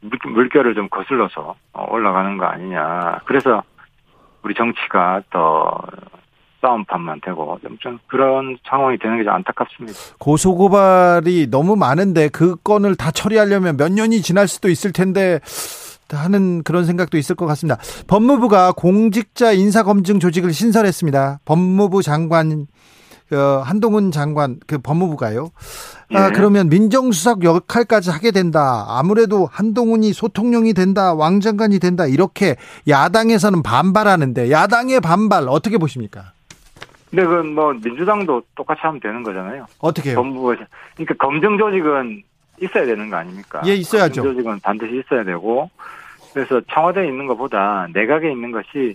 [0.00, 3.20] 물- 물결을 좀 거슬러서 어, 올라가는 거 아니냐.
[3.26, 3.62] 그래서
[4.42, 5.78] 우리 정치가 더
[6.62, 9.98] 싸움판만 되고 좀, 좀 그런 상황이 되는 게 좀 안타깝습니다.
[10.18, 15.40] 고소고발이 너무 많은데 그 건을 다 처리하려면 몇 년이 지날 수도 있을 텐데
[16.12, 17.78] 하는 그런 생각도 있을 것 같습니다.
[18.08, 21.38] 법무부가 공직자 인사검증 조직을 신설했습니다.
[21.44, 22.66] 법무부 장관 어,
[23.36, 25.50] 한동훈 장관 그 법무부가요.
[26.12, 26.32] 아 예.
[26.32, 28.84] 그러면 민정수석 역할까지 하게 된다.
[28.88, 31.14] 아무래도 한동훈이 소통령이 된다.
[31.14, 32.06] 왕 장관이 된다.
[32.06, 32.56] 이렇게
[32.88, 36.32] 야당에서는 반발하는데 야당의 반발 어떻게 보십니까?
[37.10, 39.66] 근데 그뭐 민주당도 똑같이 하면 되는 거잖아요.
[39.78, 40.16] 어떻게 요?
[40.16, 40.62] 법무부에서
[40.94, 42.22] 그러니까 검증 조직은
[42.62, 43.62] 있어야 되는 거 아닙니까?
[43.66, 44.22] 예, 있어야죠.
[44.22, 45.70] 검증 조직은 반드시 있어야 되고
[46.32, 48.94] 그래서 청와대에 있는 것보다 내각에 있는 것이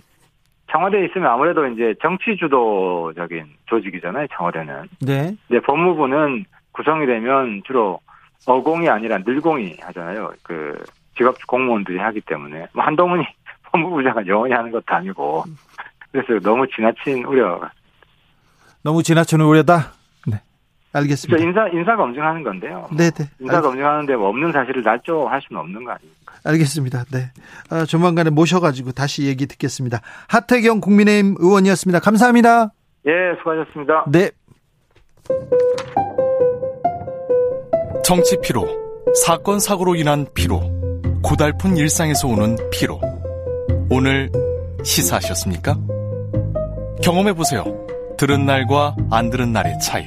[0.70, 4.26] 청와대에 있으면 아무래도 이제 정치 주도적인 조직이잖아요.
[4.36, 4.88] 청와대는.
[5.00, 5.36] 네.
[5.48, 8.00] 이제 법무부는 구성이 되면 주로
[8.46, 10.32] 어공이 아니라 늘공이 하잖아요.
[10.42, 10.76] 그
[11.16, 13.24] 직업 공무원들이 하기 때문에 뭐 한동훈이
[13.72, 15.44] 법무부장을 영원히 하는 것도 아니고
[16.12, 17.60] 그래서 너무 지나친 우려.
[18.82, 19.92] 너무 지나치는 우려다.
[20.26, 20.40] 네.
[20.92, 21.42] 저 알겠습니다.
[21.44, 22.88] 인사 인사 검증하는 건데요.
[22.96, 23.24] 네, 네.
[23.40, 26.25] 인사 검증하는데 뭐 없는 사실을 날조할 수는 없는 거 아닙니까?
[26.44, 27.04] 알겠습니다.
[27.12, 27.30] 네.
[27.70, 30.00] 아, 조만간에 모셔가지고 다시 얘기 듣겠습니다.
[30.28, 32.00] 하태경 국민의힘 의원이었습니다.
[32.00, 32.72] 감사합니다.
[33.06, 34.04] 예, 수고하셨습니다.
[34.10, 34.30] 네.
[38.04, 38.66] 정치 피로,
[39.24, 40.60] 사건 사고로 인한 피로,
[41.22, 43.00] 고달픈 일상에서 오는 피로.
[43.90, 44.30] 오늘
[44.84, 45.76] 시사하셨습니까?
[47.02, 47.64] 경험해 보세요.
[48.16, 50.06] 들은 날과 안 들은 날의 차이.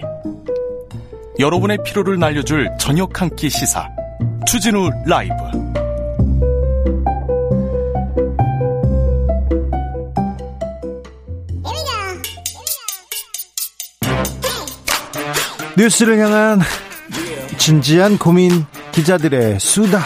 [1.39, 3.87] 여러분의 피로를 날려줄 저녁 한 끼 시사.
[4.47, 5.33] 추진우 라이브.
[15.79, 16.59] 뉴스를 향한
[17.57, 18.51] 진지한 고민
[18.91, 20.01] 기자들의 수다.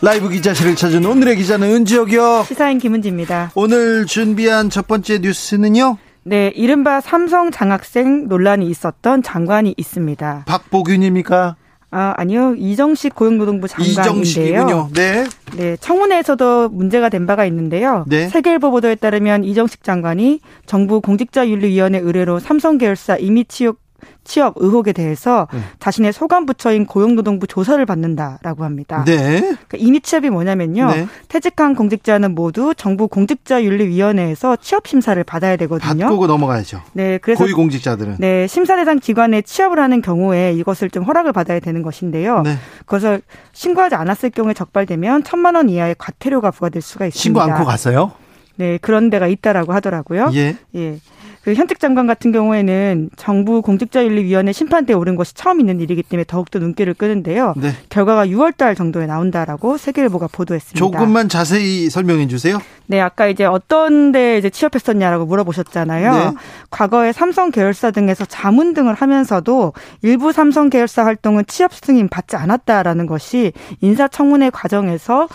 [0.00, 2.46] 라이브 기자실을 찾은 오늘의 기자는 은지혁이요.
[2.48, 3.52] 시사인 김은지입니다.
[3.54, 5.96] 오늘 준비한 첫 번째 뉴스는요.
[6.24, 10.46] 네, 이른바 삼성 장학생 논란이 있었던 장관이 있습니다.
[10.48, 11.54] 박보균입니까?
[11.92, 12.54] 아, 아니요.
[12.56, 14.90] 이정식 고용노동부 장관인데요.
[14.94, 15.24] 네.
[15.54, 18.06] 네, 청문회에서도 문제가 된 바가 있는데요.
[18.08, 18.28] 네.
[18.28, 23.76] 세계일보 보도에 따르면 이정식 장관이 정부 공직자윤리위원회 의뢰로 삼성 계열사 이미 취업
[24.24, 25.60] 취업 의혹에 대해서 네.
[25.80, 29.04] 자신의 소관 부처인 고용노동부 조사를 받는다라고 합니다.
[29.04, 29.40] 네.
[29.40, 30.90] 그러니까 이미 취업이 뭐냐면요.
[30.90, 31.06] 네.
[31.28, 36.04] 퇴직한 공직자는 모두 정부 공직자윤리위원회에서 취업 심사를 받아야 되거든요.
[36.04, 36.82] 바꾸고 넘어가야죠.
[36.92, 38.16] 네, 그래서 고위 공직자들은.
[38.18, 42.42] 네, 심사 대상 기관에 취업을 하는 경우에 이것을 좀 허락을 받아야 되는 것인데요.
[42.42, 42.56] 네.
[42.80, 43.22] 그것을
[43.52, 47.22] 신고하지 않았을 경우에 적발되면 천만 원 이하의 과태료가 부과될 수가 있습니다.
[47.22, 48.12] 신고 않고 갔어요?
[48.56, 50.30] 네, 그런 데가 있다라고 하더라고요.
[50.34, 50.56] 예.
[50.74, 50.98] 예.
[51.42, 56.60] 그 현직 장관 같은 경우에는 정부 공직자윤리위원회 심판대에 오른 것이 처음 있는 일이기 때문에 더욱더
[56.60, 57.54] 눈길을 끄는데요.
[57.56, 57.72] 네.
[57.88, 60.78] 결과가 6월달 정도에 나온다라고 세계일보가 보도했습니다.
[60.78, 62.60] 조금만 자세히 설명해 주세요.
[62.86, 66.12] 네, 아까 이제 어떤 데 이제 취업했었냐라고 물어보셨잖아요.
[66.12, 66.30] 네.
[66.70, 73.06] 과거에 삼성 계열사 등에서 자문 등을 하면서도 일부 삼성 계열사 활동은 취업 승인 받지 않았다라는
[73.06, 75.26] 것이 인사청문회 과정에서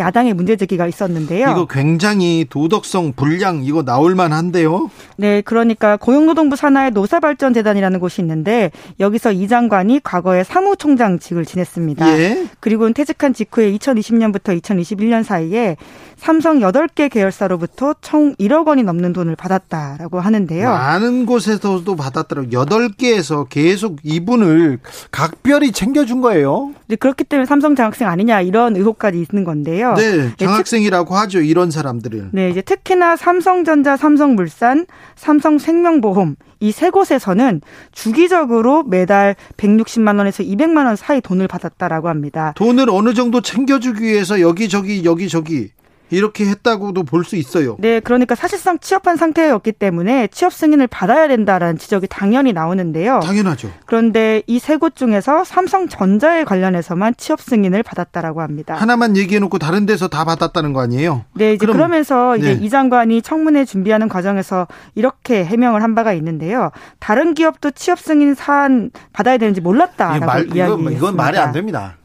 [0.00, 1.50] 야당의 문제 제기가 있었는데요.
[1.50, 4.90] 이거 굉장히 도덕성 불량 이거 나올 만한데요.
[5.16, 12.18] 네, 그러니까 고용노동부 산하의 노사발전재단이라는 곳이 있는데 여기서 이 장관이 과거에 사무총장직을 지냈습니다.
[12.18, 12.46] 예.
[12.58, 15.76] 그리고 퇴직한 직후에 2020년부터 2021년 사이에
[16.16, 20.68] 삼성 8개 계열사로부터 총 1억 원이 넘는 돈을 받았다라고 하는데요.
[20.68, 22.50] 많은 곳에서도 받았더라고요.
[22.52, 26.72] 여덟 개에서 계속 이분을 각별히 챙겨준 거예요.
[26.88, 29.89] 네, 그렇기 때문에 삼성 장학생 아니냐 이런 의혹까지 있는 건데요.
[29.94, 31.40] 네, 장학생이라고 하죠.
[31.40, 32.30] 이런 사람들을.
[32.32, 34.86] 네, 이제 특히나 삼성전자, 삼성물산,
[35.16, 37.62] 삼성생명보험 이 세 곳에서는
[37.92, 42.52] 주기적으로 매달 160만 원에서 200만 원 사이 돈을 받았다라고 합니다.
[42.56, 45.70] 돈을 어느 정도 챙겨주기 위해서 여기저기 여기저기
[46.10, 47.76] 이렇게 했다고도 볼 수 있어요.
[47.78, 53.20] 네, 그러니까 사실상 취업한 상태였기 때문에 취업 승인을 받아야 된다라는 지적이 당연히 나오는데요.
[53.22, 53.70] 당연하죠.
[53.86, 58.74] 그런데 이 세 곳 중에서 삼성전자에 관련해서만 취업 승인을 받았다라고 합니다.
[58.74, 61.24] 하나만 얘기해 놓고 다른 데서 다 받았다는 거 아니에요?
[61.34, 62.64] 네, 이제 그럼- 그러면서 이제 네.
[62.64, 66.70] 이 장관이 청문회 준비하는 과정에서 이렇게 해명을 한 바가 있는데요.
[66.98, 70.24] 다른 기업도 취업 승인 사안 받아야 되는지 몰랐다라고
[70.54, 70.64] 이야기했습니다.
[70.90, 71.96] 이건, 이건 말이 안 됩니다.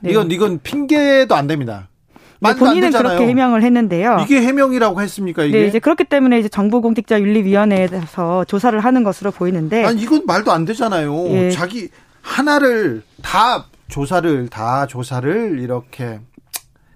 [0.00, 0.10] 네.
[0.10, 1.88] 이건 이건 핑계도 안 됩니다.
[2.52, 2.92] 네, 본인은.
[2.92, 4.18] 그렇게 해명을 했는데요.
[4.22, 5.44] 이게 해명이라고 했습니까?
[5.44, 10.64] 이게 네, 이제 그렇기 때문에 이제 정보공직자윤리위원회에서 조사를 하는 것으로 보이는데 아니 이건 말도 안
[10.64, 11.28] 되잖아요.
[11.30, 11.50] 예.
[11.50, 11.88] 자기
[12.22, 16.20] 하나를 다 조사를 다 조사를 이렇게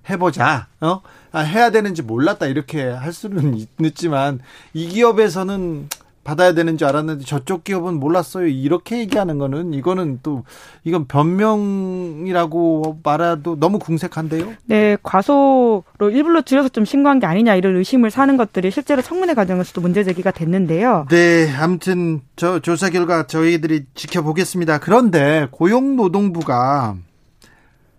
[0.09, 0.67] 해보자.
[0.81, 1.03] 어
[1.33, 4.41] 아, 해야 되는지 몰랐다 이렇게 할 수는 있지만
[4.73, 5.89] 이 기업에서는
[6.29, 8.47] 받아야 되는 줄 알았는데 저쪽 기업은 몰랐어요.
[8.49, 10.45] 이렇게 얘기하는 거는 이거는 또
[10.85, 14.53] 이건 변명이라고 말해도 너무 궁색한데요.
[14.67, 19.81] 네, 과소로 일부러 줄여서 좀 신고한 게 아니냐 이런 의심을 사는 것들이 실제로 청문회 과정에서도
[19.81, 21.07] 문제 제기가 됐는데요.
[21.09, 24.81] 네, 아무튼 저 조사 결과 저희들이 지켜보겠습니다.
[24.81, 26.97] 그런데 고용노동부가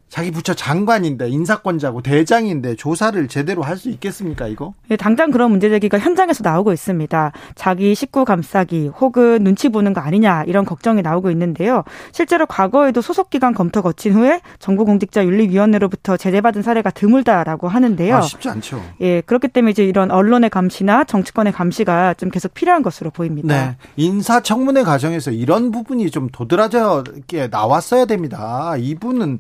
[0.10, 4.73] 자기 부처 장관인데 인사권자고 대장인데 조사를 제대로 할 수 있겠습니까 이거?
[4.90, 7.31] 네, 당장 그런 문제 제기가 현장에서 나오고 있습니다.
[7.56, 11.86] 자기 식구 감싸기 혹은 눈치 보는 거 아니냐 이런 걱정이 나오고 있는데요.
[12.11, 18.18] 실제로 과거에도 소속 기관 검토 거친 후에 정부공직자윤리위원회로부터 제재받은 사례가 드물다라고 하는데요.
[18.18, 18.84] 아, 쉽지 않죠.
[18.99, 23.48] 예, 그렇기 때문에 이제 이런 언론의 감시나 정치권의 감시가 좀 계속 필요한 것으로 보입니다.
[23.56, 28.76] 네, 인사청문회 과정에서 이런 부분이 좀 도드라져 게 나왔어야 됩니다.
[28.77, 29.40] 이분은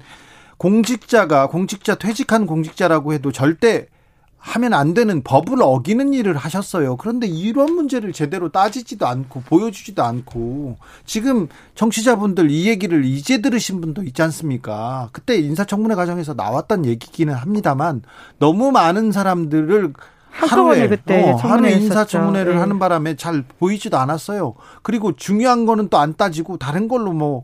[0.59, 3.87] 공직자가 공직자 퇴직한 공직자라고 해도 절대
[4.41, 6.95] 하면 안 되는 법을 어기는 일을 하셨어요.
[6.95, 14.03] 그런데 이런 문제를 제대로 따지지도 않고 보여주지도 않고 지금 정치자분들 이 얘기를 이제 들으신 분도
[14.03, 15.09] 있지 않습니까?
[15.11, 18.01] 그때 인사청문회 과정에서 나왔던 얘기기는 합니다만
[18.37, 19.93] 너무 많은 사람들을
[20.31, 22.61] 한꺼번에 그때 어, 하루에 청문회를 인사청문회를 했었죠.
[22.61, 24.53] 하는 바람에 잘 보이지도 않았어요.
[24.83, 27.43] 그리고 중요한 거는 또 안 따지고 다른 걸로 뭐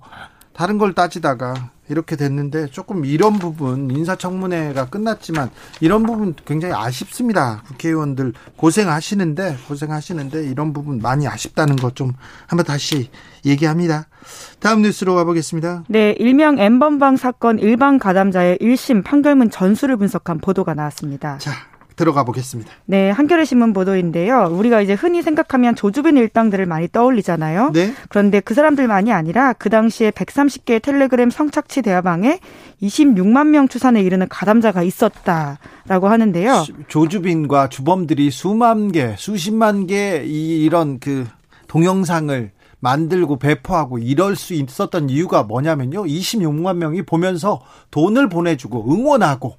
[0.56, 5.52] 다른 걸 따지다가 이렇게 됐는데 조금 이런 부분 인사청문회가 끝났지만
[5.82, 7.62] 이런 부분 굉장히 아쉽습니다.
[7.68, 12.12] 국회의원들 고생하시는데 고생하시는데 이런 부분 많이 아쉽다는 것 좀
[12.48, 13.10] 한번 다시
[13.46, 14.08] 얘기합니다.
[14.60, 15.84] 다음 뉴스로 가보겠습니다.
[15.88, 21.38] 네, 일명 엠번방 사건 일반 가담자의 1심 판결문 전수를 분석한 보도가 나왔습니다.
[21.38, 21.52] 자
[21.96, 22.72] 들어가 보겠습니다.
[22.86, 24.50] 네, 한겨레 신문 보도인데요.
[24.52, 27.72] 우리가 이제 흔히 생각하면 조주빈 일당들을 많이 떠올리잖아요.
[27.74, 27.94] 네.
[28.10, 32.40] 그런데 그 사람들만이 아니라 그 당시에 130개의 텔레그램 성착취 대화방에
[32.82, 36.66] 26만 명 추산에 이르는 가담자가 있었다라고 하는데요.
[36.88, 41.26] 조주빈과 주범들이 수만 개, 수십만 개 이- 이런 그
[41.68, 46.04] 동영상을 만들고 배포하고 이럴 수 있었던 이유가 뭐냐면요.
[46.06, 49.56] 26만 명이 보면서 돈을 보내주고 응원하고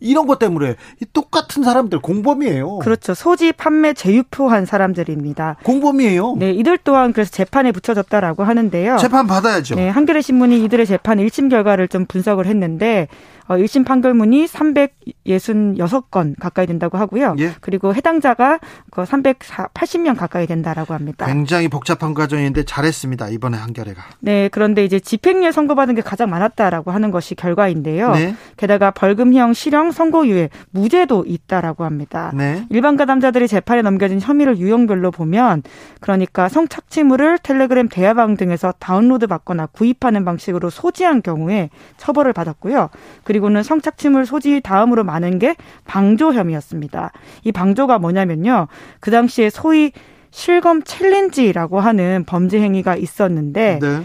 [0.00, 2.78] 이런 것 때문에 이 똑같은 사람들 공범이에요.
[2.78, 3.14] 그렇죠.
[3.14, 5.56] 소지, 판매, 재유포한 사람들입니다.
[5.62, 6.36] 공범이에요.
[6.38, 8.98] 네, 이들 또한 그래서 재판에 붙여졌다라고 하는데요.
[8.98, 9.74] 재판 받아야죠.
[9.74, 13.08] 네, 한겨레 신문이 이들의 재판 1심 결과를 좀 분석을 했는데
[13.48, 17.34] 어, 1심 판결문이 366건 가까이 된다고 하고요.
[17.38, 17.52] 예.
[17.60, 18.58] 그리고 해당자가
[18.90, 21.26] 그 380명 가까이 된다라고 합니다.
[21.26, 23.30] 굉장히 복잡한 과정인데 잘했습니다.
[23.30, 24.02] 이번에 한겨레가.
[24.20, 28.12] 네, 그런데 이제 집행유예 선고받은 게 가장 많았다라고 하는 것이 결과인데요.
[28.12, 28.34] 네.
[28.58, 32.30] 게다가 벌금형, 실형, 선고유예, 무죄도 있다라고 합니다.
[32.34, 32.66] 네.
[32.68, 35.62] 일반 가담자들이 재판에 넘겨진 혐의를 유형별로 보면
[36.00, 42.90] 그러니까 성착취물을 텔레그램 대화방 등에서 다운로드 받거나 구입하는 방식으로 소지한 경우에 처벌을 받았고요.
[43.24, 45.54] 그리고 는 성착취물 소지 다음으로 많은 게
[45.86, 47.12] 방조 혐의였습니다.
[47.44, 48.66] 이 방조가 뭐냐면요.
[49.00, 49.92] 그 당시에 소위
[50.30, 54.02] 실검 챌린지라고 하는 범죄 행위가 있었는데 네.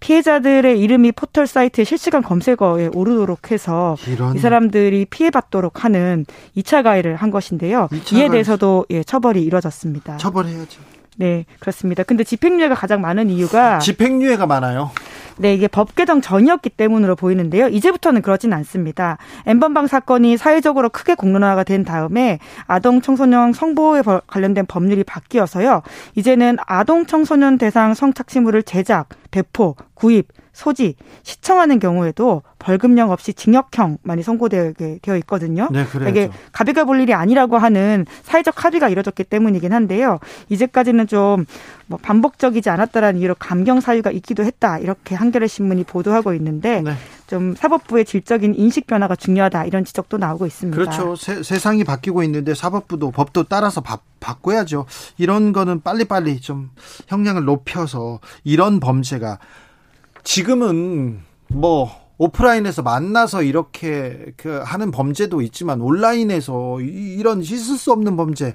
[0.00, 7.16] 피해자들의 이름이 포털 사이트에 실시간 검색어에 오르도록 해서 이런 이 사람들이 피해받도록 하는 2차 가해를
[7.16, 7.88] 한 것인데요.
[7.90, 8.30] 이차 이에 가해.
[8.30, 10.18] 대해서도 예, 처벌이 이뤄졌습니다.
[10.18, 10.93] 처벌해야죠.
[11.16, 12.02] 네, 그렇습니다.
[12.02, 14.90] 근데 집행유예가 가장 많은 이유가 집행유예가 많아요.
[15.36, 17.66] 네, 이게 법 개정 전이었기 때문으로 보이는데요.
[17.68, 19.18] 이제부터는 그러진 않습니다.
[19.46, 25.82] 엠번방 사건이 사회적으로 크게 공론화가 된 다음에 아동 청소년 성보호에 버- 관련된 법률이 바뀌어서요.
[26.14, 30.94] 이제는 아동 청소년 대상 성착취물을 제작, 배포, 구입, 소지,
[31.24, 35.68] 시청하는 경우에도 벌금형 없이 징역형만이 선고되게 되어 있거든요.
[35.70, 36.08] 네, 그래야죠.
[36.10, 40.18] 이게 가비가 볼 일이 아니라고 하는 사회적 합의가 이뤄졌기 때문이긴 한데요.
[40.48, 41.44] 이제까지는 좀
[41.86, 44.78] 뭐 반복적이지 않았다라는 이유로 감경 사유가 있기도 했다.
[44.78, 46.94] 이렇게 한겨레 신문이 보도하고 있는데 네.
[47.26, 49.64] 좀 사법부의 질적인 인식 변화가 중요하다.
[49.66, 50.76] 이런 지적도 나오고 있습니다.
[50.76, 51.16] 그렇죠.
[51.16, 54.86] 세, 세상이 바뀌고 있는데 사법부도 법도 따라서 바, 바꿔야죠.
[55.18, 56.70] 이런 거는 빨리빨리 좀
[57.08, 59.38] 형량을 높여서 이런 범죄가
[60.24, 68.16] 지금은 뭐 오프라인에서 만나서 이렇게 그 하는 범죄도 있지만 온라인에서 이- 이런 씻을 수 없는
[68.16, 68.54] 범죄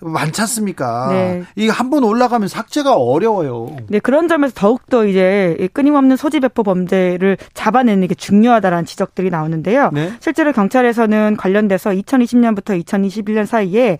[0.00, 1.08] 많지 않습니까?
[1.10, 1.42] 네.
[1.56, 3.76] 이게 한 번 올라가면 삭제가 어려워요.
[3.88, 9.90] 네, 그런 점에서 더욱더 이제 이 끊임없는 소지 배포 범죄를 잡아내는 게 중요하다라는 지적들이 나오는데요.
[9.94, 10.12] 네.
[10.20, 13.96] 실제로 경찰에서는 관련돼서 2020년부터 2021년 사이에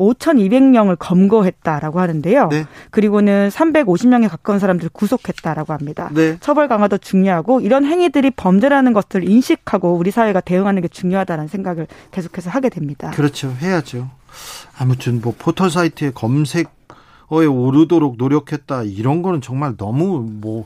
[0.00, 2.48] 5,200명을 검거했다라고 하는데요.
[2.48, 2.66] 네.
[2.90, 6.10] 그리고는 350명에 가까운 사람들을 구속했다라고 합니다.
[6.14, 6.38] 네.
[6.40, 12.48] 처벌 강화도 중요하고 이런 행위들이 범죄라는 것들을 인식하고 우리 사회가 대응하는 게 중요하다는 생각을 계속해서
[12.50, 13.10] 하게 됩니다.
[13.10, 13.54] 그렇죠.
[13.60, 14.08] 해야죠.
[14.78, 20.64] 아무튼 뭐 포털 사이트에 검색어에 오르도록 노력했다 이런 거는 정말 너무 뭐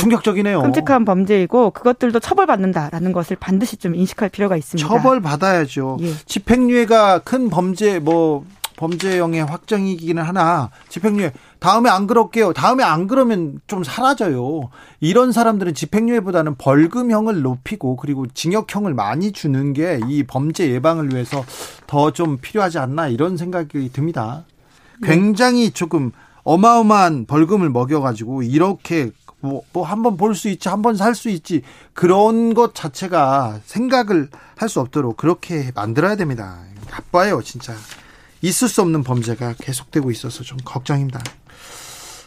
[0.00, 0.62] 충격적이네요.
[0.62, 4.86] 끔찍한 범죄이고 그것들도 처벌받는다라는 것을 반드시 좀 인식할 필요가 있습니다.
[4.88, 5.98] 처벌 받아야죠.
[6.00, 6.12] 예.
[6.26, 8.44] 집행유예가 큰 범죄 뭐
[8.76, 12.52] 범죄형의 확정이기는 하나 집행유예 다음에 안 그럴게요.
[12.52, 14.68] 다음에 안 그러면 좀 사라져요.
[15.00, 21.42] 이런 사람들은 집행유예보다는 벌금형을 높이고 그리고 징역형을 많이 주는 게 이 범죄 예방을 위해서
[21.86, 24.44] 더 좀 필요하지 않나 이런 생각이 듭니다.
[25.02, 26.12] 굉장히 조금
[26.44, 29.10] 어마어마한 벌금을 먹여가지고 이렇게
[29.40, 31.62] 뭐, 뭐 한 번 볼 수 있지, 한 번 살 수 있지
[31.94, 36.58] 그런 것 자체가 생각을 할 수 없도록 그렇게 만들어야 됩니다.
[36.90, 37.74] 나빠요, 진짜.
[38.42, 41.20] 있을 수 없는 범죄가 계속되고 있어서 좀 걱정입니다.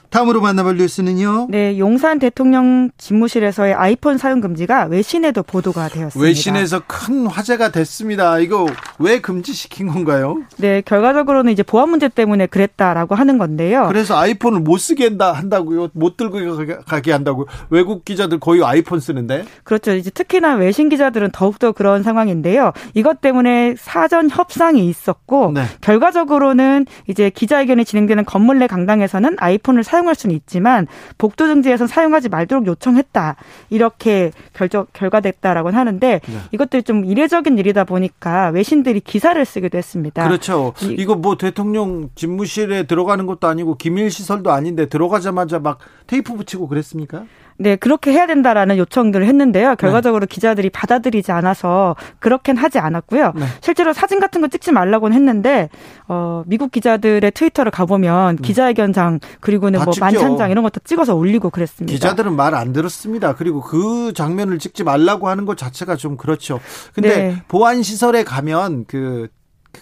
[0.10, 1.48] 다음으로 만나볼 뉴스는요.
[1.50, 6.26] 네, 용산 대통령 집무실에서의 아이폰 사용 금지가 외신에도 보도가 되었습니다.
[6.26, 8.40] 외신에서 큰 화제가 됐습니다.
[8.40, 8.66] 이거
[8.98, 10.42] 왜 금지시킨 건가요?
[10.58, 13.86] 네, 결과적으로는 이제 보안 문제 때문에 그랬다라고 하는 건데요.
[13.88, 15.90] 그래서 아이폰을 못 쓰게 한다 한다고요?
[15.94, 16.40] 못 들고
[16.86, 17.46] 가게 한다고요?
[17.70, 19.46] 외국 기자들 거의 아이폰 쓰는데?
[19.64, 19.94] 그렇죠.
[19.94, 22.74] 이제 특히나 외신 기자들은 더욱더 그런 상황인데요.
[22.96, 25.64] 이것 때문에 사전 협상이 있었고 네.
[25.82, 32.30] 결과적으로는 이제 기자회견이 진행되는 건물 내 강당에서는 아이폰을 사용 사용할 수는 있지만 복도 등지에서 사용하지
[32.30, 33.36] 말도록 요청했다
[33.70, 36.38] 이렇게 결정 결과됐다라고 하는데 네.
[36.52, 40.26] 이것들이 좀 이례적인 일이다 보니까 외신들이 기사를 쓰기도 했습니다.
[40.28, 40.74] 그렇죠.
[40.82, 46.68] 이, 이거 뭐 대통령 집무실에 들어가는 것도 아니고 기밀 시설도 아닌데 들어가자마자 막 테이프 붙이고
[46.68, 47.26] 그랬습니까?
[47.60, 49.76] 네, 그렇게 해야 된다라는 요청들을 했는데요.
[49.76, 50.34] 결과적으로 네.
[50.34, 53.34] 기자들이 받아들이지 않아서 그렇게는 하지 않았고요.
[53.36, 53.46] 네.
[53.62, 55.70] 실제로 사진 같은 거 찍지 말라고는 했는데
[56.08, 58.42] 어, 미국 기자들의 트위터를 가보면 네.
[58.42, 60.06] 기자회견장 그리고는 뭐 찍죠.
[60.06, 61.94] 만찬장 이런 것도 찍어서 올리고 그랬습니다.
[61.94, 63.36] 기자들은 말 안 들었습니다.
[63.36, 66.60] 그리고 그 장면을 찍지 말라고 하는 것 자체가 좀 그렇죠.
[66.94, 67.44] 근데 네.
[67.48, 69.28] 보안 시설에 가면 그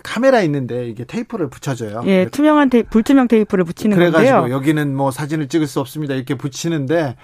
[0.04, 2.04] 카메라 있는데 이게 테이프를 붙여줘요.
[2.08, 4.56] 예, 투명한 테이프, 불투명 테이프를 붙이는 그래가지고 건데요.
[4.56, 6.14] 여기는 뭐 사진을 찍을 수 없습니다.
[6.14, 7.16] 이렇게 붙이는데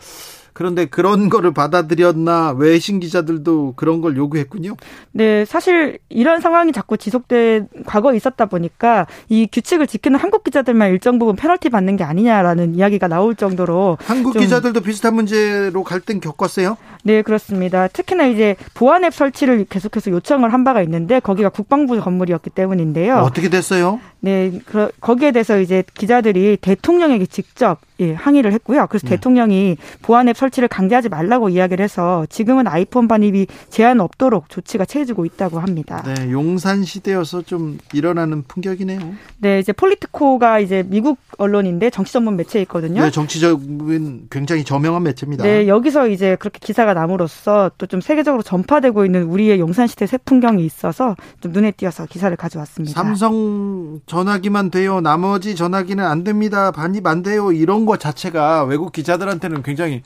[0.54, 4.76] 그런데 그런 거를 받아들였나 외신 기자들도 그런 걸 요구했군요.
[5.12, 11.20] 네, 사실 이런 상황이 자꾸 지속돼 과거에 있었다 보니까 이 규칙을 지키는 한국 기자들만 일정
[11.20, 16.78] 부분 페널티 받는 게 아니냐라는 이야기가 나올 정도로 한국 기자들도 비슷한 문제로 갈등 겪었어요?
[17.04, 17.88] 네, 그렇습니다.
[17.88, 23.18] 특히나 이제 보안 앱 설치를 계속해서 요청을 한 바가 있는데 거기가 국방부 건물이었기 때문인데요.
[23.18, 24.00] 어떻게 됐어요?
[24.22, 28.86] 네, 그, 거기에 대해서 이제 기자들이 대통령에게 직접 예, 항의를 했고요.
[28.90, 29.16] 그래서 네.
[29.16, 35.26] 대통령이 보안 앱 설치를 강제하지 말라고 이야기를 해서 지금은 아이폰 반입이 제한 없도록 조치가 취해지고
[35.26, 36.04] 있다고 합니다.
[36.06, 39.00] 네, 용산 시대여서 좀 일어나는 풍격이네요.
[39.38, 43.02] 네, 이제 폴리티코가 이제 미국 언론인데 정치 전문 매체에 있거든요.
[43.02, 45.44] 네, 정치적인 굉장히 저명한 매체입니다.
[45.44, 50.18] 네, 여기서 이제 그렇게 기사가 남으로써 또 좀 세계적으로 전파되고 있는 우리의 용산 시대 새
[50.18, 53.00] 풍경이 있어서 좀 눈에 띄어서 기사를 가져왔습니다.
[53.00, 55.00] 삼성 전화기만 돼요.
[55.00, 56.72] 나머지 전화기는 안 됩니다.
[56.72, 57.52] 반입 안 돼요.
[57.52, 60.04] 이런 거 자체가 외국 기자들한테는 굉장히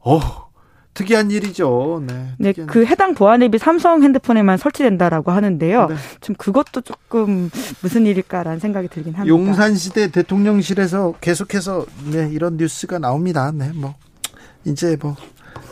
[0.00, 0.20] 어
[0.94, 2.02] 특이한 일이죠.
[2.06, 2.34] 네.
[2.38, 5.86] 네, 그 해당 보안 앱이 삼성 핸드폰에만 설치된다라고 하는데요.
[5.86, 5.94] 네.
[6.20, 7.50] 좀 그것도 조금
[7.80, 9.28] 무슨 일일까라는 생각이 들긴 합니다.
[9.28, 13.50] 용산시대 대통령실에서 계속해서 네, 이런 뉴스가 나옵니다.
[13.54, 13.94] 네, 뭐
[14.64, 15.16] 이제 뭐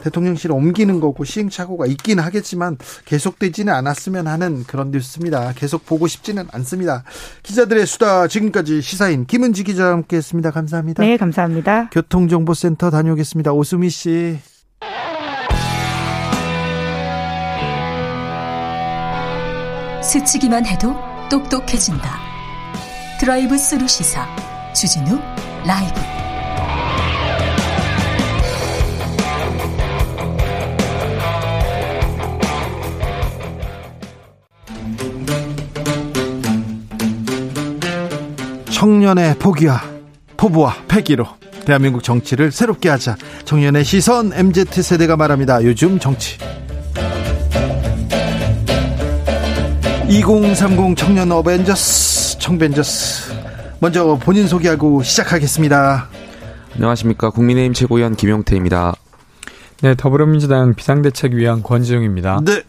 [0.02, 5.52] 대통령실 옮기는 거고 시행착오가 있긴 하겠지만 계속되지는 않았으면 하는 그런 뉴스입니다.
[5.54, 7.04] 계속 보고 싶지는 않습니다.
[7.42, 10.50] 기자들의 수다 지금까지 시사인 김은지 기자와 함께했습니다.
[10.50, 11.02] 감사합니다.
[11.02, 11.90] 네, 감사합니다.
[11.90, 13.52] 교통정보센터 다녀오겠습니다.
[13.52, 14.38] 오수미 씨.
[20.02, 20.94] 스치기만 해도
[21.30, 22.18] 똑똑해진다.
[23.20, 24.26] 드라이브 스루 시사
[24.74, 25.18] 주진우
[25.64, 26.19] 라이브.
[38.80, 39.82] 청년의 포기와
[40.38, 41.26] 포부와 패기로
[41.66, 43.14] 대한민국 정치를 새롭게 하자.
[43.44, 45.62] 청년의 시선 MZ 세대가 말합니다.
[45.64, 46.38] 요즘 정치.
[50.08, 53.34] 2030 청년 어벤져스 청벤져스
[53.80, 56.08] 먼저 본인 소개하고 시작하겠습니다.
[56.76, 58.94] 안녕하십니까 국민의힘 최고위원 김용태입니다.
[59.82, 62.40] 네 더불어민주당 비상대책위원 권지웅입니다.
[62.46, 62.62] 네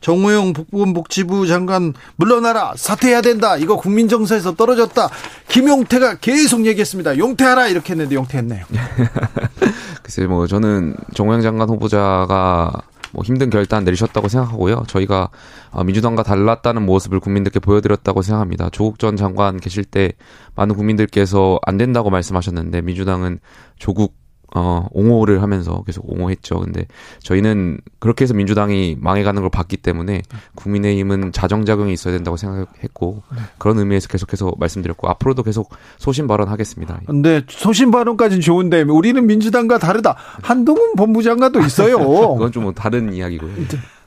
[0.00, 0.54] 정호영
[0.94, 5.08] 복지부 장관 물러나라 사퇴해야 된다 이거 국민 정서에서 떨어졌다.
[5.48, 7.18] 김용태가 계속 얘기했습니다.
[7.18, 8.64] 용태하라 이렇게 했는데 용태했네요.
[10.02, 12.82] 글쎄 뭐 저는 정호영 장관 후보자가
[13.12, 14.84] 뭐 힘든 결단 내리셨다고 생각하고요.
[14.86, 15.30] 저희가
[15.70, 18.70] 어, 민주당과 달랐다는 모습을 국민들께 보여드렸다고 생각합니다.
[18.70, 20.12] 조국 전 장관 계실 때
[20.54, 23.40] 많은 국민들께서 안 된다고 말씀하셨는데 민주당은
[23.78, 24.19] 조국
[24.54, 26.60] 어, 옹호를 하면서 계속 옹호했죠.
[26.60, 26.86] 근데
[27.22, 30.22] 저희는 그렇게 해서 민주당이 망해가는 걸 봤기 때문에
[30.56, 33.22] 국민의힘은 자정작용이 있어야 된다고 생각했고
[33.58, 37.00] 그런 의미에서 계속해서 말씀드렸고 앞으로도 계속 소신 발언하겠습니다.
[37.06, 40.16] 근데 소신 발언까지는 좋은데 우리는 민주당과 다르다.
[40.42, 41.98] 한동훈 법무장관도 있어요.
[42.34, 43.50] 그건 좀뭐 다른 이야기고요.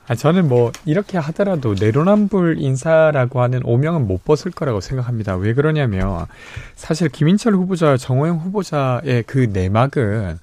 [0.06, 5.36] 아, 저는 뭐 이렇게 하더라도 내로남불 인사라고 하는 오명은 못 벗을 거라고 생각합니다.
[5.36, 6.26] 왜 그러냐면
[6.74, 10.38] 사실 김인철 후보자, 정호영 후보자의 그 내막은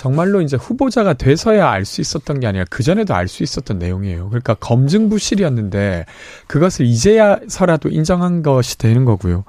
[0.00, 4.30] 정말로 이제 후보자가 돼서야 알 수 있었던 게 아니라 그전에도 알 수 있었던 내용이에요.
[4.30, 6.06] 그러니까 검증 부실이었는데
[6.46, 9.44] 그것을 이제야서라도 인정한 것이 되는 거고요.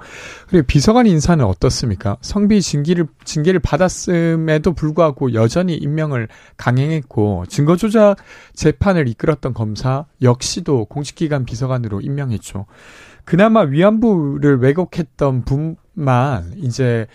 [0.48, 2.18] 그리고 비서관 인사는 어떻습니까?
[2.20, 8.18] 성비 징계를, 징계를 받았음에도 불구하고 여전히 임명을 강행했고 증거조작
[8.52, 12.66] 재판을 이끌었던 검사 역시도 공직기관 비서관으로 임명했죠.
[13.24, 17.06] 그나마 위안부를 왜곡했던 분만 이제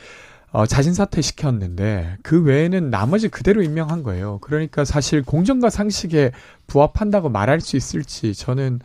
[0.52, 4.40] 어, 자진 사퇴시켰는데 그 외에는 나머지 그대로 임명한 거예요.
[4.42, 6.32] 그러니까 사실 공정과 상식에
[6.68, 8.80] 부합한다고 말할 수 있을지 저는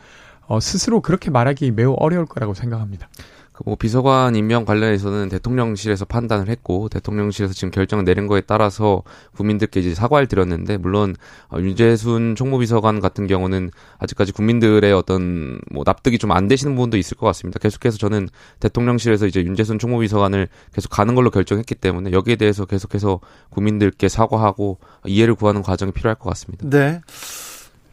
[0.45, 3.07] 어, 스스로 그렇게 말하기 매우 어려울 거라고 생각합니다.
[3.53, 9.03] 그뭐 비서관 임명 관련해서는 대통령실에서 판단을 했고 대통령실에서 지금 결정을 내린 거에 따라서
[9.35, 11.15] 국민들께 이제 사과를 드렸는데 물론
[11.49, 17.15] 어, 윤재순 총무비서관 같은 경우는 아직까지 국민들의 어떤 뭐 납득이 좀 안 되시는 부분도 있을
[17.15, 17.59] 것 같습니다.
[17.59, 18.27] 계속해서 저는
[18.59, 23.19] 대통령실에서 이제 윤재순 총무비서관을 계속 가는 걸로 결정했기 때문에 여기에 대해서 계속해서
[23.49, 26.67] 국민들께 사과하고 이해를 구하는 과정이 필요할 것 같습니다.
[26.69, 27.01] 네.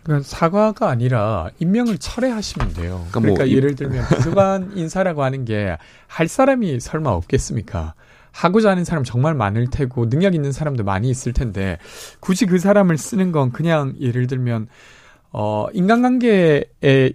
[0.03, 3.07] 그러니까 사과가 아니라 임명을 철회하시면 돼요.
[3.11, 5.77] 그러니까 그러니까, 뭐 예를 들면 비서관 인사라고 하는 게
[6.11, 7.95] 할 사람이 설마 없겠습니까?
[8.33, 11.79] 하고자 하는 사람 정말 많을 테고 능력 있는 사람도 많이 있을 텐데
[12.21, 14.69] 굳이 그 사람을 쓰는 건 그냥 예를 들면
[15.33, 16.65] 어, 인간관계에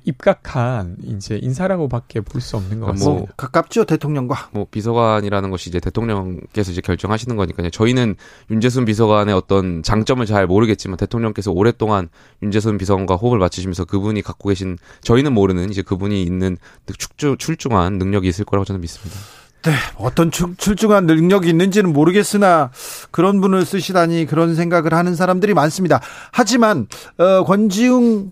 [0.06, 3.12] 입각한 이제 인사라고밖에 볼 수 없는 것 같습니다.
[3.20, 4.50] 뭐 가깝죠 대통령과.
[4.52, 7.70] 뭐 비서관이라는 것이 이제 대통령께서 이제 결정하시는 거니까요.
[7.72, 8.16] 저희는
[8.52, 12.08] 윤재순 비서관의 어떤 장점을 잘 모르겠지만 대통령께서 오랫동안
[12.42, 16.58] 윤재순 비서관과 호흡을 맞추시면서 그분이 갖고 계신 저희는 모르는 이제 그분이 있는
[16.98, 19.20] 출중, 출중한 능력이 있을 거라고 저는 믿습니다.
[19.66, 22.70] 네, 어떤 출, 출중한 능력이 있는지는 모르겠으나
[23.10, 26.00] 그런 분을 쓰시다니 그런 생각을 하는 사람들이 많습니다.
[26.32, 26.88] 하지만
[27.18, 28.32] 어, 권지웅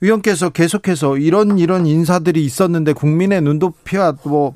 [0.00, 4.54] 위원께서 계속해서 이런 이런 인사들이 있었는데 국민의 눈높이와 뭐,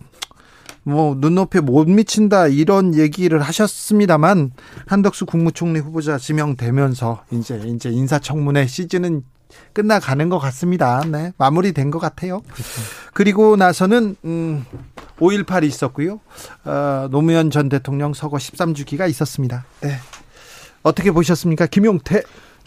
[0.84, 4.52] 뭐 눈높이에 못 미친다 이런 얘기를 하셨습니다만
[4.86, 9.24] 한덕수 국무총리 후보자 지명되면서 이제 이제 인사청문회 시즌은
[9.72, 11.02] 끝나가는 것 같습니다.
[11.06, 12.42] 네, 마무리된 것 같아요.
[13.12, 14.66] 그리고 나서는 음,
[15.18, 16.20] 5.18이 있었고요.
[16.64, 19.64] 어, 노무현 전 대통령 서거 13주기가 있었습니다.
[19.80, 19.96] 네.
[20.82, 21.66] 어떻게 보셨습니까?
[21.66, 22.22] 김용태.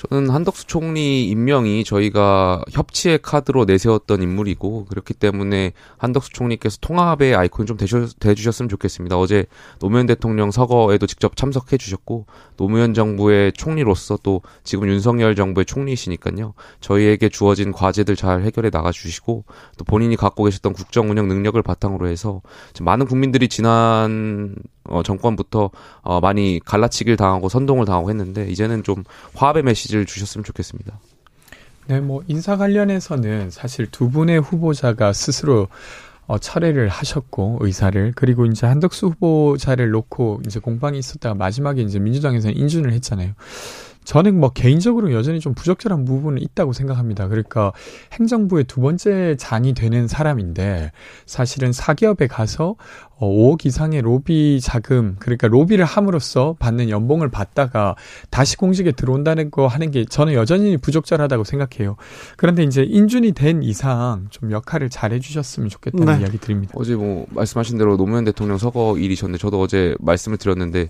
[0.09, 7.65] 저는 한덕수 총리 임명이 저희가 협치의 카드로 내세웠던 인물이고 그렇기 때문에 한덕수 총리께서 통합의 아이콘
[7.65, 9.17] 좀 되주셨 으면 좋겠습니다.
[9.17, 9.45] 어제
[9.79, 12.25] 노무현 대통령 서거에도 직접 참석해 주셨고
[12.57, 16.53] 노무현 정부의 총리로서 또 지금 윤석열 정부의 총리이시니까요.
[16.81, 19.45] 저희에게 주어진 과제들 잘 해결해 나가 주시고
[19.77, 22.41] 또 본인이 갖고 계셨던 국정 운영 능력을 바탕으로 해서
[22.81, 25.69] 많은 국민들이 지난 어, 정권부터
[26.01, 29.03] 어, 많이 갈라치기를 당하고 선동을 당하고 했는데 이제는 좀
[29.35, 30.99] 화합의 메시지를 주셨으면 좋겠습니다.
[31.87, 35.67] 네, 뭐 인사 관련해서는 사실 두 분의 후보자가 스스로
[36.25, 42.55] 어, 철회를 하셨고 의사를 그리고 이제 한덕수 후보자를 놓고 이제 공방이 있었다가 마지막에 이제 민주당에서는
[42.55, 43.33] 인준을 했잖아요.
[44.03, 47.27] 저는 뭐 개인적으로 여전히 좀 부적절한 부분은 있다고 생각합니다.
[47.27, 47.71] 그러니까
[48.13, 50.91] 행정부의 두 번째 장이 되는 사람인데
[51.25, 52.75] 사실은 사기업에 가서
[53.19, 57.95] 5억 어, 이상의 로비 자금 그러니까 로비를 함으로써 받는 연봉을 받다가
[58.29, 61.95] 다시 공직에 들어온다는 거 하는 게 저는 여전히 부적절하다고 생각해요.
[62.37, 66.21] 그런데 이제 인준이 된 이상 좀 역할을 잘 해주셨으면 좋겠다는 네.
[66.21, 66.73] 이야기 드립니다.
[66.75, 70.89] 어제 뭐 말씀하신 대로 노무현 대통령 서거 일이셨는데 저도 어제 말씀을 드렸는데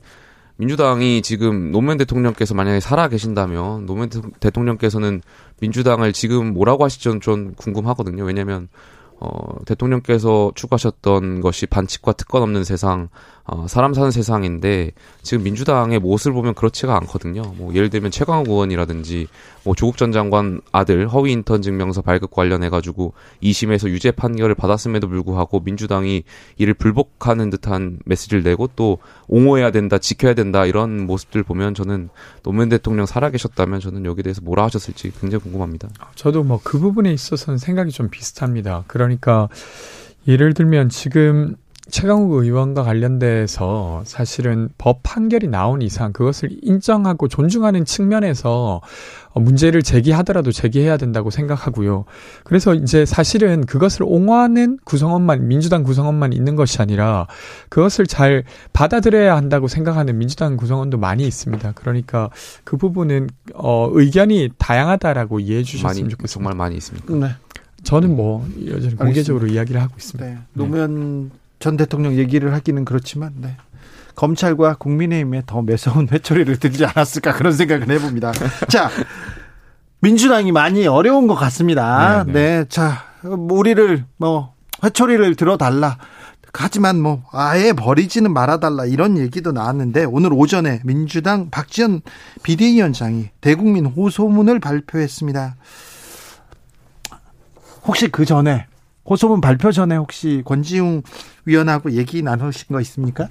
[0.63, 4.09] 민주당이 지금 노무현 대통령께서 만약에 살아 계신다면 노무현
[4.39, 5.21] 대통령께서는
[5.59, 8.23] 민주당을 지금 뭐라고 하실지 좀 궁금하거든요.
[8.23, 8.69] 왜냐하면
[9.19, 9.29] 어,
[9.65, 13.09] 대통령께서 추구하셨던 것이 반칙과 특권 없는 세상,
[13.45, 14.91] 어, 사람 사는 세상인데
[15.21, 17.41] 지금 민주당의 모습을 보면 그렇지가 않거든요.
[17.57, 19.27] 뭐 예를 들면 최강욱 의원이라든지
[19.63, 25.07] 뭐 조국 전 장관 아들 허위 인턴 증명서 발급 관련해 가지고 2심에서 유죄 판결을 받았음에도
[25.07, 26.23] 불구하고 민주당이
[26.57, 28.97] 이를 불복하는 듯한 메시지를 내고 또
[29.27, 32.09] 옹호해야 된다, 지켜야 된다 이런 모습들 보면 저는
[32.43, 35.89] 노무현 대통령 살아계셨다면 저는 여기에 대해서 뭐라 하셨을지 굉장히 궁금합니다.
[36.15, 38.85] 저도 뭐 그 부분에 있어서는 생각이 좀 비슷합니다.
[38.87, 39.49] 그러니까
[40.27, 41.55] 예를 들면 지금
[41.89, 48.81] 최강욱 의원과 관련돼서 사실은 법 판결이 나온 이상 그것을 인정하고 존중하는 측면에서
[49.35, 52.05] 문제를 제기하더라도 제기해야 된다고 생각하고요.
[52.45, 57.27] 그래서 이제 사실은 그것을 옹호하는 구성원만 민주당 구성원만 있는 것이 아니라
[57.67, 61.73] 그것을 잘 받아들여야 한다고 생각하는 민주당 구성원도 많이 있습니다.
[61.75, 62.29] 그러니까
[62.63, 66.27] 그 부분은 어 의견이 다양하다라고 이해해 주셨으면 좋겠습니다.
[66.27, 67.13] 정말 많이 있습니까?
[67.13, 67.35] 네.
[67.83, 70.25] 저는 뭐 여전히 공개적으로 이야기를 하고 있습니다.
[70.25, 70.37] 네.
[70.53, 71.31] 노무현
[71.63, 73.55] 전 대통령 얘기를 하기는 그렇지만 네.
[74.15, 78.33] 검찰과 국민의힘에 더 매서운 회초리를 들지 않았을까 그런 생각을 해봅니다.
[78.67, 78.89] 자,
[80.01, 82.25] 민주당이 많이 어려운 것 같습니다.
[82.25, 82.57] 네, 네.
[82.57, 84.53] 네, 자, 우리를 뭐
[84.83, 85.99] 회초리를 들어달라.
[86.53, 92.01] 하지만 뭐 아예 버리지는 말아달라 이런 얘기도 나왔는데 오늘 오전에 민주당 박지원
[92.43, 95.55] 비대위원장이 대국민 호소문을 발표했습니다.
[97.85, 98.67] 혹시 그 전에
[99.05, 101.03] 호소문 발표 전에 혹시 권지웅
[101.45, 103.29] 위원하고 얘기 나누신 거 있습니까?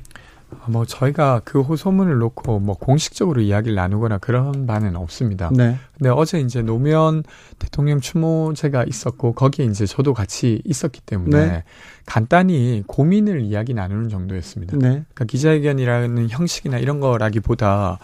[0.67, 5.51] 뭐 저희가 그 호소문을 놓고 뭐 공식적으로 이야기를 나누거나 그런 바는 없습니다.
[5.53, 5.79] 네.
[6.03, 7.23] 네, 어제 이제 노무현
[7.59, 11.65] 대통령 추모제가 있었고 거기에 이제 저도 같이 있었기 때문에 네.
[12.05, 14.77] 간단히 고민을 이야기 나누는 정도였습니다.
[14.77, 14.89] 네.
[14.89, 17.99] 그러니까 기자회견이라는 형식이나 이런 거라기보다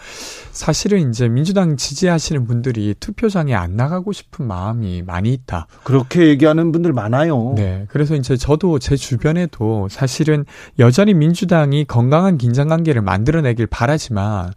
[0.51, 5.67] 사실은 이제 민주당 지지하시는 분들이 투표장에 안 나가고 싶은 마음이 많이 있다.
[5.83, 7.53] 그렇게 얘기하는 분들 많아요.
[7.57, 7.85] 네.
[7.89, 10.45] 그래서 이제 저도 제 주변에도 사실은
[10.79, 14.53] 여전히 민주당이 건강한 긴장 관계를 만들어내길 바라지만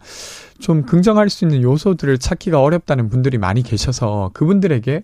[0.63, 5.03] 좀 긍정할 수 있는 요소들을 찾기가 어렵다는 분들이 많이 계셔서 그분들에게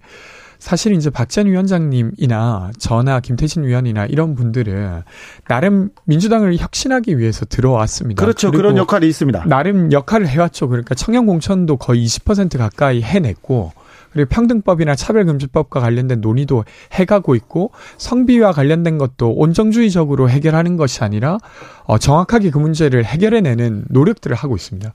[0.58, 5.02] 사실 이제 박지원 위원장님이나 저나 김태진 위원이나 이런 분들은
[5.50, 8.24] 나름 민주당을 혁신하기 위해서 들어왔습니다.
[8.24, 8.52] 그렇죠.
[8.52, 9.46] 그런 역할이 있습니다.
[9.48, 10.70] 나름 역할을 해왔죠.
[10.70, 13.74] 그러니까 청년 공천도 거의 20% 가까이 해냈고
[14.12, 21.38] 그리고 평등법이나 차별금지법과 관련된 논의도 해가고 있고 성비와 관련된 것도 온정주의적으로 해결하는 것이 아니라
[21.84, 24.92] 어, 정확하게 그 문제를 해결해내는 노력들을 하고 있습니다.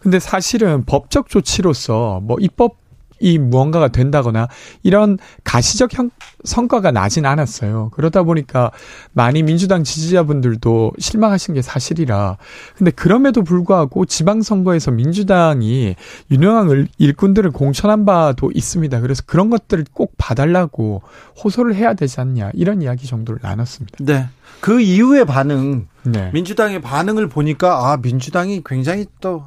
[0.00, 2.87] 근데 사실은 법적 조치로서 뭐 입법
[3.20, 4.48] 이 무언가가 된다거나
[4.82, 6.10] 이런 가시적 형,
[6.44, 7.90] 성과가 나진 않았어요.
[7.94, 8.70] 그러다 보니까
[9.12, 12.36] 많이 민주당 지지자분들도 실망하신 게 사실이라.
[12.76, 15.96] 근데 그럼에도 불구하고 지방선거에서 민주당이
[16.30, 19.00] 유능한 일- 일꾼들을 공천한 바도 있습니다.
[19.00, 21.02] 그래서 그런 것들을 꼭 봐달라고
[21.42, 22.50] 호소를 해야 되지 않냐.
[22.54, 23.98] 이런 이야기 정도를 나눴습니다.
[24.00, 24.26] 네.
[24.60, 26.30] 그 이후의 반응, 네.
[26.32, 29.46] 민주당의 반응을 보니까 아 민주당이 굉장히 또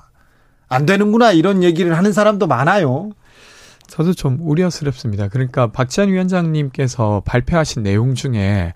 [0.73, 3.10] 안 되는구나 이런 얘기를 하는 사람도 많아요.
[3.91, 5.27] 저도 좀 우려스럽습니다.
[5.27, 8.72] 그러니까 박지원 위원장님께서 발표하신 내용 중에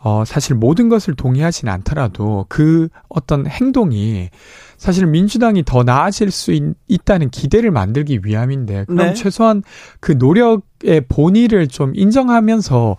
[0.00, 4.30] 어, 사실 모든 것을 동의하진 않더라도 그 어떤 행동이
[4.76, 9.14] 사실 민주당이 더 나아질 수 있, 있다는 기대를 만들기 위함인데 그럼 네.
[9.14, 9.64] 최소한
[9.98, 12.96] 그 노력의 본의를 좀 인정하면서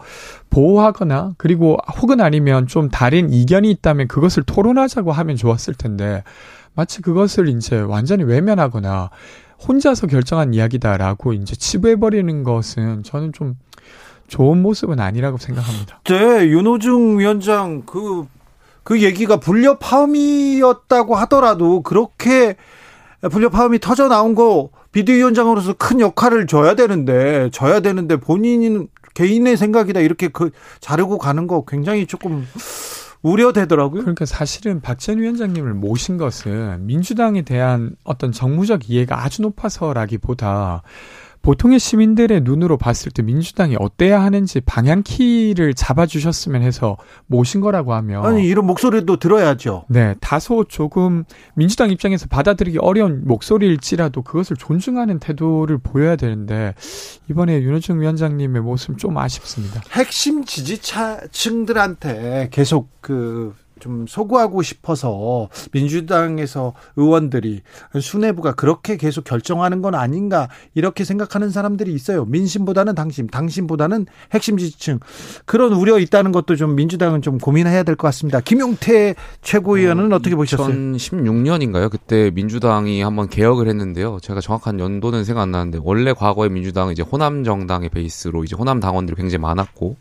[0.50, 6.24] 보호하거나 그리고 혹은 아니면 좀 다른 이견이 있다면 그것을 토론하자고 하면 좋았을 텐데
[6.76, 9.12] 마치 그것을 이제 완전히 외면하거나
[9.66, 13.56] 혼자서 결정한 이야기다라고 이제 치부해버리는 것은 저는 좀
[14.28, 16.02] 좋은 모습은 아니라고 생각합니다.
[16.04, 18.28] 네, 윤호중 위원장 그,
[18.84, 22.56] 그 얘기가 불협화음이었다고 하더라도 그렇게
[23.22, 30.28] 불협화음이 터져 나온 거 비대위원장으로서 큰 역할을 줘야 되는데, 져야 되는데 본인은 개인의 생각이다 이렇게
[30.28, 32.48] 그 자르고 가는 거 굉장히 조금
[33.22, 34.02] 우려되더라고요.
[34.02, 40.84] 그러니까 사실은 박지원 위원장님을 모신 것은 민주당에 대한 어떤 정무적 이해가 아주 높아서라기보다
[41.48, 48.46] 보통의 시민들의 눈으로 봤을 때 민주당이 어때야 하는지 방향키를 잡아주셨으면 해서 모신 거라고 하면 아니,
[48.46, 49.86] 이런 목소리도 들어야죠.
[49.88, 51.24] 네, 다소 조금
[51.56, 56.74] 민주당 입장에서 받아들이기 어려운 목소리일지라도 그것을 존중하는 태도를 보여야 되는데
[57.30, 59.80] 이번에 윤호중 위원장님의 모습 좀 아쉽습니다.
[59.94, 67.62] 핵심 지지층들한테 계속 그 좀 소구하고 싶어서 민주당에서 의원들이
[68.00, 72.24] 수뇌부가 그렇게 계속 결정하는 건 아닌가 이렇게 생각하는 사람들이 있어요.
[72.26, 75.00] 민심보다는 당심, 당심보다는 핵심 지지층
[75.46, 78.40] 그런 우려 있다는 것도 좀 민주당은 좀 고민해야 될 것 같습니다.
[78.40, 80.68] 김용태 최고위원은 어, 떻게 보셨어요?
[80.70, 81.90] 2016년인가요?
[81.90, 84.20] 그때 민주당이 한번 개혁을 했는데요.
[84.22, 88.80] 제가 정확한 연도는 생각 안 나는데 원래 과거에 민주당은 이제 호남 정당의 베이스로 이제 호남
[88.80, 89.98] 당원들이 굉장히 많았고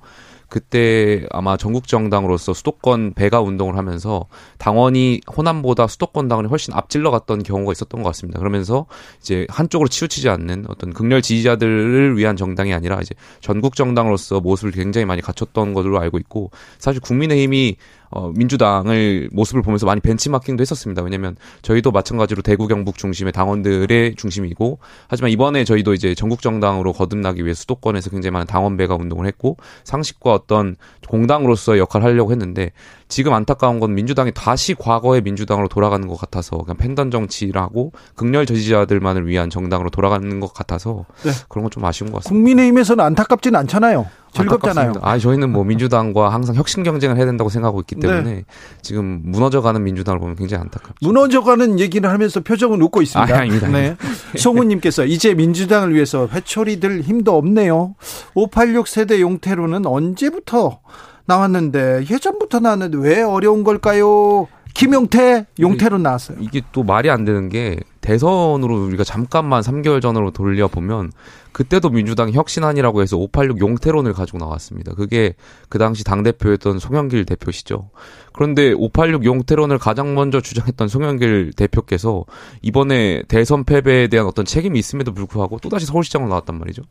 [0.48, 4.26] 그때 아마 전국 정당으로서 수도권 배가 운동을 하면서
[4.58, 8.38] 당원이 호남보다 수도권 당원이 훨씬 앞질러 갔던 경우가 있었던 것 같습니다.
[8.38, 8.86] 그러면서
[9.20, 15.04] 이제 한쪽으로 치우치지 않는 어떤 극렬 지지자들을 위한 정당이 아니라 이제 전국 정당으로서 모습을 굉장히
[15.04, 17.76] 많이 갖췄던 것으로 알고 있고 사실 국민의힘이
[18.10, 21.02] 어, 민주당을 모습을 보면서 많이 벤치마킹도 했었습니다.
[21.02, 24.78] 왜냐면 저희도 마찬가지로 대구 경북 중심의 당원들의 중심이고
[25.08, 29.56] 하지만 이번에 저희도 이제 전국 정당으로 거듭나기 위해 수도권에서 굉장히 많은 당원 배가 운동을 했고
[29.84, 30.76] 상식과 어떤
[31.08, 32.72] 공당으로서의 역할을 하려고 했는데
[33.08, 39.28] 지금 안타까운 건 민주당이 다시 과거의 민주당으로 돌아가는 것 같아서 그냥 팬덤 정치라고 극렬 지지자들만을
[39.28, 41.30] 위한 정당으로 돌아가는 것 같아서 네.
[41.48, 42.30] 그런 건 좀 아쉬운 것 같습니다.
[42.34, 44.06] 국민의힘에서는 안타깝진 않잖아요.
[44.32, 44.88] 즐겁잖아요.
[44.88, 45.08] 안타깝습니다.
[45.08, 48.44] 아, 저희는 뭐 민주당과 항상 혁신 경쟁을 해야 된다고 생각하고 있기 때문에 네.
[48.82, 50.94] 지금 무너져가는 민주당을 보면 굉장히 안타깝죠.
[51.02, 53.34] 무너져가는 얘기를 하면서 표정은 웃고 있습니다.
[53.34, 53.68] 아, 아닙니다.
[53.68, 53.96] 네.
[54.36, 57.94] 송우님께서 이제 민주당을 위해서 회초리들 힘도 없네요.
[58.34, 60.80] 586 세대 용태로는 언제부터
[61.26, 64.48] 나왔는데 예전부터 나왔는데 왜 어려운 걸까요?
[64.74, 66.36] 김용태 용태로 나왔어요.
[66.40, 71.12] 이게 또 말이 안 되는 게 대선으로 우리가 잠깐만 3개월 전으로 돌려 보면
[71.56, 74.92] 그때도 민주당이 혁신안이라고 해서 586 용태론을 가지고 나왔습니다.
[74.92, 75.34] 그게
[75.70, 77.88] 그 당시 당대표였던 송영길 대표시죠.
[78.34, 82.26] 그런데 586 용태론을 가장 먼저 주장했던 송영길 대표께서
[82.60, 86.82] 이번에 대선 패배에 대한 어떤 책임이 있음에도 불구하고 또다시 서울시장으로 나왔단 말이죠.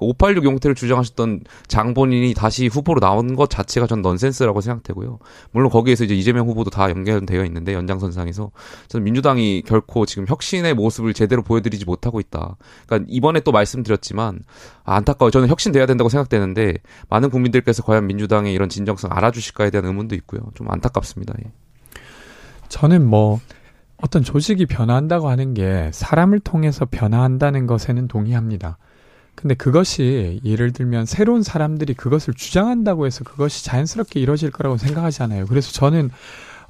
[0.00, 5.18] 586 용태를 주장하셨던 장본인이 다시 후보로 나온 것 자체가 전 넌센스라고 생각되고요.
[5.50, 8.50] 물론 거기에서 이제 이재명 후보도 다 연결되어 있는데 연장선상에서
[8.88, 12.56] 저는 민주당이 결코 지금 혁신의 모습을 제대로 보여드리지 못하고 있다.
[12.86, 15.30] 그러니까 이번에 또 말씀드렸지만 아, 안타까워.
[15.30, 16.74] 저는 혁신돼야 된다고 생각되는데
[17.08, 20.40] 많은 국민들께서 과연 민주당의 이런 진정성 알아주실까에 대한 의문도 있고요.
[20.54, 21.34] 좀 안타깝습니다.
[21.44, 21.52] 예.
[22.68, 23.40] 저는 뭐
[23.96, 28.78] 어떤 조직이 변화한다고 하는 게 사람을 통해서 변화한다는 것에는 동의합니다.
[29.34, 35.46] 근데 그것이 예를 들면 새로운 사람들이 그것을 주장한다고 해서 그것이 자연스럽게 이루어질 거라고 생각하지 않아요.
[35.46, 36.10] 그래서 저는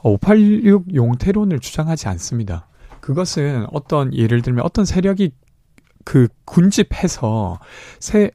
[0.03, 2.69] 586 용태론을 주장하지 않습니다.
[3.01, 5.33] 그것은 어떤 예를 들면 어떤 세력이
[6.05, 7.59] 그 군집해서
[7.99, 8.31] 새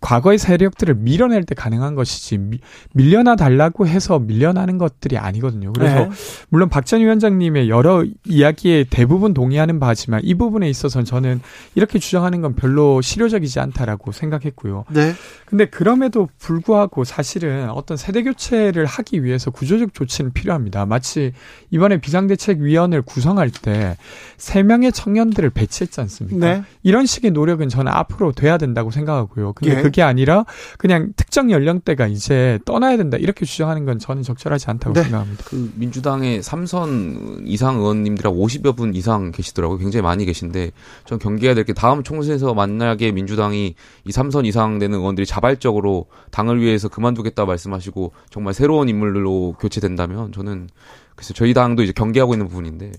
[0.00, 2.58] 과거의 세력들을 밀어낼 때 가능한 것이지 미,
[2.94, 5.72] 밀려나 달라고 해서 밀려나는 것들이 아니거든요.
[5.72, 6.10] 그래서 네.
[6.48, 11.40] 물론 박 전 위원장님의 여러 이야기에 대부분 동의하는 바지만 이 부분에 있어서는 저는
[11.74, 14.86] 이렇게 주장하는 건 별로 실효적이지 않다라고 생각했고요.
[14.90, 15.12] 네.
[15.46, 20.86] 근데 그럼에도 불구하고 사실은 어떤 세대 교체를 하기 위해서 구조적 조치는 필요합니다.
[20.86, 21.32] 마치
[21.70, 23.96] 이번에 비상대책위원회를 구성할 때
[24.36, 26.46] 세 명의 청년들을 배치했지 않습니까?
[26.46, 26.62] 네.
[26.82, 29.52] 이런 식의 노력은 저는 앞으로 돼야 된다고 생각하고요.
[29.52, 29.82] 근데 예.
[29.82, 30.44] 그게 아니라
[30.78, 35.02] 그냥 특정 연령대가 이제 떠나야 된다 이렇게 주장하는 건 저는 적절하지 않다고 네.
[35.04, 35.44] 생각합니다.
[35.46, 39.78] 그 민주당의 삼선 이상 의원님들하고 50여 분 이상 계시더라고요.
[39.78, 40.72] 굉장히 많이 계신데
[41.06, 46.60] 전 경계해야 될 게 다음 총선에서 만약에 민주당이 이 삼선 이상 되는 의원들이 자발적으로 당을
[46.60, 50.68] 위해서 그만두겠다 말씀하시고 정말 새로운 인물로 교체된다면 저는
[51.14, 52.92] 그래서 저희 당도 이제 경계하고 있는 부분인데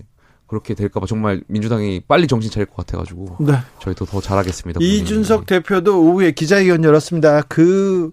[0.51, 3.53] 그렇게 될까봐 정말 민주당이 빨리 정신 차릴 것 같아가지고 네.
[3.79, 4.81] 저희도 더 잘하겠습니다.
[4.83, 7.43] 이준석 대표도 오후에 기자회견 열었습니다.
[7.43, 8.11] 그,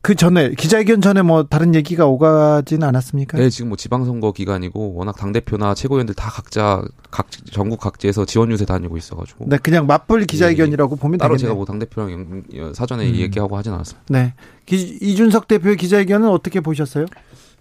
[0.00, 3.36] 그 전에, 기자회견 전에 뭐 다른 얘기가 오가진 않았습니까?
[3.36, 8.50] 네, 지금 뭐 지방선거 기간이고 워낙 당 대표나 최고위원들 다 각자 각 전국 각지에서 지원
[8.50, 11.48] 유세 다니고 있어가지고 네, 그냥 맞불 기자회견이라고 보면 따로 되겠네요.
[11.48, 13.14] 제가 뭐 당 대표랑 영- 사전에 음.
[13.16, 14.06] 얘기하고 하진 않았습니다.
[14.08, 14.32] 네.
[14.64, 17.04] 기- 이준석 대표의 기자회견은 어떻게 보셨어요?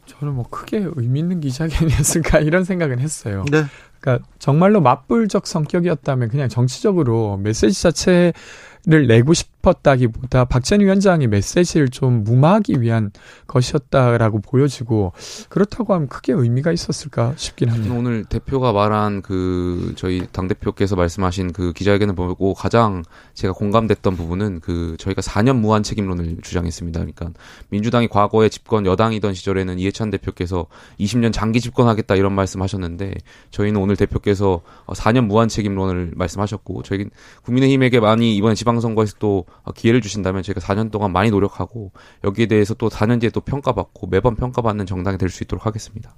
[0.08, 3.46] 저는 뭐 크게 의미 있는 기자회견이었을까 이런 생각은 했어요.
[3.52, 3.66] 네.
[4.00, 12.24] 그러니까 정말로 맞불적 성격이었다면 그냥 정치적으로 메시지 자체를 내고 싶 었다기보다 박전 위원장이 메시지를 좀
[12.24, 13.12] 무마하기 위한
[13.48, 15.14] 것이었다라고 보여지고
[15.50, 17.94] 그렇다고 하면 크게 의미가 있었을까 싶긴 합니다.
[17.94, 23.04] 오늘 대표가 말한 그 저희 당 대표께서 말씀하신 그 기자회견을 보고 가장
[23.34, 27.00] 제가 공감됐던 부분은 그 저희가 4년 무한 책임론을 주장했습니다.
[27.00, 27.32] 그러니까
[27.70, 30.68] 민주당이 과거에 집권 여당이던 시절에는 이해찬 대표께서
[31.00, 33.16] 20년 장기 집권하겠다 이런 말씀하셨는데
[33.52, 37.06] 저희는 오늘 대표께서 4년 무한 책임론을 말씀하셨고 저희
[37.44, 41.92] 국민의힘에게 많이 이번 지방선거에서 또 기회를 주신다면 저희가 4년 동안 많이 노력하고
[42.24, 46.14] 여기에 대해서 또 4년 뒤에 또 평가받고 매번 평가받는 정당이 될 수 있도록 하겠습니다.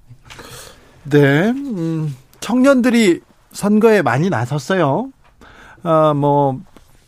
[1.03, 1.49] 네.
[1.49, 5.11] 음, 청년들이 선거에 많이 나섰어요.
[5.83, 6.59] 아, 뭐,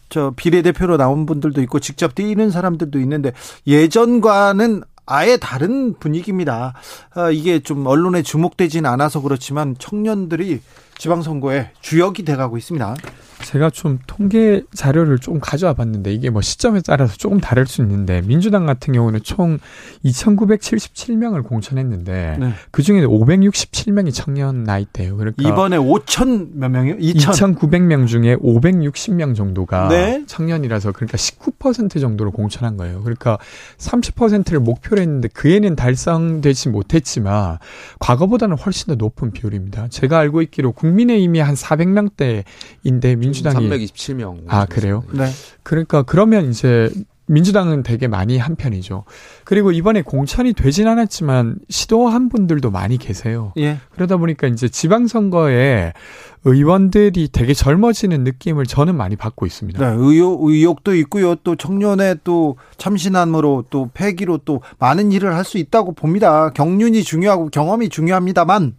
[0.10, 3.34] 저, 비례대표로 나온 분들도 있고, 직접 뛰는 사람들도 있는데,
[3.68, 6.74] 예전과는 아예 다른 분위기입니다.
[7.14, 10.62] 아, 이게 좀 언론에 주목되진 않아서 그렇지만, 청년들이
[10.98, 12.96] 지방선거에 주역이 돼가고 있습니다.
[13.44, 18.22] 제가 좀 통계 자료를 좀 가져와 봤는데 이게 뭐 시점에 따라서 조금 다를 수 있는데
[18.22, 19.60] 민주당 같은 경우는 총
[20.06, 22.54] 2,977명을 공천했는데 네.
[22.72, 25.18] 그 중에 567명이 청년 나이대예요.
[25.18, 26.98] 그러니까 이번에 5천 몇 명이요?
[26.98, 27.58] 2천.
[27.58, 30.24] 2,900명 중에 560명 정도가 네.
[30.28, 33.02] 청년이라서 그러니까 19% 정도로 공천한 거예요.
[33.02, 33.38] 그러니까
[33.78, 37.58] 30%를 목표로 했는데 그 애는 달성되지 못했지만
[38.00, 39.88] 과거보다는 훨씬 더 높은 비율입니다.
[39.90, 44.44] 제가 알고 있기로 국민의힘이 한 400명대인데 민 주당이 327명.
[44.48, 45.04] 아 그래요?
[45.14, 45.30] 네.
[45.64, 46.90] 그러니까 그러면 이제
[47.28, 49.06] 민주당은 되게 많이 한 편이죠.
[49.46, 53.54] 그리고 이번에 공천이 되진 않았지만 시도한 분들도 많이 계세요.
[53.58, 53.78] 예.
[53.92, 55.94] 그러다 보니까 이제 지방선거에
[56.44, 59.80] 의원들이 되게 젊어지는 느낌을 저는 많이 받고 있습니다.
[59.80, 61.36] 네, 의욕, 의욕도 있고요.
[61.36, 66.50] 또 청년의 또 참신함으로 또 패기로 또 많은 일을 할 수 있다고 봅니다.
[66.50, 68.76] 경륜이 중요하고 경험이 중요합니다만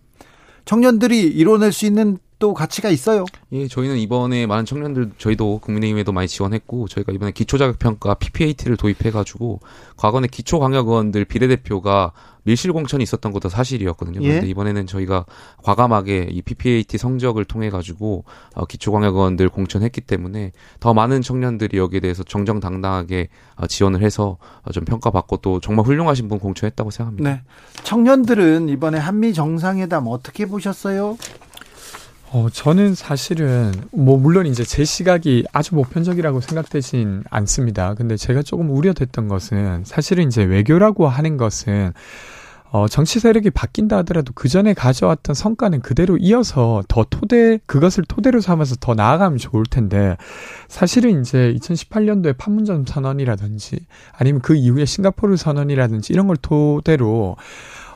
[0.65, 3.25] 청년들이 이뤄낼 수 있는 또 가치가 있어요.
[3.53, 9.61] 예, 저희는 이번에 많은 청년들 저희도 국민의힘에도 많이 지원했고 저희가 이번에 기초자격평가 PPAT를 도입해가지고
[9.97, 12.11] 과거에 기초광역의원들 비례대표가
[12.43, 14.21] 밀실 공천이 있었던 것도 사실이었거든요.
[14.23, 14.27] 예.
[14.27, 15.25] 그런데 이번에는 저희가
[15.63, 18.25] 과감하게 이 PPAT 성적을 통해 가지고
[18.55, 20.51] 어, 기초광역의원들 공천했기 때문에
[20.81, 26.29] 더 많은 청년들이 여기에 대해서 정정당당하게 어, 지원을 해서 어, 좀 평가받고 또 정말 훌륭하신
[26.29, 27.31] 분 공천했다고 생각합니다.
[27.31, 27.43] 네.
[27.85, 31.17] 청년들은 이번에 한미 정상회담 어떻게 보셨어요?
[32.35, 37.93] 어, 저는 사실은, 뭐, 물론 이제 제 시각이 아주 보편적이라고 생각되진 않습니다.
[37.93, 41.93] 근데 제가 조금 우려됐던 것은, 사실은 이제 외교라고 하는 것은,
[42.71, 48.41] 어, 정치 세력이 바뀐다 하더라도 그 전에 가져왔던 성과는 그대로 이어서 더 토대, 그것을 토대로
[48.41, 50.17] 삼아서 더 나아가면 좋을 텐데,
[50.69, 53.85] 사실은 이제 2018년도에 판문점 선언이라든지,
[54.17, 57.37] 아니면 그 이후에 싱가포르 선언이라든지 이런 걸 토대로,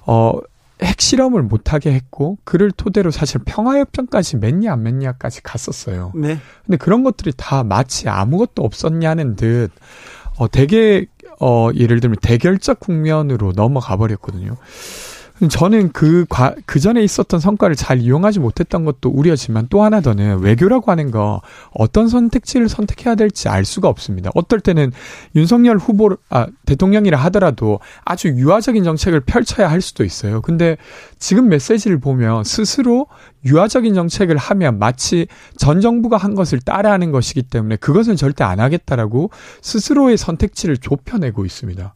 [0.04, 0.38] 어,
[0.82, 6.12] 핵실험을 못하게 했고 그를 토대로 사실 평화협정까지 맺냐 안 맺냐까지 갔었어요.
[6.14, 6.38] 네.
[6.64, 9.70] 근데 그런 것들이 다 마치 아무것도 없었냐는 듯
[10.38, 11.06] 어, 되게
[11.40, 14.56] 어, 예를 들면 대결적 국면으로 넘어가 버렸거든요.
[15.50, 20.38] 저는 그, 과, 그 전에 있었던 성과를 잘 이용하지 못했던 것도 우려지만 또 하나 더는
[20.40, 21.42] 외교라고 하는 거
[21.72, 24.30] 어떤 선택지를 선택해야 될지 알 수가 없습니다.
[24.34, 24.92] 어떨 때는
[25.34, 30.40] 윤석열 후보, 아, 대통령이라 하더라도 아주 유화적인 정책을 펼쳐야 할 수도 있어요.
[30.40, 30.78] 근데
[31.18, 33.06] 지금 메시지를 보면 스스로
[33.44, 35.26] 유화적인 정책을 하면 마치
[35.56, 39.30] 전 정부가 한 것을 따라하는 것이기 때문에 그것은 절대 안 하겠다라고
[39.60, 41.94] 스스로의 선택지를 좁혀내고 있습니다.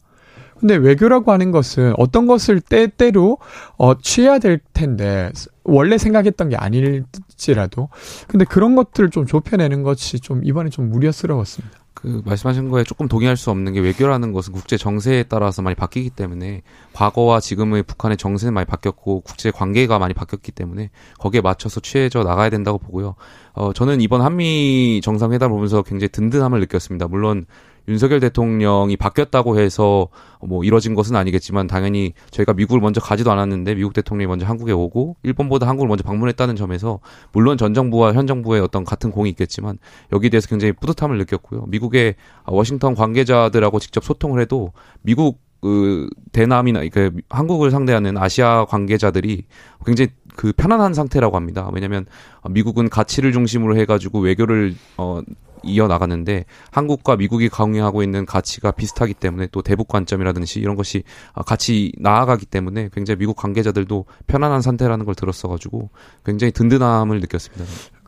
[0.61, 3.39] 근데 외교라고 하는 것은 어떤 것을 때때로
[3.77, 5.31] 어 취해야 될 텐데
[5.63, 7.89] 원래 생각했던 게 아닐지라도
[8.27, 11.79] 근데 그런 것들을 좀 좁혀내는 것이 좀 이번에 좀 우려스러웠습니다.
[11.95, 16.11] 그 말씀하신 거에 조금 동의할 수 없는 게 외교라는 것은 국제 정세에 따라서 많이 바뀌기
[16.11, 16.61] 때문에
[16.93, 20.89] 과거와 지금의 북한의 정세는 많이 바뀌었고 국제 관계가 많이 바뀌었기 때문에
[21.19, 23.15] 거기에 맞춰서 취해져 나가야 된다고 보고요.
[23.53, 27.07] 어 저는 이번 한미 정상회담 보면서 굉장히 든든함을 느꼈습니다.
[27.07, 27.45] 물론
[27.87, 30.07] 윤석열 대통령이 바뀌었다고 해서
[30.41, 35.17] 뭐 이뤄진 것은 아니겠지만 당연히 저희가 미국을 먼저 가지도 않았는데 미국 대통령이 먼저 한국에 오고
[35.23, 36.99] 일본보다 한국을 먼저 방문했다는 점에서
[37.31, 39.77] 물론 전 정부와 현 정부의 어떤 같은 공이 있겠지만
[40.11, 41.65] 여기에 대해서 굉장히 뿌듯함을 느꼈고요.
[41.67, 44.71] 미국의 워싱턴 관계자들하고 직접 소통을 해도
[45.01, 49.45] 미국 그 대남이나 그 한국을 상대하는 아시아 관계자들이
[49.85, 51.69] 굉장히 그 편안한 상태라고 합니다.
[51.73, 52.05] 왜냐하면
[52.49, 55.21] 미국은 가치를 중심으로 해가지고 외교를 어
[55.63, 61.03] 이어 나가는데 한국과 미국이 강요하고 있는 가치가 비슷하기 때문에 또 대북 관점이라든지 이런 것이
[61.45, 65.91] 같이 나아가기 때문에 굉장히 미국 관계자들도 편안한 상태라는 걸 들었어가지고
[66.25, 67.63] 굉장히 든든함을 느꼈습니다.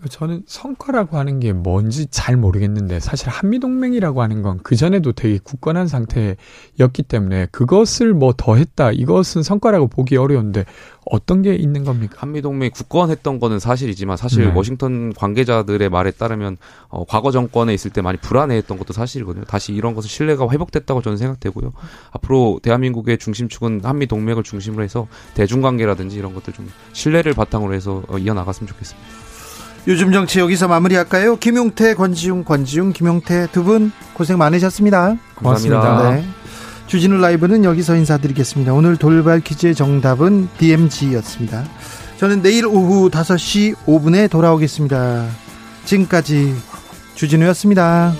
[0.09, 5.39] 저는 성과라고 하는 게 뭔지 잘 모르겠는데 사실 한미 동맹이라고 하는 건 그 전에도 되게
[5.43, 10.65] 굳건한 상태였기 때문에 그것을 뭐 더했다 이것은 성과라고 보기 어려운데
[11.05, 12.15] 어떤 게 있는 겁니까?
[12.19, 14.53] 한미 동맹이 굳건했던 거는 사실이지만 사실 네.
[14.53, 16.57] 워싱턴 관계자들의 말에 따르면
[16.87, 19.43] 어, 과거 정권에 있을 때 많이 불안해했던 것도 사실이거든요.
[19.45, 21.73] 다시 이런 것은 신뢰가 회복됐다고 저는 생각되고요.
[22.11, 28.17] 앞으로 대한민국의 중심축은 한미 동맹을 중심으로 해서 대중관계라든지 이런 것들 좀 신뢰를 바탕으로 해서 어,
[28.17, 29.22] 이어 나갔으면 좋겠습니다.
[29.87, 31.35] 요즘 정치 여기서 마무리할까요?
[31.37, 35.17] 김용태, 권지웅, 권지웅, 김용태 두 분 고생 많으셨습니다.
[35.35, 36.11] 고맙습니다.
[36.11, 36.25] 네.
[36.87, 38.73] 주진우 라이브는 여기서 인사드리겠습니다.
[38.73, 41.63] 오늘 돌발 퀴즈의 정답은 DMG였습니다.
[42.17, 45.25] 저는 내일 오후 5시 5분에 돌아오겠습니다.
[45.85, 46.55] 지금까지
[47.15, 48.13] 주진우였습니다.